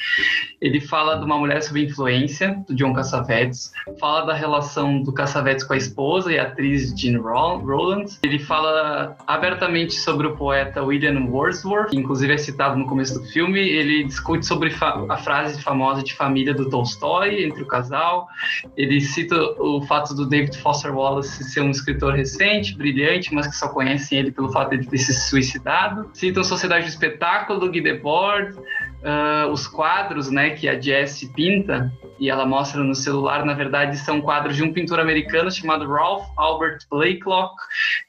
Ele 0.62 0.80
fala 0.80 1.16
de 1.18 1.26
uma 1.26 1.38
mulher 1.38 1.62
sob 1.62 1.82
influência, 1.82 2.64
do 2.68 2.76
John 2.76 2.94
Cassavetes, 2.94 3.72
fala 4.00 4.26
da 4.26 4.34
relação 4.34 5.02
do 5.02 5.14
Cassavetes 5.14 5.64
com 5.64 5.74
a 5.74 5.78
esposa 5.78 6.32
e 6.32 6.40
a 6.40 6.44
atriz 6.44 6.94
Jean 6.98 7.20
Rowlands. 7.22 8.20
Ele 8.24 8.40
fala 8.40 9.16
abertamente 9.26 9.94
sobre 9.94 10.28
o 10.28 10.36
poeta 10.36 10.84
William 10.84 11.20
Wordsworth, 11.26 11.90
que 11.90 11.98
inclusive 11.98 12.34
é 12.34 12.38
citado 12.38 12.78
no 12.78 12.86
começo 12.86 13.20
do 13.20 13.26
filme. 13.28 13.60
Ele 13.60 14.04
discute 14.04 14.46
sobre 14.46 14.76
a 15.10 15.18
frase 15.18 15.62
famosa 15.62 16.04
de 16.04 16.14
família 16.14 16.54
do 16.54 16.70
Tolstói 16.70 17.44
entre 17.44 17.64
o 17.64 17.66
casal. 17.66 18.28
Ele 18.76 19.00
cita 19.00 19.36
o 19.60 19.82
fato 19.84 20.14
do 20.14 20.28
David 20.28 20.58
Foster 20.58 20.94
Wallace 20.94 21.44
ser 21.44 21.62
um 21.62 21.72
escritor 21.72 22.14
recente, 22.14 22.76
brilhante, 22.76 23.34
mas 23.34 23.48
que 23.48 23.56
só 23.56 23.70
conhecem 23.70 24.20
ele 24.20 24.32
pelo 24.32 24.52
fato 24.52 24.72
de 24.72 24.76
ele 24.78 24.88
ter 24.88 24.98
se 24.98 25.14
suicidado. 25.14 26.10
Citam 26.14 26.44
Sociedade 26.44 26.89
do 26.90 26.94
Espetáculo 26.94 27.60
do 27.60 27.70
Guy 27.70 27.82
Debord, 27.82 28.58
uh, 28.58 29.52
os 29.52 29.68
quadros 29.68 30.32
né, 30.32 30.52
que 30.52 30.68
a 30.68 30.80
Jessie 30.80 31.32
pinta 31.34 31.92
e 32.20 32.30
ela 32.30 32.46
mostra 32.46 32.84
no 32.84 32.96
celular, 32.96 33.46
na 33.46 33.54
verdade, 33.54 33.98
são 33.98 34.20
quadros 34.20 34.56
de 34.56 34.64
um 34.64 34.74
pintor 34.74 35.00
americano 35.00 35.50
chamado 35.50 35.88
Ralph 35.88 36.28
Albert 36.36 36.80
Blakelock. 36.90 37.56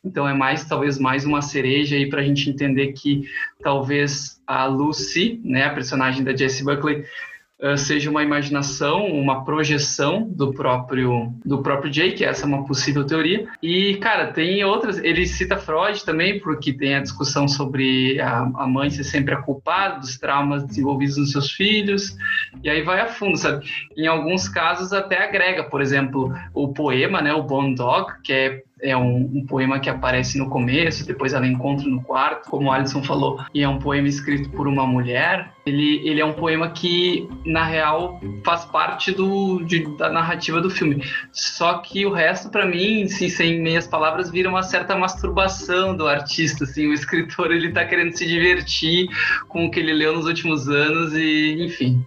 Então 0.04 0.28
é 0.28 0.34
mais, 0.34 0.64
talvez, 0.64 0.98
mais 0.98 1.24
uma 1.24 1.42
cereja 1.42 1.94
aí 1.94 2.08
para 2.08 2.20
a 2.20 2.24
gente 2.24 2.48
entender 2.48 2.92
que 2.92 3.22
talvez 3.62 4.40
a 4.46 4.64
Lucy, 4.64 5.40
né, 5.44 5.66
a 5.66 5.74
personagem 5.74 6.24
da 6.24 6.34
Jessie 6.34 6.64
Buckley, 6.64 7.04
seja 7.76 8.10
uma 8.10 8.22
imaginação, 8.22 9.06
uma 9.06 9.44
projeção 9.44 10.26
do 10.28 10.52
próprio 10.52 11.32
do 11.44 11.62
próprio 11.62 11.90
Jake, 11.90 12.24
essa 12.24 12.44
é 12.44 12.46
uma 12.46 12.64
possível 12.64 13.04
teoria. 13.04 13.46
E, 13.62 13.96
cara, 13.96 14.32
tem 14.32 14.64
outras, 14.64 14.98
ele 14.98 15.26
cita 15.26 15.56
Freud 15.56 16.04
também, 16.04 16.40
porque 16.40 16.72
tem 16.72 16.94
a 16.94 17.02
discussão 17.02 17.46
sobre 17.46 18.20
a, 18.20 18.50
a 18.54 18.66
mãe 18.66 18.90
ser 18.90 19.04
sempre 19.04 19.34
a 19.34 19.42
culpada 19.42 20.00
dos 20.00 20.18
traumas 20.18 20.64
desenvolvidos 20.64 21.16
nos 21.16 21.32
seus 21.32 21.50
filhos, 21.52 22.16
e 22.62 22.70
aí 22.70 22.82
vai 22.82 23.00
a 23.00 23.06
fundo, 23.06 23.36
sabe? 23.36 23.64
Em 23.96 24.06
alguns 24.06 24.48
casos 24.48 24.92
até 24.92 25.22
agrega, 25.22 25.64
por 25.64 25.80
exemplo, 25.80 26.32
o 26.54 26.68
poema, 26.68 27.20
né, 27.20 27.32
o 27.34 27.42
Bone 27.42 27.74
Dog, 27.74 28.12
que 28.22 28.32
é 28.32 28.62
é 28.82 28.96
um, 28.96 29.30
um, 29.34 29.46
poema 29.46 29.78
que 29.78 29.88
aparece 29.88 30.38
no 30.38 30.48
começo, 30.48 31.06
depois 31.06 31.32
ela 31.32 31.46
encontra 31.46 31.88
no 31.88 32.02
quarto, 32.02 32.48
como 32.48 32.68
o 32.68 32.72
Alisson 32.72 33.02
falou, 33.02 33.38
e 33.54 33.62
é 33.62 33.68
um 33.68 33.78
poema 33.78 34.08
escrito 34.08 34.50
por 34.50 34.66
uma 34.66 34.86
mulher. 34.86 35.52
Ele, 35.66 36.00
ele 36.08 36.20
é 36.20 36.24
um 36.24 36.32
poema 36.32 36.70
que, 36.70 37.28
na 37.44 37.64
real, 37.64 38.20
faz 38.44 38.64
parte 38.64 39.12
do, 39.12 39.62
de, 39.64 39.86
da 39.96 40.08
narrativa 40.10 40.60
do 40.60 40.70
filme. 40.70 41.04
Só 41.32 41.78
que 41.78 42.06
o 42.06 42.12
resto, 42.12 42.48
para 42.48 42.66
mim, 42.66 43.04
assim, 43.04 43.28
sem 43.28 43.60
meias 43.60 43.86
palavras, 43.86 44.30
vira 44.30 44.48
uma 44.48 44.62
certa 44.62 44.96
masturbação 44.96 45.96
do 45.96 46.08
artista. 46.08 46.64
Assim, 46.64 46.86
o 46.86 46.92
escritor 46.92 47.52
ele 47.52 47.72
tá 47.72 47.84
querendo 47.84 48.16
se 48.16 48.26
divertir 48.26 49.08
com 49.48 49.66
o 49.66 49.70
que 49.70 49.80
ele 49.80 49.92
leu 49.92 50.14
nos 50.14 50.26
últimos 50.26 50.68
anos 50.68 51.14
e, 51.14 51.64
enfim. 51.64 52.04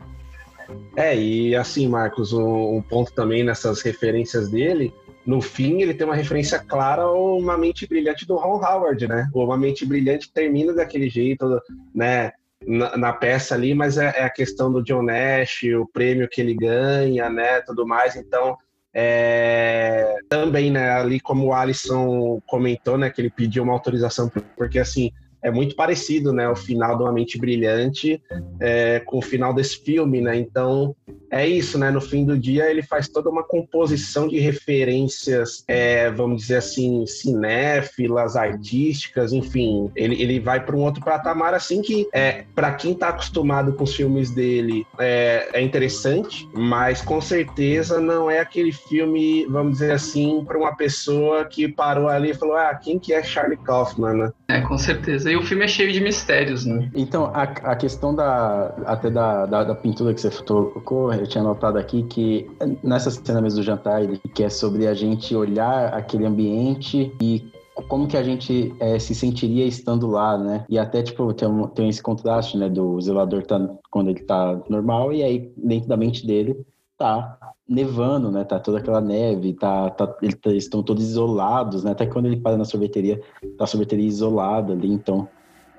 É, 0.96 1.16
e 1.16 1.56
assim, 1.56 1.88
Marcos, 1.88 2.34
um, 2.34 2.78
um 2.78 2.82
ponto 2.82 3.12
também 3.14 3.44
nessas 3.44 3.82
referências 3.82 4.50
dele 4.50 4.94
no 5.26 5.42
fim, 5.42 5.82
ele 5.82 5.94
tem 5.94 6.06
uma 6.06 6.16
referência 6.16 6.60
clara 6.60 7.04
ao 7.04 7.38
Uma 7.38 7.58
Mente 7.58 7.88
Brilhante 7.88 8.26
do 8.26 8.36
Ron 8.36 8.62
Howard, 8.64 9.08
né? 9.08 9.30
Uma 9.34 9.58
Mente 9.58 9.86
Brilhante 9.86 10.32
termina 10.32 10.74
daquele 10.74 11.10
jeito, 11.10 11.62
né? 11.94 12.32
Na, 12.66 12.96
na 12.96 13.14
peça 13.14 13.56
ali, 13.56 13.74
mas 13.74 13.98
é, 13.98 14.14
é, 14.16 14.24
a 14.24 14.30
questão 14.30 14.72
do 14.72 14.82
John 14.82 15.04
Nash, 15.04 15.64
o 15.78 15.86
prêmio 15.86 16.30
que 16.30 16.40
ele 16.40 16.54
ganha, 16.54 17.30
né? 17.30 17.62
Tudo 17.62 17.86
mais. 17.86 18.16
Então, 18.16 18.58
é, 18.94 20.16
também, 20.30 20.72
né? 20.72 20.92
Ali, 20.92 21.20
como 21.20 21.48
o 21.48 21.54
Alisson 21.54 22.42
comentou, 22.46 22.98
né? 22.98 23.10
Que 23.10 23.22
ele 23.22 23.30
pediu 23.30 23.64
uma 23.64 23.74
autorização, 23.74 24.32
porque 24.58 24.80
assim 24.80 25.12
é 25.42 25.52
muito 25.52 25.76
parecido, 25.76 26.32
né? 26.32 26.50
O 26.50 26.56
final 26.56 26.98
de 26.98 27.04
Uma 27.04 27.12
Mente 27.12 27.38
Brilhante 27.38 28.22
é, 28.60 29.02
com 29.02 29.18
o 29.18 29.22
final 29.22 29.54
desse 29.54 29.78
filme, 29.84 30.22
né? 30.22 30.38
Então, 30.38 30.96
é 31.30 31.48
isso, 31.48 31.78
né? 31.78 31.90
No 31.90 32.02
fim 32.02 32.26
do 32.26 32.38
dia, 32.38 32.70
ele 32.70 32.82
faz 32.82 33.08
toda 33.08 33.30
uma 33.30 33.44
composição 33.44 34.28
de 34.28 34.40
referências, 34.40 35.64
é, 35.68 36.12
vamos 36.12 36.44
dizer 36.44 36.58
assim, 36.58 37.06
cinéfilas, 37.06 38.36
artísticas, 38.36 39.34
enfim. 39.34 39.90
Ele, 39.96 40.22
ele 40.22 40.40
vai 40.40 40.64
para 40.64 40.76
um 40.76 40.82
outro 40.82 41.04
patamar, 41.04 41.54
assim, 41.54 41.82
que, 41.82 42.08
é, 42.14 42.44
para 42.54 42.74
quem 42.74 42.92
está 42.92 43.10
acostumado 43.10 43.74
com 43.74 43.84
os 43.84 43.96
filmes 43.96 44.32
dele, 44.32 44.86
é, 45.00 45.50
é 45.54 45.62
interessante, 45.62 46.48
mas 46.54 47.02
com 47.02 47.20
certeza 47.20 48.00
não 48.00 48.30
é 48.30 48.40
aquele 48.40 48.72
filme, 48.72 49.46
vamos 49.48 49.74
dizer 49.74 49.92
assim, 49.92 50.44
para 50.46 50.58
uma 50.58 50.76
pessoa 50.76 51.46
que 51.46 51.68
parou 51.68 52.08
ali 52.08 52.32
e 52.32 52.34
falou: 52.34 52.56
ah, 52.56 52.74
quem 52.76 53.00
que 53.00 53.14
é 53.14 53.24
Charlie 53.24 53.58
Kaufman, 53.58 54.14
né? 54.14 54.34
É, 54.48 54.62
com 54.62 54.78
certeza. 54.78 55.32
E 55.32 55.36
o 55.36 55.44
filme 55.44 55.66
é 55.66 55.68
cheio 55.68 55.92
de 55.92 56.00
mistérios, 56.00 56.66
né? 56.66 56.90
Então, 56.94 57.26
a, 57.34 57.44
a 57.44 57.76
questão 57.76 58.14
da, 58.14 58.74
até 58.86 59.10
da, 59.10 59.46
da, 59.46 59.64
da 59.64 59.76
pintura 59.76 60.14
que 60.14 60.22
você 60.22 60.30
tocou, 60.30 61.03
eu 61.12 61.28
tinha 61.28 61.44
notado 61.44 61.78
aqui 61.78 62.04
que 62.04 62.50
nessa 62.84 63.12
cena 63.12 63.42
mesmo 63.42 63.60
do 63.60 63.64
jantar, 63.64 64.04
ele 64.04 64.20
que 64.34 64.44
é 64.44 64.50
sobre 64.50 64.88
a 64.88 64.94
gente 64.94 65.36
olhar 65.36 65.94
aquele 65.94 66.26
ambiente 66.26 67.12
e 67.22 67.52
como 67.88 68.08
que 68.08 68.16
a 68.16 68.24
gente 68.24 68.74
é, 68.80 69.00
se 69.00 69.16
sentiria 69.16 69.66
estando 69.66 70.08
lá, 70.08 70.38
né? 70.38 70.66
E 70.70 70.78
até, 70.78 71.02
tipo, 71.02 71.34
tem, 71.34 71.48
um, 71.48 71.68
tem 71.68 71.90
esse 71.90 72.02
contraste, 72.02 72.58
né? 72.58 72.70
Do 72.70 73.02
zelador 73.02 73.44
tá, 73.46 73.60
quando 73.90 74.10
ele 74.10 74.22
tá 74.22 74.62
normal 74.70 75.12
e 75.12 75.24
aí 75.24 75.52
dentro 75.58 75.90
da 75.90 75.98
mente 75.98 76.26
dele 76.26 76.66
tá 76.98 77.38
nevando, 77.68 78.32
né? 78.32 78.44
Tá 78.44 78.60
toda 78.60 78.78
aquela 78.78 79.02
neve, 79.02 79.54
tá, 79.54 79.90
tá, 79.90 80.16
eles 80.22 80.64
estão 80.64 80.84
todos 80.84 81.04
isolados, 81.04 81.84
né? 81.84 81.92
Até 81.92 82.06
quando 82.06 82.28
ele 82.28 82.38
para 82.38 82.58
na 82.58 82.66
sorveteria, 82.66 83.20
tá 83.58 83.64
a 83.64 83.68
sorveteria 83.68 84.08
isolada 84.08 84.74
ali, 84.74 84.92
então 84.92 85.28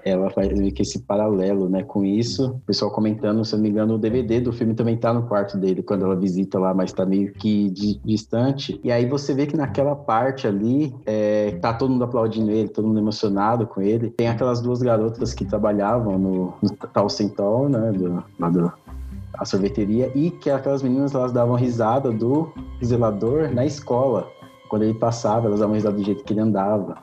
ela 0.05 0.29
faz 0.31 0.49
que 0.73 0.83
esse 0.83 1.01
paralelo, 1.01 1.69
né, 1.69 1.83
com 1.83 2.05
isso. 2.05 2.51
O 2.51 2.61
pessoal 2.67 2.91
comentando, 2.91 3.45
se 3.45 3.55
eu 3.55 3.57
não 3.57 3.63
me 3.63 3.71
engano, 3.71 3.95
o 3.95 3.99
DVD 3.99 4.41
do 4.41 4.53
filme 4.53 4.75
também 4.75 4.97
tá 4.97 5.13
no 5.15 5.23
quarto 5.27 5.57
dele 5.57 5.83
quando 5.83 6.05
ela 6.05 6.15
visita 6.15 6.59
lá, 6.59 6.75
mas 6.75 6.93
tá 6.93 7.07
meio 7.07 7.33
que 7.33 7.71
distante. 8.05 8.79
E 8.85 8.93
aí 8.93 9.07
você 9.07 9.33
vê 9.33 9.47
que 9.47 9.57
naquela 9.57 9.97
parte 9.97 10.47
ali, 10.47 10.95
é, 11.07 11.53
tá 11.61 11.73
todo 11.73 11.91
mundo 11.91 12.05
aplaudindo 12.05 12.51
ele, 12.51 12.69
todo 12.69 12.87
mundo 12.87 13.01
emocionado 13.01 13.67
com 13.67 13.81
ele. 13.81 14.11
Tem 14.11 14.29
aquelas 14.29 14.61
duas 14.61 14.83
garotas 14.83 15.33
que 15.33 15.45
trabalhavam 15.45 16.19
no, 16.19 16.55
no 16.61 16.71
Tal 16.93 17.09
Centol, 17.09 17.69
né, 17.71 17.91
do, 17.93 18.23
do, 18.51 18.73
a 19.39 19.45
sorveteria, 19.45 20.13
e 20.15 20.31
que 20.31 20.51
aquelas 20.51 20.83
meninas 20.83 21.15
elas 21.15 21.33
davam 21.33 21.57
risada 21.57 22.13
do 22.13 22.53
zelador 22.85 23.51
na 23.53 23.65
escola. 23.65 24.29
Quando 24.69 24.83
ele 24.83 24.95
passava, 24.95 25.47
elas 25.47 25.61
davam 25.61 25.75
risada 25.75 25.97
do 25.97 26.05
jeito 26.05 26.25
que 26.25 26.33
ele 26.33 26.41
andava. 26.41 26.99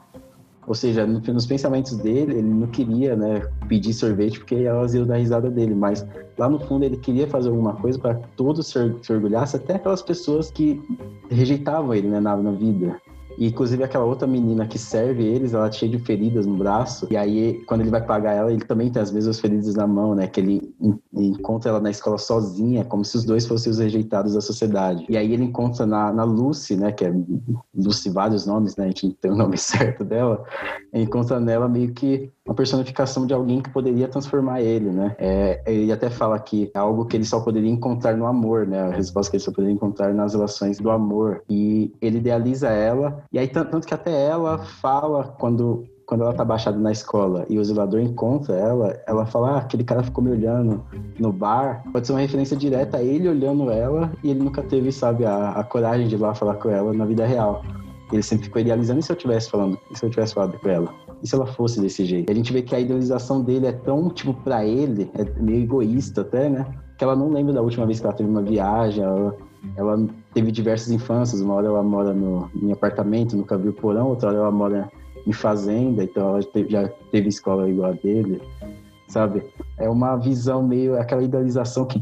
Ou 0.67 0.75
seja, 0.75 1.07
no, 1.07 1.19
nos 1.19 1.45
pensamentos 1.45 1.97
dele, 1.97 2.33
ele 2.33 2.47
não 2.47 2.67
queria 2.67 3.15
né, 3.15 3.41
pedir 3.67 3.93
sorvete 3.93 4.39
porque 4.39 4.55
elas 4.55 4.93
iam 4.93 5.05
dar 5.05 5.17
risada 5.17 5.49
dele, 5.49 5.73
mas 5.73 6.05
lá 6.37 6.49
no 6.49 6.59
fundo 6.59 6.85
ele 6.85 6.97
queria 6.97 7.27
fazer 7.27 7.49
alguma 7.49 7.73
coisa 7.73 7.97
para 7.97 8.15
todos 8.35 8.67
se 8.67 9.11
orgulhassem, 9.11 9.59
até 9.59 9.75
aquelas 9.75 10.01
pessoas 10.01 10.51
que 10.51 10.81
rejeitavam 11.29 11.93
ele 11.93 12.07
né, 12.07 12.19
na, 12.19 12.37
na 12.37 12.51
vida. 12.51 13.01
E, 13.37 13.47
inclusive, 13.47 13.83
aquela 13.83 14.05
outra 14.05 14.27
menina 14.27 14.67
que 14.67 14.77
serve 14.77 15.23
eles, 15.23 15.53
ela 15.53 15.67
é 15.67 15.71
cheia 15.71 15.91
de 15.91 15.99
feridas 15.99 16.45
no 16.45 16.55
braço. 16.55 17.07
E 17.09 17.17
aí, 17.17 17.63
quando 17.65 17.81
ele 17.81 17.89
vai 17.89 18.03
pagar 18.05 18.33
ela, 18.33 18.51
ele 18.51 18.63
também 18.65 18.91
tem 18.91 19.01
as 19.01 19.11
mesmas 19.11 19.39
feridas 19.39 19.73
na 19.75 19.87
mão, 19.87 20.15
né? 20.15 20.27
Que 20.27 20.39
ele 20.39 20.75
encontra 21.13 21.69
ela 21.69 21.79
na 21.79 21.89
escola 21.89 22.17
sozinha, 22.17 22.85
como 22.85 23.03
se 23.03 23.17
os 23.17 23.23
dois 23.23 23.45
fossem 23.45 23.71
os 23.71 23.79
rejeitados 23.79 24.33
da 24.33 24.41
sociedade. 24.41 25.05
E 25.09 25.17
aí 25.17 25.33
ele 25.33 25.43
encontra 25.43 25.85
na, 25.85 26.11
na 26.11 26.23
Lucy, 26.23 26.75
né? 26.75 26.91
Que 26.91 27.05
é 27.05 27.13
Lucy, 27.75 28.09
vários 28.09 28.45
nomes, 28.45 28.75
né? 28.75 28.85
A 28.85 28.87
gente 28.87 29.07
não 29.07 29.13
tem 29.13 29.31
o 29.31 29.35
nome 29.35 29.57
certo 29.59 30.03
dela. 30.03 30.43
Encontra 30.93 31.39
nela 31.39 31.69
meio 31.69 31.93
que 31.93 32.29
uma 32.45 32.53
personificação 32.53 33.25
de 33.25 33.33
alguém 33.33 33.61
que 33.61 33.69
poderia 33.69 34.07
transformar 34.07 34.61
ele, 34.61 34.89
né? 34.89 35.15
É, 35.17 35.61
ele 35.65 35.91
até 35.91 36.09
fala 36.09 36.37
que 36.39 36.69
é 36.73 36.77
algo 36.77 37.05
que 37.05 37.15
ele 37.15 37.23
só 37.23 37.39
poderia 37.39 37.69
encontrar 37.69 38.17
no 38.17 38.25
amor, 38.25 38.67
né? 38.67 38.81
A 38.81 38.89
resposta 38.89 39.31
que 39.31 39.37
ele 39.37 39.43
só 39.43 39.51
poderia 39.51 39.73
encontrar 39.73 40.13
nas 40.13 40.33
relações 40.33 40.79
do 40.79 40.91
amor. 40.91 41.43
E 41.49 41.93
ele 42.01 42.17
idealiza 42.17 42.69
ela, 42.69 43.23
e 43.31 43.39
aí 43.39 43.47
tanto 43.47 43.87
que 43.87 43.93
até 43.93 44.27
ela 44.27 44.57
fala 44.57 45.23
quando 45.39 45.85
quando 46.11 46.23
ela 46.23 46.33
tá 46.33 46.43
baixada 46.43 46.77
na 46.77 46.91
escola 46.91 47.45
e 47.47 47.57
o 47.57 47.63
zelador 47.63 48.01
encontra 48.01 48.53
ela, 48.53 49.01
ela 49.07 49.25
fala, 49.25 49.51
ah, 49.51 49.57
aquele 49.59 49.81
cara 49.81 50.03
ficou 50.03 50.21
me 50.21 50.29
olhando 50.29 50.83
no 51.17 51.31
bar. 51.31 51.83
Pode 51.93 52.05
ser 52.05 52.11
uma 52.11 52.19
referência 52.19 52.57
direta 52.57 52.97
a 52.97 53.01
ele 53.01 53.29
olhando 53.29 53.71
ela 53.71 54.11
e 54.21 54.29
ele 54.29 54.43
nunca 54.43 54.61
teve, 54.61 54.91
sabe, 54.91 55.23
a, 55.25 55.51
a 55.51 55.63
coragem 55.63 56.09
de 56.09 56.15
ir 56.15 56.17
lá 56.17 56.35
falar 56.35 56.55
com 56.55 56.69
ela 56.69 56.91
na 56.91 57.05
vida 57.05 57.25
real. 57.25 57.63
Ele 58.11 58.21
sempre 58.21 58.45
ficou 58.45 58.61
idealizando, 58.61 58.99
e 58.99 59.03
se 59.03 59.11
eu 59.11 59.15
tivesse 59.15 59.49
falando, 59.49 59.77
e 59.91 59.97
se 59.97 60.05
eu 60.05 60.09
tivesse 60.09 60.33
falado 60.33 60.57
com 60.59 60.69
ela? 60.69 60.93
E 61.21 61.27
se 61.27 61.35
ela 61.35 61.45
fosse 61.45 61.79
desse 61.79 62.05
jeito? 62.05 62.31
A 62.31 62.35
gente 62.35 62.51
vê 62.51 62.61
que 62.61 62.75
a 62.75 62.79
idealização 62.79 63.41
dele 63.41 63.67
é 63.67 63.71
tão, 63.71 64.09
tipo, 64.09 64.33
pra 64.33 64.65
ele, 64.65 65.09
é 65.13 65.23
meio 65.39 65.63
egoísta 65.63 66.21
até, 66.21 66.49
né? 66.49 66.65
Que 66.97 67.03
ela 67.03 67.15
não 67.15 67.29
lembra 67.29 67.53
da 67.53 67.61
última 67.61 67.85
vez 67.85 67.99
que 67.99 68.05
ela 68.05 68.15
teve 68.15 68.29
uma 68.29 68.41
viagem, 68.41 69.03
ela, 69.03 69.35
ela 69.77 70.07
teve 70.33 70.51
diversas 70.51 70.91
infâncias, 70.91 71.41
uma 71.41 71.53
hora 71.53 71.67
ela 71.67 71.83
mora 71.83 72.13
no, 72.13 72.49
em 72.55 72.71
apartamento, 72.71 73.37
nunca 73.37 73.57
viu 73.57 73.73
porão, 73.73 74.09
outra 74.09 74.29
hora 74.29 74.37
ela 74.37 74.51
mora 74.51 74.91
em 75.25 75.33
fazenda, 75.33 76.03
então 76.03 76.29
ela 76.29 76.41
já 76.67 76.89
teve 77.11 77.29
escola 77.29 77.69
igual 77.69 77.91
a 77.91 77.93
dele 77.93 78.41
sabe? 79.11 79.43
É 79.77 79.89
uma 79.89 80.15
visão 80.15 80.63
meio, 80.63 80.97
aquela 80.97 81.21
idealização 81.21 81.85
que 81.85 82.01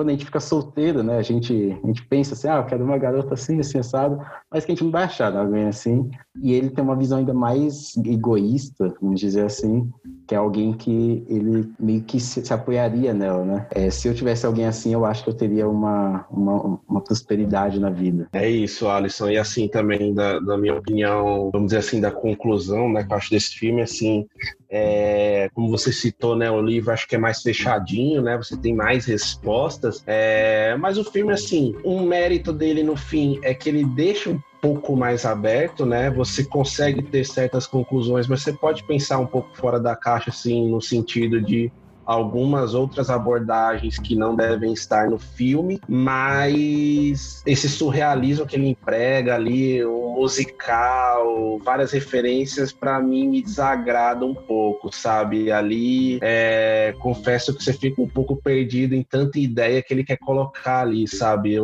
quando 0.00 0.08
a 0.08 0.12
gente 0.12 0.24
fica 0.24 0.40
solteiro, 0.40 1.02
né? 1.02 1.18
A 1.18 1.22
gente, 1.22 1.78
a 1.84 1.86
gente 1.86 2.06
pensa 2.06 2.32
assim, 2.32 2.48
ah, 2.48 2.56
eu 2.56 2.64
quero 2.64 2.82
uma 2.82 2.96
garota 2.96 3.34
assim, 3.34 3.60
assim, 3.60 3.78
assado, 3.78 4.18
mas 4.50 4.64
que 4.64 4.72
a 4.72 4.74
gente 4.74 4.82
não 4.82 4.90
vai 4.90 5.04
achar 5.04 5.36
alguém 5.36 5.66
assim. 5.66 6.10
E 6.42 6.54
ele 6.54 6.70
tem 6.70 6.82
uma 6.82 6.96
visão 6.96 7.18
ainda 7.18 7.34
mais 7.34 7.94
egoísta, 7.98 8.94
vamos 8.98 9.20
dizer 9.20 9.44
assim, 9.44 9.90
que 10.26 10.34
é 10.34 10.38
alguém 10.38 10.72
que 10.72 11.22
ele 11.28 11.70
meio 11.78 12.00
que 12.00 12.18
se, 12.18 12.42
se 12.42 12.50
apoiaria 12.50 13.12
nela, 13.12 13.44
né? 13.44 13.66
É, 13.72 13.90
se 13.90 14.08
eu 14.08 14.14
tivesse 14.14 14.46
alguém 14.46 14.64
assim, 14.64 14.94
eu 14.94 15.04
acho 15.04 15.22
que 15.22 15.28
eu 15.28 15.34
teria 15.34 15.68
uma, 15.68 16.24
uma, 16.30 16.80
uma 16.88 17.00
prosperidade 17.02 17.78
na 17.78 17.90
vida. 17.90 18.26
É 18.32 18.48
isso, 18.48 18.88
Alisson. 18.88 19.28
E 19.28 19.36
assim 19.36 19.68
também, 19.68 20.14
da, 20.14 20.40
da 20.40 20.56
minha 20.56 20.76
opinião, 20.76 21.50
vamos 21.52 21.66
dizer 21.66 21.80
assim, 21.80 22.00
da 22.00 22.10
conclusão, 22.10 22.90
né, 22.90 23.04
que 23.04 23.12
eu 23.12 23.16
acho 23.18 23.30
desse 23.30 23.50
filme, 23.50 23.82
assim, 23.82 24.26
é, 24.70 25.50
como 25.52 25.68
você 25.68 25.92
citou, 25.92 26.36
né, 26.36 26.48
o 26.48 26.62
livro 26.62 26.92
acho 26.92 27.08
que 27.08 27.16
é 27.16 27.18
mais 27.18 27.42
fechadinho, 27.42 28.22
né? 28.22 28.36
Você 28.36 28.56
tem 28.56 28.72
mais 28.72 29.04
respostas. 29.04 30.02
É, 30.06 30.76
mas 30.76 30.96
o 30.96 31.04
filme, 31.04 31.32
assim, 31.32 31.74
um 31.84 32.02
mérito 32.02 32.52
dele 32.52 32.82
no 32.82 32.96
fim 32.96 33.40
é 33.42 33.52
que 33.52 33.68
ele 33.68 33.84
deixa 33.84 34.30
um 34.30 34.40
pouco 34.60 34.94
mais 34.94 35.24
aberto, 35.24 35.84
né? 35.84 36.10
Você 36.10 36.44
consegue 36.44 37.02
ter 37.02 37.24
certas 37.24 37.66
conclusões, 37.66 38.28
mas 38.28 38.42
você 38.42 38.52
pode 38.52 38.84
pensar 38.84 39.18
um 39.18 39.26
pouco 39.26 39.56
fora 39.56 39.80
da 39.80 39.96
caixa, 39.96 40.30
assim, 40.30 40.70
no 40.70 40.80
sentido 40.80 41.40
de 41.40 41.72
algumas 42.10 42.74
outras 42.74 43.08
abordagens 43.08 43.96
que 43.96 44.16
não 44.16 44.34
devem 44.34 44.72
estar 44.72 45.08
no 45.08 45.16
filme, 45.16 45.80
mas 45.88 47.40
esse 47.46 47.68
surrealismo 47.68 48.44
que 48.44 48.56
ele 48.56 48.66
emprega 48.66 49.36
ali, 49.36 49.84
o 49.84 50.16
musical, 50.16 51.60
várias 51.64 51.92
referências, 51.92 52.72
para 52.72 52.98
mim 53.00 53.28
me 53.28 53.40
desagrada 53.40 54.26
um 54.26 54.34
pouco, 54.34 54.92
sabe? 54.92 55.52
Ali, 55.52 56.18
é, 56.20 56.96
confesso 56.98 57.56
que 57.56 57.62
você 57.62 57.72
fica 57.72 58.02
um 58.02 58.08
pouco 58.08 58.34
perdido 58.34 58.96
em 58.96 59.04
tanta 59.04 59.38
ideia 59.38 59.80
que 59.80 59.94
ele 59.94 60.02
quer 60.02 60.18
colocar 60.18 60.80
ali, 60.80 61.06
sabe? 61.06 61.58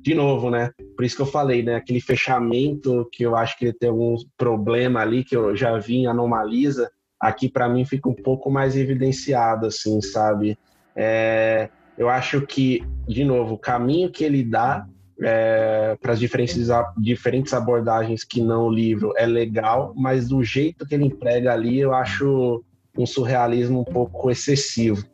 de 0.00 0.14
novo, 0.14 0.48
né? 0.48 0.70
Por 0.96 1.04
isso 1.04 1.16
que 1.16 1.22
eu 1.22 1.26
falei, 1.26 1.62
né? 1.62 1.74
Aquele 1.74 2.00
fechamento 2.00 3.06
que 3.12 3.24
eu 3.24 3.36
acho 3.36 3.58
que 3.58 3.66
ele 3.66 3.74
tem 3.74 3.90
algum 3.90 4.16
problema 4.38 5.00
ali, 5.00 5.22
que 5.22 5.36
eu 5.36 5.54
já 5.54 5.76
vi 5.76 5.96
em 5.96 6.06
Anomalisa, 6.06 6.90
aqui 7.22 7.48
para 7.48 7.68
mim 7.68 7.84
fica 7.84 8.08
um 8.08 8.14
pouco 8.14 8.50
mais 8.50 8.76
evidenciado, 8.76 9.66
assim, 9.66 10.00
sabe? 10.02 10.58
É, 10.96 11.68
eu 11.96 12.08
acho 12.08 12.44
que, 12.44 12.84
de 13.06 13.22
novo, 13.22 13.54
o 13.54 13.58
caminho 13.58 14.10
que 14.10 14.24
ele 14.24 14.42
dá 14.42 14.84
é, 15.22 15.96
para 16.02 16.14
as 16.14 16.18
diferentes, 16.18 16.68
diferentes 16.98 17.54
abordagens 17.54 18.24
que 18.24 18.40
não 18.40 18.66
o 18.66 18.72
livro 18.72 19.12
é 19.16 19.24
legal, 19.24 19.92
mas 19.96 20.28
do 20.28 20.42
jeito 20.42 20.84
que 20.84 20.96
ele 20.96 21.04
emprega 21.04 21.52
ali, 21.52 21.78
eu 21.78 21.94
acho 21.94 22.64
um 22.98 23.06
surrealismo 23.06 23.80
um 23.80 23.84
pouco 23.84 24.28
excessivo. 24.28 25.06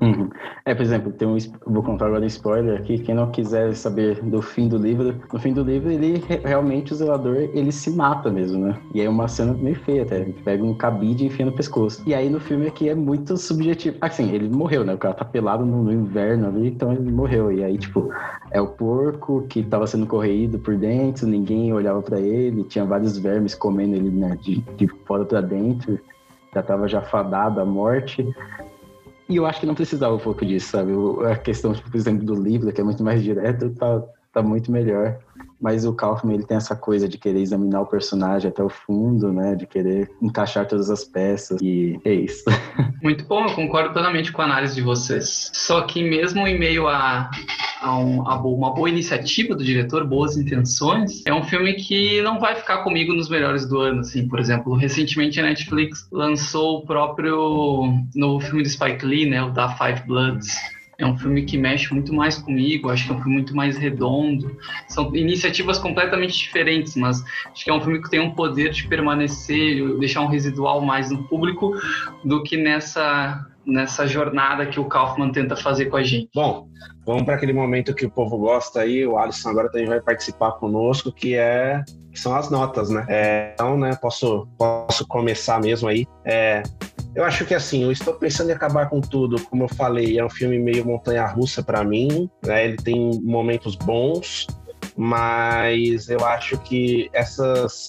Uhum. 0.00 0.30
É, 0.64 0.74
por 0.74 0.82
exemplo, 0.82 1.10
tem 1.10 1.26
um, 1.26 1.36
vou 1.66 1.82
contar 1.82 2.06
agora 2.06 2.22
um 2.22 2.26
spoiler 2.26 2.80
aqui. 2.80 2.98
Quem 2.98 3.14
não 3.14 3.30
quiser 3.30 3.74
saber 3.74 4.22
do 4.22 4.40
fim 4.40 4.68
do 4.68 4.76
livro, 4.76 5.14
no 5.32 5.38
fim 5.38 5.52
do 5.52 5.62
livro 5.62 5.90
ele 5.90 6.22
realmente 6.44 6.92
o 6.92 6.96
zelador 6.96 7.36
ele 7.36 7.72
se 7.72 7.90
mata 7.90 8.30
mesmo, 8.30 8.64
né? 8.64 8.76
E 8.94 9.00
é 9.00 9.08
uma 9.08 9.26
cena 9.26 9.52
meio 9.54 9.76
feia 9.76 10.02
até. 10.02 10.20
Ele 10.20 10.32
pega 10.44 10.62
um 10.62 10.74
cabide 10.74 11.24
e 11.24 11.26
enfia 11.26 11.46
no 11.46 11.52
pescoço. 11.52 12.02
E 12.06 12.14
aí 12.14 12.30
no 12.30 12.38
filme 12.38 12.68
aqui 12.68 12.88
é 12.88 12.94
muito 12.94 13.36
subjetivo. 13.36 13.96
Assim, 14.00 14.32
ele 14.32 14.48
morreu, 14.48 14.84
né? 14.84 14.94
O 14.94 14.98
cara 14.98 15.14
tá 15.14 15.24
pelado 15.24 15.64
no, 15.64 15.82
no 15.82 15.92
inverno 15.92 16.46
ali, 16.46 16.68
então 16.68 16.92
ele 16.92 17.10
morreu. 17.10 17.50
E 17.50 17.64
aí, 17.64 17.76
tipo, 17.76 18.10
é 18.52 18.60
o 18.60 18.68
porco 18.68 19.46
que 19.48 19.62
tava 19.62 19.86
sendo 19.86 20.06
corroído 20.06 20.58
por 20.58 20.76
dentro, 20.76 21.26
ninguém 21.26 21.72
olhava 21.72 22.00
para 22.02 22.20
ele, 22.20 22.62
tinha 22.64 22.84
vários 22.84 23.18
vermes 23.18 23.54
comendo 23.54 23.96
ele 23.96 24.10
né, 24.10 24.36
de, 24.40 24.60
de 24.76 24.86
fora 25.06 25.24
para 25.24 25.40
dentro. 25.40 25.98
Já 26.54 26.62
tava 26.62 26.88
já 26.88 27.02
fadado 27.02 27.60
à 27.60 27.64
morte. 27.64 28.26
E 29.28 29.36
eu 29.36 29.46
acho 29.46 29.60
que 29.60 29.66
não 29.66 29.74
precisava 29.74 30.14
um 30.14 30.18
pouco 30.18 30.44
disso, 30.44 30.70
sabe? 30.70 30.92
A 31.30 31.36
questão, 31.36 31.74
tipo, 31.74 31.90
por 31.90 31.96
exemplo, 31.96 32.24
do 32.24 32.34
livro, 32.34 32.72
que 32.72 32.80
é 32.80 32.84
muito 32.84 33.04
mais 33.04 33.22
direto, 33.22 33.70
tá, 33.74 34.02
tá 34.32 34.42
muito 34.42 34.72
melhor. 34.72 35.18
Mas 35.60 35.84
o 35.84 35.92
Kaufman, 35.92 36.34
ele 36.34 36.46
tem 36.46 36.56
essa 36.56 36.76
coisa 36.76 37.08
de 37.08 37.18
querer 37.18 37.40
examinar 37.40 37.80
o 37.80 37.86
personagem 37.86 38.48
até 38.48 38.62
o 38.62 38.68
fundo, 38.68 39.32
né? 39.32 39.54
De 39.54 39.66
querer 39.66 40.10
encaixar 40.22 40.66
todas 40.66 40.88
as 40.88 41.04
peças. 41.04 41.60
E 41.60 41.98
é 42.04 42.12
isso. 42.12 42.44
Muito 43.02 43.24
bom, 43.24 43.44
eu 43.44 43.54
concordo 43.54 43.92
plenamente 43.92 44.32
com 44.32 44.42
a 44.42 44.44
análise 44.44 44.74
de 44.74 44.82
vocês. 44.82 45.50
Só 45.52 45.82
que 45.82 46.02
mesmo 46.02 46.46
em 46.46 46.58
meio 46.58 46.86
a, 46.86 47.30
a, 47.80 47.98
um, 47.98 48.28
a 48.28 48.40
uma 48.40 48.72
boa 48.72 48.88
iniciativa 48.88 49.54
do 49.54 49.64
diretor, 49.64 50.06
boas 50.06 50.36
intenções, 50.36 51.22
é 51.26 51.34
um 51.34 51.42
filme 51.42 51.74
que 51.74 52.22
não 52.22 52.38
vai 52.38 52.54
ficar 52.54 52.84
comigo 52.84 53.12
nos 53.12 53.28
melhores 53.28 53.66
do 53.66 53.80
ano, 53.80 54.00
assim. 54.00 54.28
Por 54.28 54.38
exemplo, 54.38 54.74
recentemente 54.74 55.40
a 55.40 55.42
Netflix 55.42 56.08
lançou 56.12 56.78
o 56.78 56.86
próprio 56.86 58.04
novo 58.14 58.44
filme 58.44 58.62
do 58.62 58.68
Spike 58.68 59.04
Lee, 59.04 59.28
né? 59.28 59.42
O 59.42 59.50
Da 59.50 59.68
Five 59.70 60.06
Bloods 60.06 60.56
é 60.98 61.06
um 61.06 61.16
filme 61.16 61.44
que 61.44 61.56
mexe 61.56 61.94
muito 61.94 62.12
mais 62.12 62.38
comigo, 62.38 62.90
acho 62.90 63.06
que 63.06 63.12
é 63.12 63.14
um 63.14 63.18
filme 63.18 63.34
muito 63.34 63.54
mais 63.54 63.76
redondo. 63.78 64.56
São 64.88 65.14
iniciativas 65.14 65.78
completamente 65.78 66.36
diferentes, 66.36 66.96
mas 66.96 67.22
acho 67.46 67.64
que 67.64 67.70
é 67.70 67.74
um 67.74 67.80
filme 67.80 68.02
que 68.02 68.10
tem 68.10 68.18
um 68.18 68.32
poder 68.32 68.70
de 68.70 68.86
permanecer, 68.88 69.96
deixar 69.98 70.22
um 70.22 70.26
residual 70.26 70.80
mais 70.80 71.10
no 71.10 71.22
público 71.28 71.72
do 72.24 72.42
que 72.42 72.56
nessa 72.56 73.46
nessa 73.64 74.06
jornada 74.06 74.64
que 74.64 74.80
o 74.80 74.86
Kaufman 74.86 75.30
tenta 75.30 75.54
fazer 75.54 75.86
com 75.86 75.98
a 75.98 76.02
gente. 76.02 76.30
Bom, 76.34 76.66
vamos 77.04 77.24
para 77.24 77.34
aquele 77.34 77.52
momento 77.52 77.94
que 77.94 78.06
o 78.06 78.10
povo 78.10 78.38
gosta 78.38 78.80
aí, 78.80 79.06
o 79.06 79.18
Alisson 79.18 79.50
agora 79.50 79.70
também 79.70 79.86
vai 79.86 80.00
participar 80.00 80.52
conosco, 80.52 81.12
que 81.12 81.34
é 81.34 81.84
que 82.10 82.18
são 82.18 82.34
as 82.34 82.50
notas, 82.50 82.88
né? 82.88 83.04
É, 83.10 83.50
então, 83.52 83.76
né, 83.76 83.94
posso, 84.00 84.48
posso 84.56 85.06
começar 85.06 85.60
mesmo 85.60 85.86
aí. 85.86 86.06
É, 86.24 86.62
eu 87.18 87.24
acho 87.24 87.44
que 87.44 87.52
assim, 87.52 87.82
eu 87.82 87.90
estou 87.90 88.14
pensando 88.14 88.50
em 88.50 88.52
acabar 88.52 88.88
com 88.88 89.00
tudo, 89.00 89.42
como 89.46 89.64
eu 89.64 89.68
falei, 89.68 90.20
é 90.20 90.24
um 90.24 90.30
filme 90.30 90.56
meio 90.56 90.86
montanha-russa 90.86 91.64
para 91.64 91.82
mim, 91.82 92.30
né? 92.46 92.66
Ele 92.66 92.76
tem 92.76 93.20
momentos 93.24 93.74
bons, 93.74 94.46
mas 94.96 96.08
eu 96.08 96.24
acho 96.24 96.56
que 96.58 97.10
essas 97.12 97.88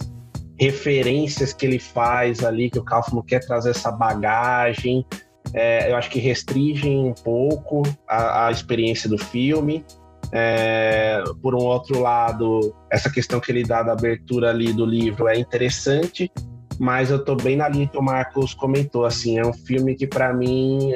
referências 0.60 1.54
que 1.54 1.64
ele 1.64 1.78
faz 1.78 2.44
ali, 2.44 2.72
que 2.72 2.80
o 2.80 2.84
Kaufman 2.84 3.22
quer 3.22 3.46
trazer 3.46 3.70
essa 3.70 3.92
bagagem, 3.92 5.06
é, 5.54 5.92
eu 5.92 5.96
acho 5.96 6.10
que 6.10 6.18
restringem 6.18 6.98
um 6.98 7.14
pouco 7.14 7.84
a, 8.08 8.48
a 8.48 8.52
experiência 8.52 9.08
do 9.08 9.20
filme. 9.20 9.86
É, 10.32 11.24
por 11.40 11.54
um 11.54 11.60
outro 11.60 12.00
lado, 12.00 12.76
essa 12.92 13.12
questão 13.12 13.40
que 13.40 13.52
ele 13.52 13.64
dá 13.64 13.84
da 13.84 13.92
abertura 13.94 14.50
ali 14.50 14.74
do 14.74 14.88
livro 14.88 15.28
é 15.28 15.38
interessante, 15.38 16.32
mas 16.80 17.12
eu 17.12 17.24
tô 17.24 17.36
bem 17.36 17.58
na 17.58 17.68
linha 17.68 17.88
que 17.88 17.98
o 17.98 18.02
Marcos 18.02 18.54
comentou, 18.54 19.06
assim, 19.06 19.38
é 19.38 19.46
um 19.46 19.54
filme 19.54 19.96
que 19.96 20.08
para 20.08 20.34
mim 20.34 20.92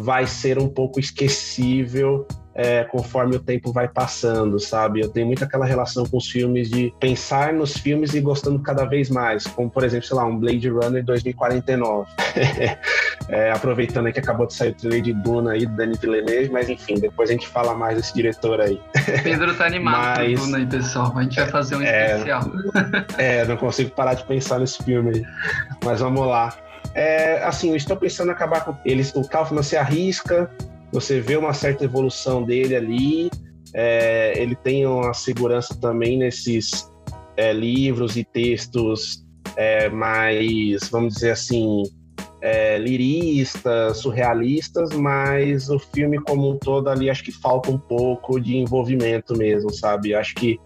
vai 0.00 0.26
ser 0.26 0.58
um 0.58 0.68
pouco 0.68 0.98
esquecível 0.98 2.26
é, 2.54 2.84
conforme 2.84 3.36
o 3.36 3.40
tempo 3.40 3.72
vai 3.72 3.88
passando, 3.88 4.58
sabe? 4.60 5.00
Eu 5.00 5.08
tenho 5.08 5.26
muito 5.26 5.42
aquela 5.42 5.64
relação 5.64 6.04
com 6.04 6.16
os 6.16 6.28
filmes 6.28 6.68
de 6.68 6.92
pensar 7.00 7.52
nos 7.52 7.76
filmes 7.76 8.14
e 8.14 8.20
gostando 8.20 8.58
cada 8.60 8.84
vez 8.84 9.08
mais, 9.08 9.46
como 9.46 9.70
por 9.70 9.84
exemplo, 9.84 10.06
sei 10.06 10.16
lá, 10.16 10.24
um 10.24 10.38
Blade 10.38 10.68
Runner 10.68 11.04
2049. 11.04 12.10
é, 13.28 13.50
aproveitando 13.50 14.12
que 14.12 14.18
acabou 14.18 14.46
de 14.46 14.54
sair 14.54 14.70
o 14.70 14.74
trailer 14.74 15.02
de 15.02 15.12
Duna 15.12 15.52
aí, 15.52 15.66
do 15.66 15.76
Denis 15.76 15.98
Villeneuve, 15.98 16.50
mas 16.50 16.68
enfim, 16.68 16.94
depois 16.94 17.30
a 17.30 17.32
gente 17.32 17.48
fala 17.48 17.74
mais 17.74 17.96
desse 17.96 18.14
diretor 18.14 18.60
aí. 18.60 18.80
Pedro 19.22 19.54
tá 19.54 19.66
animado 19.66 20.18
mas, 20.18 20.38
com 20.38 20.46
Duna 20.46 20.58
aí, 20.58 20.66
pessoal. 20.66 21.12
A 21.16 21.22
gente 21.22 21.36
vai 21.36 21.48
fazer 21.48 21.76
um 21.76 21.82
é, 21.82 22.12
especial. 22.12 22.42
é, 23.16 23.44
não 23.46 23.56
consigo 23.56 23.90
parar 23.90 24.14
de 24.14 24.24
pensar 24.24 24.58
nesse 24.58 24.82
filme 24.82 25.10
aí. 25.16 25.24
Mas 25.84 26.00
vamos 26.00 26.26
lá. 26.26 26.54
É, 26.94 27.42
assim, 27.44 27.70
eu 27.70 27.76
estou 27.76 27.96
pensando 27.96 28.28
em 28.28 28.32
acabar 28.32 28.64
com 28.64 28.76
eles. 28.84 29.14
O 29.14 29.26
Kaufman 29.26 29.62
se 29.62 29.76
arrisca, 29.76 30.50
você 30.92 31.20
vê 31.20 31.36
uma 31.36 31.54
certa 31.54 31.84
evolução 31.84 32.42
dele 32.42 32.76
ali. 32.76 33.30
É, 33.74 34.34
ele 34.36 34.54
tem 34.54 34.86
uma 34.86 35.14
segurança 35.14 35.74
também 35.80 36.18
nesses 36.18 36.92
é, 37.36 37.52
livros 37.52 38.16
e 38.16 38.24
textos 38.24 39.24
é, 39.56 39.88
mais, 39.88 40.88
vamos 40.90 41.14
dizer 41.14 41.30
assim, 41.30 41.82
é, 42.42 42.76
liristas, 42.76 43.98
surrealistas, 43.98 44.90
mas 44.92 45.70
o 45.70 45.78
filme 45.78 46.20
como 46.20 46.50
um 46.50 46.58
todo 46.58 46.88
ali 46.88 47.08
acho 47.08 47.24
que 47.24 47.32
falta 47.32 47.70
um 47.70 47.78
pouco 47.78 48.38
de 48.38 48.56
envolvimento 48.56 49.36
mesmo, 49.36 49.72
sabe? 49.72 50.14
Acho 50.14 50.34
que 50.34 50.58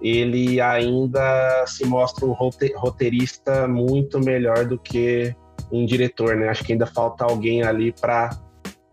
ele 0.00 0.60
ainda 0.60 1.64
se 1.66 1.84
mostra 1.86 2.26
um 2.26 2.32
roteirista 2.32 3.66
muito 3.66 4.20
melhor 4.20 4.66
do 4.66 4.78
que 4.78 5.34
um 5.72 5.86
diretor, 5.86 6.36
né? 6.36 6.48
Acho 6.48 6.62
que 6.62 6.72
ainda 6.72 6.86
falta 6.86 7.24
alguém 7.24 7.62
ali 7.62 7.92
para 7.92 8.30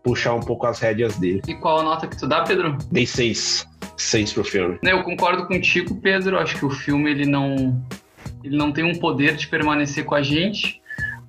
puxar 0.04 0.34
um 0.34 0.40
pouco 0.40 0.66
as 0.66 0.78
rédeas 0.78 1.16
dele. 1.16 1.42
E 1.48 1.54
qual 1.54 1.80
a 1.80 1.82
nota 1.82 2.06
que 2.06 2.16
tu 2.16 2.28
dá, 2.28 2.42
Pedro? 2.42 2.76
Dei 2.92 3.06
seis. 3.06 3.66
Seis 3.96 4.32
pro 4.32 4.44
filme. 4.44 4.78
Eu 4.82 5.02
concordo 5.02 5.46
contigo, 5.46 5.98
Pedro. 6.00 6.38
Acho 6.38 6.56
que 6.56 6.66
o 6.66 6.70
filme 6.70 7.10
ele 7.10 7.26
não, 7.26 7.82
ele 8.44 8.56
não 8.56 8.70
tem 8.70 8.84
um 8.84 8.94
poder 8.94 9.34
de 9.34 9.48
permanecer 9.48 10.04
com 10.04 10.14
a 10.14 10.22
gente. 10.22 10.82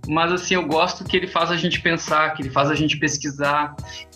Mas 0.07 0.31
assim, 0.31 0.55
eu 0.55 0.67
gosto 0.67 1.03
que 1.03 1.15
ele 1.15 1.27
faz 1.27 1.49
a 1.49 1.57
gente 1.57 1.81
pensar, 1.81 2.33
que 2.33 2.43
ele 2.43 2.49
faz 2.49 2.69
a 2.69 2.75
gente 2.75 2.97
pesquisar, 2.97 3.75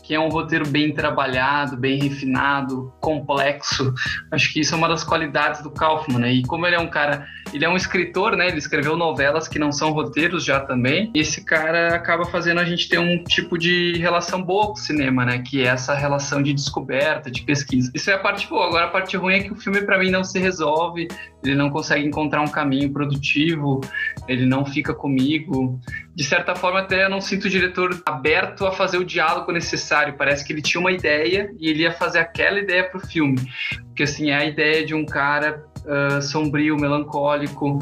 que 0.10 0.16
é 0.16 0.20
um 0.20 0.28
roteiro 0.28 0.68
bem 0.68 0.91
trabalhado, 0.91 1.78
bem 1.78 1.99
refinado, 1.99 2.91
complexo. 2.99 3.93
Acho 4.32 4.51
que 4.51 4.62
isso 4.62 4.74
é 4.74 4.78
uma 4.80 4.89
das 4.89 5.03
qualidades 5.03 5.62
do 5.62 5.70
Kaufman, 5.70 6.18
né? 6.18 6.34
E 6.34 6.41
como 6.41 6.66
ele 6.66 6.76
é 6.76 6.80
um 6.80 6.88
cara, 6.88 7.28
ele 7.53 7.64
é 7.64 7.70
um 7.70 7.76
escritor, 7.76 8.36
né? 8.36 8.47
Ele 8.47 8.57
escreveu 8.57 8.97
novelas 8.97 9.47
que 9.47 9.60
não 9.60 9.72
são 9.72 9.91
roteiros 9.91 10.43
já 10.43 10.62
também. 10.62 11.12
Esse 11.14 11.45
cara 11.45 11.93
acaba 11.93 12.26
fazendo 12.26 12.60
a 12.60 12.66
gente 12.66 12.89
ter 12.89 12.97
um 12.97 13.24
tipo 13.24 13.55
de 13.55 13.99
relação 13.99 14.41
boa 14.41 14.66
com 14.66 14.74
o 14.74 14.78
cinema, 14.78 15.24
né? 15.24 15.43
Que 15.45 15.62
é 15.62 15.68
essa 15.68 15.93
relação 15.93 16.41
de 16.41 16.53
descoberta, 16.53 17.30
de 17.30 17.43
pesquisa. 17.43 17.91
Isso 17.93 18.10
é 18.10 18.16
a 18.16 18.20
parte 18.20 18.47
boa. 18.47 18.66
Agora 18.66 18.86
a 18.86 18.89
parte 18.89 19.16
ruim 19.16 19.36
é 19.36 19.43
que 19.43 19.53
o 19.53 19.55
filme 19.55 19.80
para 19.84 19.99
mim 19.99 20.10
não 20.10 20.24
se 20.24 20.39
resolve, 20.39 21.07
ele 21.43 21.53
não 21.53 21.70
consegue 21.70 22.03
encontrar 22.03 22.41
um 22.41 22.47
caminho 22.47 22.91
produtivo, 22.91 23.80
ele 24.28 24.47
não 24.47 24.66
fica 24.66 24.91
comigo. 24.91 25.80
De 26.20 26.26
certa 26.26 26.53
forma 26.53 26.82
até 26.82 27.07
não 27.07 27.22
sinto 27.22 27.45
o 27.45 27.49
diretor 27.49 27.97
aberto 28.05 28.65
a 28.65 28.74
fazer 28.74 28.97
o 28.97 29.05
diálogo 29.05 29.53
necessário 29.53 30.15
parece 30.17 30.43
que 30.43 30.51
ele 30.51 30.61
tinha 30.61 30.82
uma 30.82 30.91
ideia 30.91 31.49
e 31.57 31.70
ele 31.70 31.84
ia 31.84 31.93
fazer 31.93 32.20
aquela 32.20 32.59
ideia 32.59 32.84
pro 32.84 32.99
filme. 32.99 33.38
Porque, 33.86 34.03
assim, 34.03 34.30
é 34.30 34.36
a 34.36 34.43
ideia 34.43 34.86
de 34.86 34.93
um 34.93 35.05
cara 35.05 35.63
uh, 35.86 36.22
sombrio, 36.22 36.76
melancólico, 36.76 37.80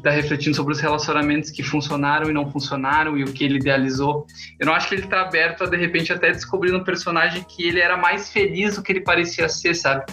está 0.00 0.10
refletindo 0.10 0.56
sobre 0.56 0.72
os 0.72 0.80
relacionamentos 0.80 1.50
que 1.50 1.62
funcionaram 1.62 2.28
e 2.28 2.32
não 2.32 2.50
funcionaram 2.50 3.16
e 3.16 3.22
o 3.22 3.32
que 3.32 3.44
ele 3.44 3.56
idealizou. 3.56 4.26
Eu 4.58 4.66
não 4.66 4.74
acho 4.74 4.88
que 4.88 4.94
ele 4.94 5.04
está 5.04 5.20
aberto 5.22 5.64
a, 5.64 5.66
de 5.66 5.76
repente, 5.76 6.12
até 6.12 6.30
descobrir 6.30 6.72
no 6.72 6.84
personagem 6.84 7.44
que 7.44 7.66
ele 7.66 7.80
era 7.80 7.96
mais 7.96 8.30
feliz 8.32 8.76
do 8.76 8.82
que 8.82 8.92
ele 8.92 9.00
parecia 9.00 9.48
ser, 9.48 9.74
sabe? 9.74 10.04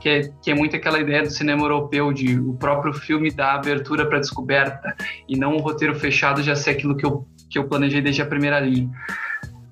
Que 0.00 0.08
é, 0.08 0.20
que 0.42 0.50
é 0.50 0.54
muito 0.54 0.76
aquela 0.76 0.98
ideia 0.98 1.22
do 1.22 1.30
cinema 1.30 1.62
europeu, 1.62 2.12
de 2.12 2.38
o 2.38 2.54
próprio 2.54 2.92
filme 2.92 3.30
dar 3.30 3.54
abertura 3.54 4.06
para 4.06 4.18
descoberta 4.18 4.96
e 5.28 5.36
não 5.36 5.56
o 5.56 5.60
roteiro 5.60 5.94
fechado 5.94 6.42
já 6.42 6.54
ser 6.54 6.70
aquilo 6.70 6.96
que 6.96 7.06
eu, 7.06 7.26
que 7.48 7.58
eu 7.58 7.64
planejei 7.64 8.00
desde 8.00 8.22
a 8.22 8.26
primeira 8.26 8.60
linha. 8.60 8.90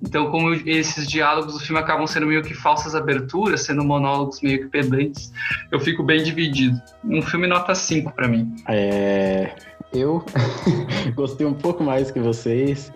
Então, 0.06 0.30
como 0.30 0.52
esses 0.52 1.08
diálogos 1.08 1.54
do 1.54 1.60
filme 1.60 1.80
acabam 1.80 2.06
sendo 2.06 2.26
meio 2.26 2.42
que 2.42 2.52
falsas 2.52 2.94
aberturas, 2.94 3.62
sendo 3.62 3.82
monólogos 3.82 4.42
meio 4.42 4.60
que 4.60 4.66
pedantes, 4.66 5.32
eu 5.72 5.80
fico 5.80 6.02
bem 6.02 6.22
dividido. 6.22 6.80
Um 7.02 7.22
filme 7.22 7.46
nota 7.46 7.74
5 7.74 8.12
para 8.12 8.28
mim. 8.28 8.54
É, 8.68 9.52
eu 9.92 10.22
gostei 11.16 11.46
um 11.46 11.54
pouco 11.54 11.82
mais 11.82 12.10
que 12.10 12.20
vocês. 12.20 12.92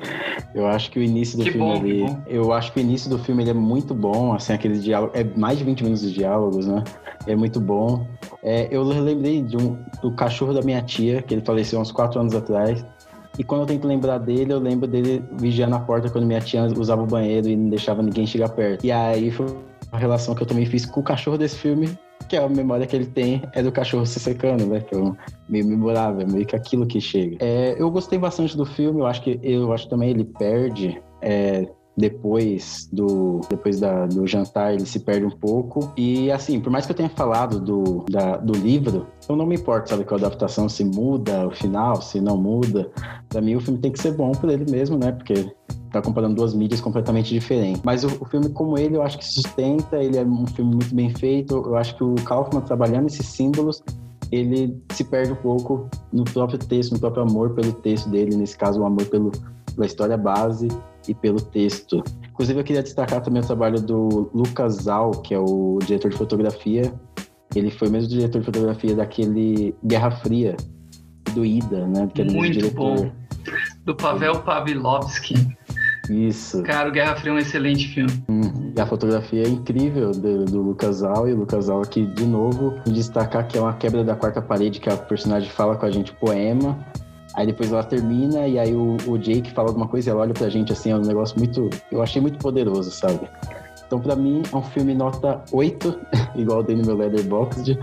Eu 0.55 0.67
acho 0.67 0.91
que 0.91 0.99
o 0.99 1.03
início 1.03 1.39
do 1.39 1.45
que 1.45 1.53
filme 1.53 1.67
bom, 1.67 1.77
ali, 1.79 2.17
eu 2.27 2.53
acho 2.53 2.73
que 2.73 2.79
o 2.79 2.83
início 2.83 3.09
do 3.09 3.19
filme 3.19 3.43
ele 3.43 3.51
é 3.51 3.55
muito 3.55 3.95
bom, 3.95 4.35
assim, 4.35 4.53
aqueles 4.53 4.85
diálogos, 4.85 5.19
é 5.19 5.25
mais 5.25 5.59
de 5.59 5.65
20 5.65 5.85
minutos 5.85 6.03
de 6.03 6.13
diálogos, 6.13 6.67
né? 6.67 6.85
É 7.27 7.35
muito 7.35 7.59
bom. 7.59 8.07
É, 8.43 8.69
eu 8.71 8.83
lembrei 8.83 9.43
de 9.43 9.57
um, 9.57 9.79
do 10.03 10.13
cachorro 10.13 10.53
da 10.53 10.61
minha 10.61 10.83
tia, 10.83 11.23
que 11.23 11.35
ele 11.35 11.43
faleceu 11.43 11.81
uns 11.81 11.91
4 11.91 12.21
anos 12.21 12.35
atrás. 12.35 12.85
E 13.39 13.45
quando 13.45 13.61
eu 13.61 13.67
tento 13.67 13.87
lembrar 13.87 14.19
dele, 14.19 14.53
eu 14.53 14.59
lembro 14.59 14.89
dele 14.89 15.25
vigiando 15.39 15.77
a 15.77 15.81
porta 15.81 16.11
quando 16.11 16.27
minha 16.27 16.41
tia 16.41 16.65
usava 16.77 17.03
o 17.03 17.07
banheiro 17.07 17.49
e 17.49 17.57
não 17.57 17.71
deixava 17.71 18.03
ninguém 18.03 18.27
chegar 18.27 18.49
perto. 18.49 18.85
E 18.85 18.91
aí 18.91 19.31
foi 19.31 19.47
uma 19.93 19.99
relação 19.99 20.35
que 20.35 20.43
eu 20.43 20.47
também 20.47 20.67
fiz 20.67 20.85
com 20.85 21.01
o 21.01 21.03
cachorro 21.03 21.39
desse 21.39 21.57
filme, 21.57 21.97
que 22.29 22.37
é 22.37 22.43
a 22.43 22.49
memória 22.49 22.87
que 22.87 22.97
ele 22.97 23.07
tem 23.07 23.43
é 23.53 23.63
do 23.63 23.71
cachorro 23.71 24.05
se 24.05 24.19
secando, 24.19 24.67
né? 24.67 24.81
Que 24.81 24.97
é 24.97 25.13
meio 25.49 25.67
memorável, 25.67 26.27
meio 26.27 26.45
que 26.45 26.57
aquilo 26.57 26.85
que 26.85 27.01
chega. 27.01 27.37
É, 27.41 27.77
eu 27.79 27.91
gostei 27.91 28.19
bastante 28.19 28.57
do 28.57 28.67
filme, 28.67 29.01
eu 29.01 29.07
acho 29.07 29.23
que 29.23 29.39
eu 29.43 29.73
acho 29.73 29.89
também 29.89 30.11
ele 30.11 30.25
perde 30.25 31.01
é, 31.23 31.69
depois 31.99 32.89
do 32.93 33.41
depois 33.51 33.81
da, 33.81 34.07
do 34.07 34.25
jantar 34.27 34.73
ele 34.73 34.87
se 34.87 35.01
perde 35.01 35.27
um 35.27 35.31
pouco. 35.31 35.93
E 35.97 36.31
assim 36.31 36.61
por 36.61 36.71
mais 36.71 36.87
que 36.87 36.93
eu 36.93 36.97
tenha 36.97 37.09
falado 37.09 37.61
do, 37.61 38.05
da, 38.09 38.37
do 38.37 38.53
livro 38.53 39.07
eu 39.29 39.37
não 39.37 39.45
me 39.45 39.57
importo 39.57 39.91
sabe 39.91 40.05
com 40.05 40.15
a 40.15 40.19
adaptação 40.19 40.69
se 40.69 40.85
muda 40.85 41.47
o 41.47 41.51
final 41.51 42.01
se 42.01 42.21
não 42.21 42.37
muda. 42.37 42.91
Para 43.29 43.41
mim 43.41 43.57
o 43.57 43.61
filme 43.61 43.81
tem 43.81 43.91
que 43.91 44.01
ser 44.01 44.13
bom 44.13 44.31
por 44.33 44.49
ele 44.49 44.71
mesmo 44.71 44.97
né 44.97 45.11
porque 45.11 45.53
tá 45.91 46.01
comparando 46.01 46.37
duas 46.37 46.55
mídias 46.55 46.81
completamente 46.81 47.33
diferentes. 47.35 47.83
Mas 47.83 48.05
o, 48.05 48.09
o, 48.21 48.25
filme 48.27 48.49
como 48.51 48.79
ele 48.79 48.97
eu 48.97 49.03
acho 49.03 49.19
que 49.19 49.25
sustenta 49.25 49.97
ele 49.97 50.19
é 50.19 50.23
um 50.23 50.47
filme 50.47 50.77
muito 50.77 50.95
bem 50.95 51.11
feito. 51.11 51.57
Eu 51.57 51.77
acho 51.77 51.97
que 51.97 52.05
o 52.05 52.15
Kaufman 52.15 52.61
trabalhando 52.61 53.09
esses 53.09 53.27
símbolos 53.27 53.83
ele 54.31 54.79
se 54.93 55.05
perde 55.05 55.33
um 55.33 55.37
pouco 55.37 55.89
no 56.13 56.23
próprio 56.23 56.59
texto, 56.59 56.93
no 56.93 57.01
próprio 57.01 57.23
amor 57.23 57.55
pelo 57.55 57.73
texto 57.73 58.11
dele, 58.11 58.37
nesse 58.37 58.59
caso 58.59 58.83
o 58.83 58.85
amor 58.85 59.07
pelo, 59.07 59.33
pela 59.75 59.87
história 59.87 60.19
base 60.19 60.69
e 61.09 61.15
pelo 61.15 61.41
texto. 61.41 62.03
Inclusive, 62.31 62.61
eu 62.61 62.65
queria 62.65 62.83
destacar 62.83 63.21
também 63.21 63.43
o 63.43 63.47
trabalho 63.47 63.81
do 63.81 64.31
Lucas 64.35 64.75
Zal, 64.75 65.11
que 65.11 65.35
é 65.35 65.39
o 65.39 65.79
diretor 65.85 66.11
de 66.11 66.17
fotografia. 66.17 66.93
Ele 67.55 67.71
foi 67.71 67.89
mesmo 67.89 68.09
diretor 68.09 68.41
de 68.41 68.45
fotografia 68.45 68.95
daquele 68.95 69.75
Guerra 69.85 70.11
Fria, 70.11 70.57
do 71.35 71.45
Ida, 71.45 71.87
né? 71.87 72.09
Que 72.15 72.25
Muito 72.25 72.71
bom. 72.75 73.11
Do 73.85 73.95
Pavel 73.95 74.41
Pavlovsky. 74.43 75.35
Isso. 76.11 76.63
Cara, 76.63 76.89
o 76.89 76.93
Guerra 76.93 77.17
Fria 77.17 77.33
é 77.33 77.35
um 77.35 77.39
excelente 77.39 77.89
filme. 77.89 78.13
Hum, 78.29 78.73
e 78.77 78.81
a 78.81 78.87
fotografia 78.87 79.43
é 79.43 79.49
incrível 79.49 80.11
do, 80.13 80.45
do 80.45 80.63
Lucas 80.63 80.97
Zal. 80.97 81.29
E 81.29 81.33
o 81.33 81.39
Lucas 81.39 81.67
Zal 81.67 81.83
aqui, 81.83 82.07
de 82.07 82.25
novo, 82.25 82.75
destacar 82.87 83.47
que 83.47 83.59
é 83.59 83.61
uma 83.61 83.75
quebra 83.75 84.03
da 84.03 84.15
quarta 84.15 84.41
parede, 84.41 84.81
que 84.81 84.89
a 84.89 84.97
personagem 84.97 85.51
fala 85.51 85.77
com 85.77 85.87
a 85.87 85.91
gente 85.91 86.13
poema. 86.13 86.79
Aí 87.35 87.47
depois 87.47 87.71
ela 87.71 87.85
termina 87.85 88.47
e 88.47 88.59
aí 88.59 88.75
o, 88.75 88.97
o 89.07 89.19
Jake 89.19 89.51
fala 89.53 89.69
alguma 89.69 89.87
coisa 89.87 90.09
e 90.09 90.11
ela 90.11 90.23
olha 90.23 90.35
pra 90.35 90.49
gente 90.49 90.73
assim, 90.73 90.91
é 90.91 90.97
um 90.97 91.03
negócio 91.03 91.39
muito. 91.39 91.69
Eu 91.91 92.03
achei 92.03 92.21
muito 92.21 92.39
poderoso, 92.39 92.91
sabe? 92.91 93.29
Então, 93.87 94.01
pra 94.01 94.15
mim, 94.15 94.43
é 94.53 94.57
um 94.57 94.63
filme 94.63 94.95
nota 94.95 95.43
8, 95.51 95.99
igual 96.37 96.63
dei 96.63 96.77
no 96.77 96.85
meu 96.85 96.97
Letterboxd. 96.97 97.79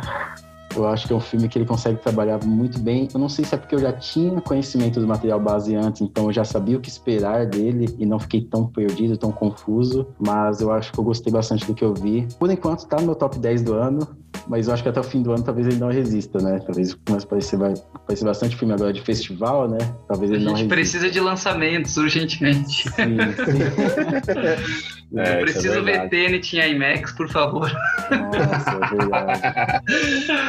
Eu 0.76 0.86
acho 0.88 1.08
que 1.08 1.14
é 1.14 1.16
um 1.16 1.22
filme 1.22 1.48
que 1.48 1.58
ele 1.58 1.66
consegue 1.66 2.00
trabalhar 2.00 2.44
muito 2.46 2.78
bem. 2.80 3.08
Eu 3.14 3.20
não 3.20 3.30
sei 3.30 3.46
se 3.46 3.56
é 3.56 3.58
porque 3.58 3.74
eu 3.74 3.80
já 3.80 3.94
tinha 3.94 4.42
conhecimento 4.42 5.00
do 5.00 5.08
material 5.08 5.40
base 5.40 5.74
antes, 5.74 6.02
então 6.02 6.26
eu 6.26 6.34
já 6.34 6.44
sabia 6.44 6.78
o 6.78 6.82
que 6.82 6.90
esperar 6.90 7.46
dele 7.46 7.96
e 7.98 8.06
não 8.06 8.20
fiquei 8.20 8.42
tão 8.42 8.68
perdido, 8.68 9.18
tão 9.18 9.32
confuso. 9.32 10.06
Mas 10.20 10.60
eu 10.60 10.72
acho 10.72 10.92
que 10.92 11.00
eu 11.00 11.04
gostei 11.04 11.32
bastante 11.32 11.66
do 11.66 11.74
que 11.74 11.84
eu 11.84 11.94
vi. 11.94 12.28
Por 12.38 12.52
enquanto, 12.52 12.86
tá 12.88 12.98
no 12.98 13.06
meu 13.06 13.16
top 13.16 13.40
10 13.40 13.64
do 13.64 13.74
ano, 13.74 14.06
mas 14.48 14.68
eu 14.68 14.74
acho 14.74 14.84
que 14.84 14.90
até 14.90 15.00
o 15.00 15.04
fim 15.04 15.22
do 15.22 15.32
ano 15.32 15.44
talvez 15.44 15.68
ele 15.68 15.78
não 15.78 15.90
resista, 15.90 16.40
né? 16.40 16.60
Talvez 16.66 16.94
comece 16.94 17.26
a 17.26 17.28
aparecer, 17.28 17.58
vai, 17.58 17.74
aparecer 17.94 18.26
bastante 18.26 18.56
filme 18.56 18.74
agora 18.74 18.94
de 18.94 19.02
festival, 19.02 19.68
né? 19.68 19.78
Talvez 20.08 20.32
ele 20.32 20.44
não 20.44 20.54
resista. 20.54 20.54
A 20.54 20.58
gente 20.58 20.70
precisa 20.70 21.12
de 21.12 21.20
lançamentos 21.20 21.98
urgentemente. 21.98 22.90
Sim, 22.90 23.18
sim. 23.46 24.96
É, 25.18 25.36
eu 25.36 25.42
preciso 25.42 25.80
é 25.80 25.82
ver 25.82 26.10
Tenet 26.10 26.58
em 26.58 26.72
IMAX, 26.74 27.12
por 27.14 27.30
favor. 27.30 27.72
Nossa, 28.12 28.72
é 28.72 28.98
verdade. 28.98 29.42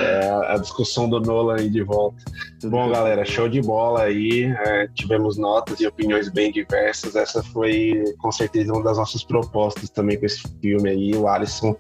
É, 0.03 0.53
a 0.55 0.59
discussão 0.59 1.09
do 1.09 1.21
Nolan 1.21 1.57
aí 1.57 1.69
de 1.69 1.83
volta. 1.83 2.17
Tudo 2.61 2.71
Bom, 2.71 2.91
galera, 2.91 3.25
show 3.25 3.49
de 3.49 3.61
bola 3.61 4.03
aí. 4.05 4.45
É, 4.45 4.89
tivemos 4.95 5.37
notas 5.37 5.81
e 5.81 5.87
opiniões 5.87 6.29
bem 6.31 6.51
diversas. 6.51 7.15
Essa 7.15 7.43
foi, 7.43 8.03
com 8.19 8.33
certeza, 8.33 8.73
uma 8.73 8.83
das 8.83 8.97
nossas 8.97 9.23
propostas 9.23 9.91
também 9.91 10.19
com 10.19 10.27
esse 10.27 10.43
filme 10.61 10.89
aí. 10.89 11.15
O 11.15 11.29
Alisson 11.29 11.77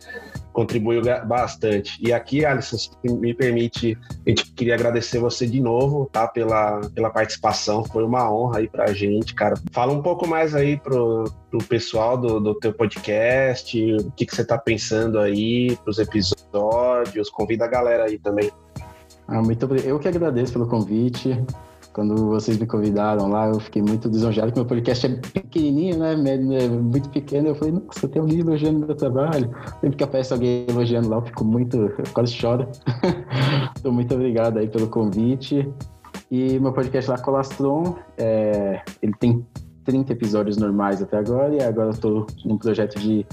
contribuiu 0.57 1.03
bastante. 1.27 1.99
E 2.03 2.15
aqui, 2.15 2.43
Alisson, 2.43 2.79
se 2.79 2.91
me 3.05 3.35
permite, 3.35 3.95
a 4.27 4.31
gente 4.31 4.51
queria 4.55 4.75
agradecer 4.75 5.19
você 5.19 5.47
de 5.47 5.61
novo, 5.61 6.09
tá? 6.11 6.27
Pela, 6.27 6.81
pela 6.95 7.11
participação. 7.11 7.85
Foi 7.85 8.03
uma 8.03 8.33
honra 8.33 8.61
aí 8.61 8.67
pra 8.67 8.91
gente, 8.91 9.35
cara. 9.35 9.55
Fala 9.71 9.93
um 9.93 10.01
pouco 10.01 10.27
mais 10.27 10.55
aí 10.55 10.79
pro, 10.79 11.31
pro 11.51 11.59
pessoal 11.59 12.17
do, 12.17 12.41
do 12.41 12.55
teu 12.55 12.73
podcast, 12.73 13.79
o 13.97 14.11
que, 14.13 14.25
que 14.25 14.35
você 14.35 14.47
tá 14.47 14.57
pensando 14.57 15.19
aí 15.19 15.77
pros 15.85 15.99
episódios. 15.99 17.29
Convida 17.29 17.67
a 17.67 17.69
galera 17.69 18.05
aí 18.05 18.19
também. 18.19 18.51
Ah, 19.29 19.43
muito 19.43 19.63
obrigado. 19.67 19.91
Eu 19.91 19.99
que 19.99 20.09
agradeço 20.09 20.55
pelo 20.55 20.67
convite. 20.67 21.39
Quando 21.97 22.15
vocês 22.27 22.59
me 22.59 22.67
convidaram 22.67 23.27
lá, 23.27 23.49
eu 23.49 23.59
fiquei 23.59 23.81
muito 23.81 24.07
lisonjeado, 24.07 24.53
que 24.53 24.59
meu 24.59 24.67
podcast 24.67 25.07
é 25.07 25.09
pequenininho, 25.09 25.97
né? 25.97 26.15
Muito 26.15 27.09
pequeno. 27.09 27.49
Eu 27.49 27.55
falei, 27.55 27.73
nossa, 27.73 28.07
tem 28.07 28.21
alguém 28.21 28.41
elogiando 28.41 28.87
meu 28.87 28.95
trabalho. 28.95 29.51
Sempre 29.81 29.97
que 29.97 30.05
aparece 30.05 30.31
alguém 30.31 30.67
elogiando 30.69 31.09
lá, 31.09 31.17
eu 31.17 31.23
fico 31.23 31.43
muito, 31.43 31.79
eu 31.79 32.05
quase 32.13 32.35
choro. 32.35 32.69
então, 33.81 33.91
muito 33.91 34.15
obrigado 34.15 34.59
aí 34.59 34.69
pelo 34.69 34.89
convite. 34.89 35.67
E 36.31 36.59
meu 36.59 36.71
podcast 36.71 37.11
lá, 37.11 37.17
Colastron, 37.17 37.97
é, 38.19 38.83
ele 39.01 39.15
tem 39.19 39.47
30 39.87 40.13
episódios 40.13 40.59
normais 40.59 41.01
até 41.01 41.17
agora, 41.17 41.55
e 41.55 41.63
agora 41.63 41.93
eu 41.93 41.97
tô 41.97 42.27
num 42.45 42.59
projeto 42.59 42.99
de 42.99 43.25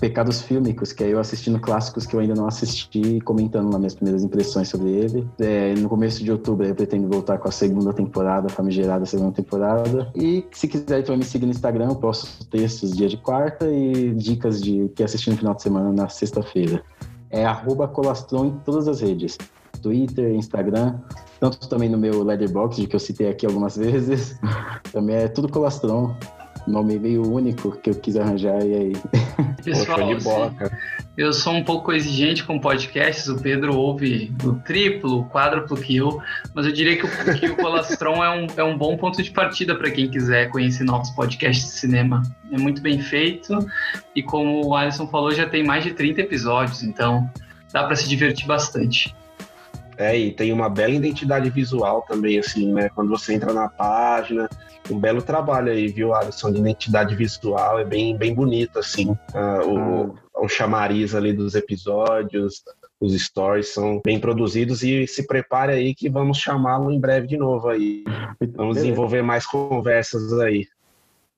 Pecados 0.00 0.42
Fílmicos, 0.42 0.92
que 0.92 1.04
é 1.04 1.08
eu 1.08 1.18
assistindo 1.18 1.58
clássicos 1.58 2.06
que 2.06 2.14
eu 2.14 2.20
ainda 2.20 2.34
não 2.34 2.46
assisti 2.46 3.20
comentando 3.20 3.70
nas 3.70 3.78
minhas 3.78 3.94
primeiras 3.94 4.22
impressões 4.22 4.68
sobre 4.68 4.90
ele. 4.90 5.28
É, 5.38 5.74
no 5.74 5.88
começo 5.88 6.22
de 6.22 6.30
outubro 6.30 6.66
eu 6.66 6.74
pretendo 6.74 7.08
voltar 7.08 7.38
com 7.38 7.48
a 7.48 7.52
segunda 7.52 7.92
temporada, 7.92 8.46
a 8.46 8.50
famigerada 8.50 9.06
segunda 9.06 9.32
temporada. 9.32 10.10
E 10.14 10.44
se 10.52 10.68
quiser 10.68 11.00
então 11.00 11.16
me 11.16 11.24
seguir 11.24 11.46
no 11.46 11.52
Instagram, 11.52 11.88
eu 11.90 11.96
posto 11.96 12.44
textos 12.46 12.92
dia 12.96 13.08
de 13.08 13.16
quarta 13.16 13.66
e 13.70 14.12
dicas 14.14 14.60
de 14.60 14.90
que 14.94 15.02
assistir 15.02 15.30
no 15.30 15.36
final 15.36 15.54
de 15.54 15.62
semana 15.62 15.92
na 15.92 16.08
sexta-feira. 16.08 16.82
É 17.30 17.44
arroba 17.44 17.88
colastron 17.88 18.46
em 18.46 18.50
todas 18.64 18.86
as 18.86 19.00
redes. 19.00 19.38
Twitter, 19.82 20.34
Instagram, 20.34 20.98
tanto 21.38 21.68
também 21.68 21.90
no 21.90 21.98
meu 21.98 22.22
Letterboxd, 22.22 22.86
que 22.86 22.96
eu 22.96 23.00
citei 23.00 23.28
aqui 23.28 23.44
algumas 23.44 23.76
vezes. 23.78 24.38
Também 24.92 25.16
é 25.16 25.28
tudo 25.28 25.48
Colastron 25.48 26.14
nome 26.66 26.98
meio 26.98 27.22
único 27.30 27.72
que 27.72 27.90
eu 27.90 27.94
quis 27.94 28.16
arranjar 28.16 28.64
e 28.64 28.74
aí. 28.74 28.92
Pessoal, 29.62 29.98
Pô, 29.98 30.14
de 30.14 30.22
bola, 30.22 30.50
cara. 30.50 30.78
eu 31.16 31.32
sou 31.32 31.54
um 31.54 31.64
pouco 31.64 31.92
exigente 31.92 32.44
com 32.44 32.58
podcasts, 32.58 33.28
o 33.28 33.40
Pedro 33.40 33.74
ouve 33.74 34.30
o 34.44 34.54
triplo, 34.56 35.20
o 35.20 35.24
quádruplo 35.24 35.76
que 35.76 35.96
eu, 35.96 36.20
mas 36.54 36.66
eu 36.66 36.72
diria 36.72 36.98
que 36.98 37.06
o, 37.06 37.38
que 37.38 37.46
o 37.48 37.56
Colastron 37.56 38.22
é 38.22 38.30
um, 38.30 38.46
é 38.58 38.62
um 38.62 38.76
bom 38.76 38.96
ponto 38.96 39.22
de 39.22 39.30
partida 39.30 39.74
para 39.74 39.90
quem 39.90 40.10
quiser 40.10 40.50
conhecer 40.50 40.84
novos 40.84 41.10
podcasts 41.10 41.64
de 41.64 41.72
cinema. 41.72 42.22
É 42.52 42.58
muito 42.58 42.82
bem 42.82 43.00
feito 43.00 43.58
e 44.14 44.22
como 44.22 44.66
o 44.66 44.76
Alisson 44.76 45.06
falou, 45.06 45.32
já 45.32 45.48
tem 45.48 45.64
mais 45.64 45.82
de 45.82 45.92
30 45.92 46.20
episódios, 46.20 46.82
então 46.82 47.30
dá 47.72 47.84
para 47.84 47.96
se 47.96 48.06
divertir 48.08 48.46
bastante. 48.46 49.14
É, 49.96 50.16
e 50.16 50.32
tem 50.32 50.52
uma 50.52 50.68
bela 50.68 50.92
identidade 50.92 51.48
visual 51.50 52.02
também, 52.02 52.38
assim, 52.38 52.72
né? 52.72 52.88
Quando 52.88 53.10
você 53.10 53.34
entra 53.34 53.52
na 53.52 53.68
página, 53.68 54.48
um 54.90 54.98
belo 54.98 55.22
trabalho 55.22 55.70
aí, 55.70 55.88
viu, 55.88 56.14
Alisson, 56.14 56.52
de 56.52 56.58
identidade 56.58 57.14
visual, 57.14 57.78
é 57.78 57.84
bem, 57.84 58.16
bem 58.16 58.34
bonito, 58.34 58.78
assim, 58.78 59.16
ah, 59.34 59.60
o, 59.64 60.14
o 60.44 60.48
chamariz 60.48 61.14
ali 61.14 61.32
dos 61.32 61.54
episódios, 61.54 62.62
os 63.00 63.14
stories 63.20 63.68
são 63.68 64.00
bem 64.04 64.18
produzidos 64.18 64.82
e 64.82 65.06
se 65.06 65.26
prepare 65.26 65.72
aí 65.72 65.94
que 65.94 66.08
vamos 66.08 66.38
chamá-lo 66.38 66.90
em 66.90 67.00
breve 67.00 67.26
de 67.26 67.36
novo 67.36 67.68
aí. 67.68 68.04
Vamos 68.40 68.74
Beleza. 68.74 68.80
desenvolver 68.80 69.22
mais 69.22 69.46
conversas 69.46 70.32
aí. 70.40 70.66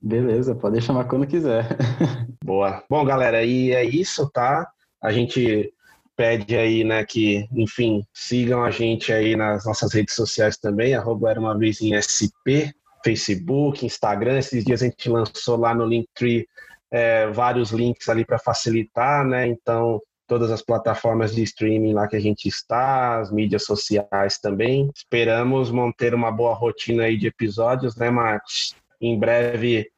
Beleza, 0.01 0.55
pode 0.55 0.81
chamar 0.81 1.05
quando 1.05 1.27
quiser. 1.27 1.67
Boa. 2.45 2.85
Bom, 2.89 3.05
galera, 3.05 3.43
e 3.43 3.73
é 3.73 3.85
isso, 3.85 4.31
tá? 4.31 4.71
A 5.03 5.11
gente 5.11 5.73
pede 6.17 6.57
aí, 6.57 6.83
né, 6.83 7.05
que, 7.05 7.47
enfim, 7.53 8.05
sigam 8.13 8.65
a 8.65 8.71
gente 8.71 9.13
aí 9.13 9.37
nas 9.37 9.67
nossas 9.67 9.93
redes 9.93 10.15
sociais 10.15 10.57
também, 10.57 10.95
arroba 10.95 11.31
era 11.31 11.41
uma 11.41 11.57
vez 11.57 11.81
em 11.81 11.95
SP, 11.95 12.73
Facebook, 13.05 13.85
Instagram. 13.85 14.39
Esses 14.39 14.65
dias 14.65 14.83
a 14.83 14.87
gente 14.87 15.09
lançou 15.09 15.57
lá 15.57 15.75
no 15.75 15.87
Linktree 15.87 16.47
é, 16.91 17.29
vários 17.29 17.71
links 17.71 18.09
ali 18.09 18.25
para 18.25 18.39
facilitar, 18.39 19.25
né? 19.25 19.47
Então, 19.47 20.01
todas 20.27 20.51
as 20.51 20.63
plataformas 20.63 21.35
de 21.35 21.43
streaming 21.43 21.93
lá 21.93 22.09
que 22.09 22.17
a 22.17 22.21
gente 22.21 22.49
está, 22.49 23.21
as 23.21 23.31
mídias 23.31 23.65
sociais 23.65 24.39
também. 24.39 24.91
Esperamos 24.95 25.71
manter 25.71 26.15
uma 26.15 26.31
boa 26.31 26.55
rotina 26.55 27.05
aí 27.05 27.17
de 27.17 27.27
episódios, 27.27 27.97
né, 27.97 28.11
Marcos? 28.11 28.75
Em 29.01 29.19
breve, 29.19 29.89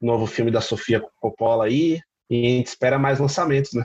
novo 0.00 0.26
filme 0.26 0.50
da 0.50 0.60
Sofia 0.60 1.02
Coppola 1.20 1.66
aí. 1.66 2.00
E 2.28 2.46
a 2.46 2.50
gente 2.50 2.66
espera 2.66 2.98
mais 2.98 3.18
lançamentos, 3.18 3.72
né? 3.72 3.84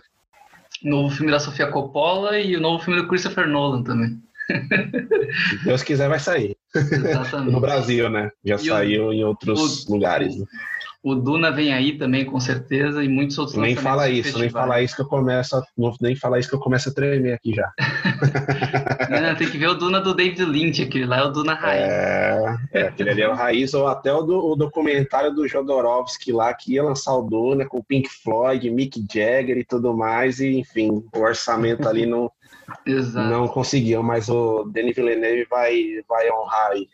Novo 0.84 1.14
filme 1.16 1.32
da 1.32 1.40
Sofia 1.40 1.68
Coppola 1.68 2.40
e 2.40 2.56
o 2.56 2.60
novo 2.62 2.84
filme 2.84 3.02
do 3.02 3.08
Christopher 3.08 3.48
Nolan 3.48 3.84
também. 3.84 4.20
Se 5.60 5.64
Deus 5.66 5.84
quiser, 5.84 6.10
vai 6.10 6.20
sair. 6.20 6.58
Exatamente. 6.76 7.52
No 7.52 7.60
Brasil, 7.62 8.10
né? 8.10 8.32
Já 8.44 8.56
E 8.56 8.58
o- 8.58 8.66
saiu 8.66 9.14
em 9.14 9.24
outros 9.24 9.86
o- 9.88 9.94
lugares. 9.94 10.36
né? 10.38 10.46
O 11.04 11.16
Duna 11.16 11.50
vem 11.52 11.74
aí 11.74 11.98
também, 11.98 12.24
com 12.24 12.40
certeza, 12.40 13.04
e 13.04 13.08
muitos 13.08 13.36
outros 13.40 13.58
Nem 13.58 13.76
fala 13.76 14.08
isso, 14.08 14.38
nem 14.38 14.50
fala 14.50 14.82
isso 14.84 14.96
que 14.96 15.02
eu 15.02 15.08
começo 15.08 15.56
a, 15.56 15.64
nem 16.00 16.16
fala 16.16 16.38
isso 16.38 16.48
que 16.48 16.54
eu 16.54 16.60
começo 16.60 16.90
a 16.90 16.94
tremer 16.94 17.34
aqui 17.34 17.54
já. 17.56 17.72
Não, 19.10 19.36
tem 19.36 19.50
que 19.50 19.58
ver 19.58 19.68
o 19.70 19.74
Duna 19.74 20.00
do 20.00 20.14
David 20.14 20.46
Lynch, 20.46 20.82
aquele 20.84 21.06
lá 21.06 21.18
é 21.20 21.24
o 21.24 21.30
Duna 21.32 21.54
Raiz. 21.56 21.82
É, 21.92 22.56
é, 22.74 22.82
aquele 22.84 23.10
ali 23.10 23.22
é 23.24 23.30
o 23.30 23.34
raiz, 23.34 23.74
ou 23.74 23.88
até 23.88 24.14
o, 24.14 24.22
do- 24.22 24.52
o 24.52 24.56
documentário 24.56 25.34
do 25.34 25.48
Jodorowsky 25.48 26.32
lá, 26.32 26.54
que 26.54 26.74
ia 26.74 26.84
lançar 26.84 27.16
o 27.16 27.24
Duna 27.24 27.66
com 27.66 27.80
o 27.80 27.84
Pink 27.84 28.08
Floyd, 28.08 28.70
Mick 28.70 29.04
Jagger 29.12 29.58
e 29.58 29.66
tudo 29.66 29.98
mais, 29.98 30.40
e 30.40 30.60
enfim, 30.60 31.04
o 31.16 31.20
orçamento 31.20 31.88
ali 31.90 32.06
não, 32.06 32.32
Exato. 32.86 33.28
não 33.28 33.48
conseguiu, 33.48 34.04
mas 34.04 34.30
o 34.30 34.64
Denis 34.66 34.96
Villeneuve 34.96 35.46
vai, 35.50 35.84
vai 36.08 36.30
honrar 36.32 36.72
aí. 36.72 36.88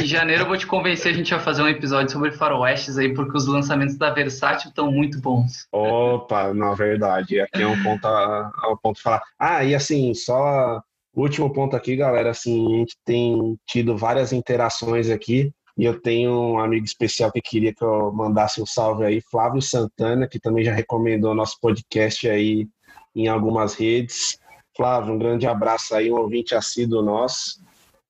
Em 0.00 0.04
janeiro 0.04 0.42
eu 0.42 0.48
vou 0.48 0.56
te 0.56 0.66
convencer 0.66 1.12
a 1.12 1.14
gente 1.14 1.34
a 1.34 1.40
fazer 1.40 1.62
um 1.62 1.68
episódio 1.68 2.12
sobre 2.12 2.32
faroestes 2.32 2.98
aí, 2.98 3.14
porque 3.14 3.36
os 3.36 3.46
lançamentos 3.46 3.96
da 3.96 4.10
Versátil 4.10 4.68
estão 4.68 4.90
muito 4.90 5.20
bons. 5.20 5.66
Opa, 5.72 6.52
na 6.52 6.74
verdade, 6.74 7.40
aqui 7.40 7.62
é 7.62 7.66
um 7.66 7.82
ponto 7.82 8.06
a 8.06 8.50
um 8.70 8.76
ponto 8.76 8.98
a 8.98 9.02
falar. 9.02 9.22
Ah, 9.38 9.64
e 9.64 9.74
assim, 9.74 10.12
só 10.14 10.82
último 11.14 11.52
ponto 11.52 11.74
aqui, 11.74 11.96
galera, 11.96 12.30
assim, 12.30 12.74
a 12.74 12.78
gente 12.78 12.96
tem 13.04 13.58
tido 13.66 13.96
várias 13.96 14.32
interações 14.32 15.08
aqui, 15.08 15.52
e 15.76 15.84
eu 15.84 16.00
tenho 16.00 16.32
um 16.32 16.58
amigo 16.58 16.84
especial 16.84 17.30
que 17.30 17.40
queria 17.40 17.74
que 17.74 17.84
eu 17.84 18.12
mandasse 18.12 18.62
um 18.62 18.66
salve 18.66 19.04
aí, 19.04 19.20
Flávio 19.20 19.60
Santana, 19.60 20.26
que 20.26 20.40
também 20.40 20.64
já 20.64 20.72
recomendou 20.72 21.34
nosso 21.34 21.58
podcast 21.60 22.28
aí 22.28 22.66
em 23.14 23.28
algumas 23.28 23.74
redes. 23.74 24.38
Flávio, 24.74 25.14
um 25.14 25.18
grande 25.18 25.46
abraço 25.46 25.94
aí, 25.94 26.10
um 26.10 26.16
ouvinte 26.16 26.54
assíduo 26.54 27.02
nosso. 27.02 27.65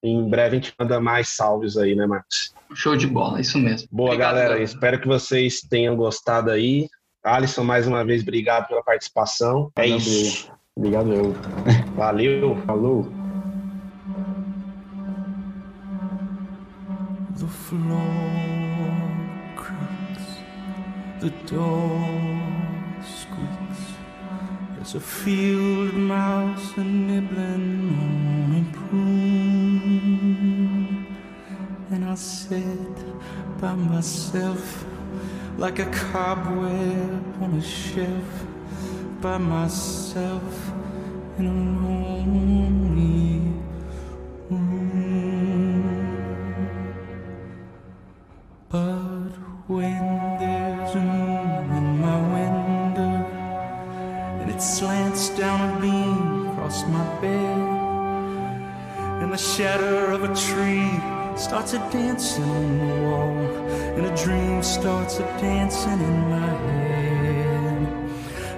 Em 0.06 0.28
breve 0.28 0.56
a 0.56 0.60
gente 0.60 0.72
manda 0.78 1.00
mais 1.00 1.30
salves 1.30 1.76
aí, 1.76 1.96
né, 1.96 2.06
Marcos? 2.06 2.54
Show 2.74 2.96
de 2.96 3.08
bola, 3.08 3.40
isso 3.40 3.58
mesmo. 3.58 3.88
Boa, 3.90 4.10
Obrigado, 4.10 4.36
galera. 4.36 4.62
Espero 4.62 5.00
que 5.00 5.08
vocês 5.08 5.60
tenham 5.60 5.96
gostado 5.96 6.50
aí. 6.50 6.88
Alisson, 7.24 7.64
mais 7.64 7.88
uma 7.88 8.04
vez, 8.04 8.22
obrigado 8.22 8.68
pela 8.68 8.84
participação. 8.84 9.72
É 9.74 9.82
Valeu, 9.82 9.96
isso. 9.96 10.52
Obrigado, 10.76 11.12
eu. 11.12 11.34
Valeu. 11.96 12.56
Falou. 12.66 13.12
The 17.36 17.46
floor 17.46 18.00
creaks, 19.56 20.38
the 21.20 21.30
door 21.52 22.00
squeaks. 23.04 23.96
There's 24.76 24.94
a 24.94 25.00
field 25.00 25.94
mouse 25.94 26.78
a 26.78 26.84
nibbling 26.84 27.90
on 27.98 28.54
a 28.62 28.88
prune. 28.88 29.45
And 31.96 32.04
I 32.04 32.14
sit 32.14 33.58
by 33.58 33.74
myself 33.74 34.84
like 35.56 35.78
a 35.78 35.86
cobweb 35.86 37.42
on 37.42 37.54
a 37.54 37.62
shelf, 37.62 38.44
by 39.22 39.38
myself 39.38 40.72
in 41.38 41.46
a 41.46 41.50
room. 41.50 42.95
Starts 61.56 61.72
a 61.72 61.90
dancing 61.90 62.44
on 62.44 62.78
the 62.78 63.08
wall, 63.08 63.38
and 63.96 64.04
a 64.04 64.14
dream 64.22 64.62
starts 64.62 65.16
a 65.20 65.22
dancing 65.40 66.00
in 66.10 66.28
my 66.28 66.50
head, 66.66 67.88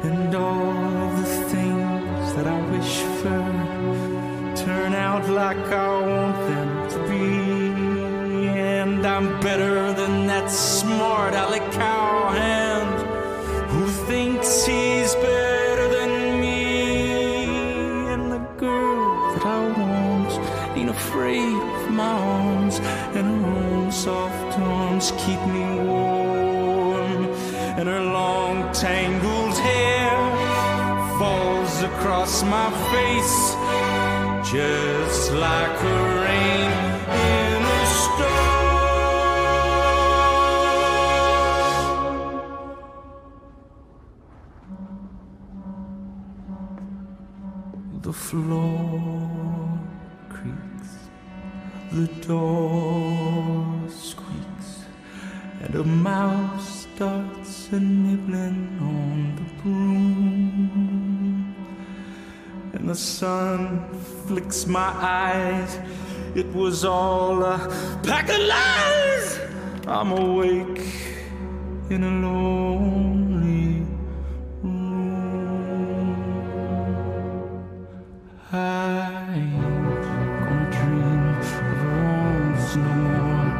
and 0.03 0.35
all 0.35 1.07
of 1.07 1.17
the 1.17 1.45
things 1.53 2.33
that 2.35 2.49
I 2.49 2.61
wish 2.73 2.99
for 3.21 4.65
turn 4.65 4.95
out 4.95 5.29
like 5.29 5.57
I 5.59 6.01
want 6.01 6.39
them 6.51 6.91
to 6.91 6.99
be. 7.09 8.49
And 8.59 9.07
I'm 9.07 9.41
better 9.43 9.93
than 9.93 10.27
that 10.27 10.51
smart 10.51 11.35
alley 11.35 11.61
cowhand 11.71 12.58
across 32.29 32.43
my 32.45 32.71
face 32.93 33.57
just 34.53 35.33
like 35.33 35.83
a 35.83 35.99
rain 36.25 36.73
in 37.25 37.63
a 37.65 37.87
storm. 38.01 38.59
The 48.03 48.13
floor 48.13 49.81
creaks, 50.29 50.93
the 51.93 52.07
door 52.27 53.89
squeaks, 53.89 54.71
and 55.63 55.75
a 55.75 55.85
mouse 55.85 56.87
starts 56.93 57.73
a 57.73 57.81
nibbling 57.81 58.78
the 62.89 62.95
sun 62.95 63.87
flicks 64.27 64.67
my 64.67 64.91
eyes. 64.97 65.79
It 66.35 66.47
was 66.55 66.87
all 66.87 67.43
a 67.43 67.59
pack 68.03 68.31
of 68.31 68.41
lies. 68.41 69.41
I'm 69.87 70.13
awake 70.13 70.81
in 71.91 72.03
a 72.03 72.11
lonely 72.27 73.87
room. 74.63 76.09
I 78.51 79.35
ain't 79.37 80.03
gonna 80.45 80.71
dream 80.79 81.29
of 81.37 81.85
wrongs 81.85 82.77
no 82.77 82.95
more. 83.19 83.53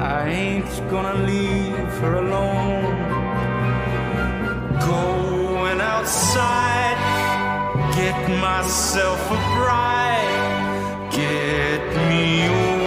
I 0.00 0.28
ain't 0.28 0.90
gonna 0.90 1.16
leave 1.26 1.94
her 2.02 2.14
alone. 2.18 2.96
Going 4.78 5.80
outside 5.80 6.77
get 7.98 8.30
myself 8.40 9.20
a 9.28 9.40
bride, 9.56 11.10
get 11.10 11.82
me 12.08 12.46
a 12.46 12.77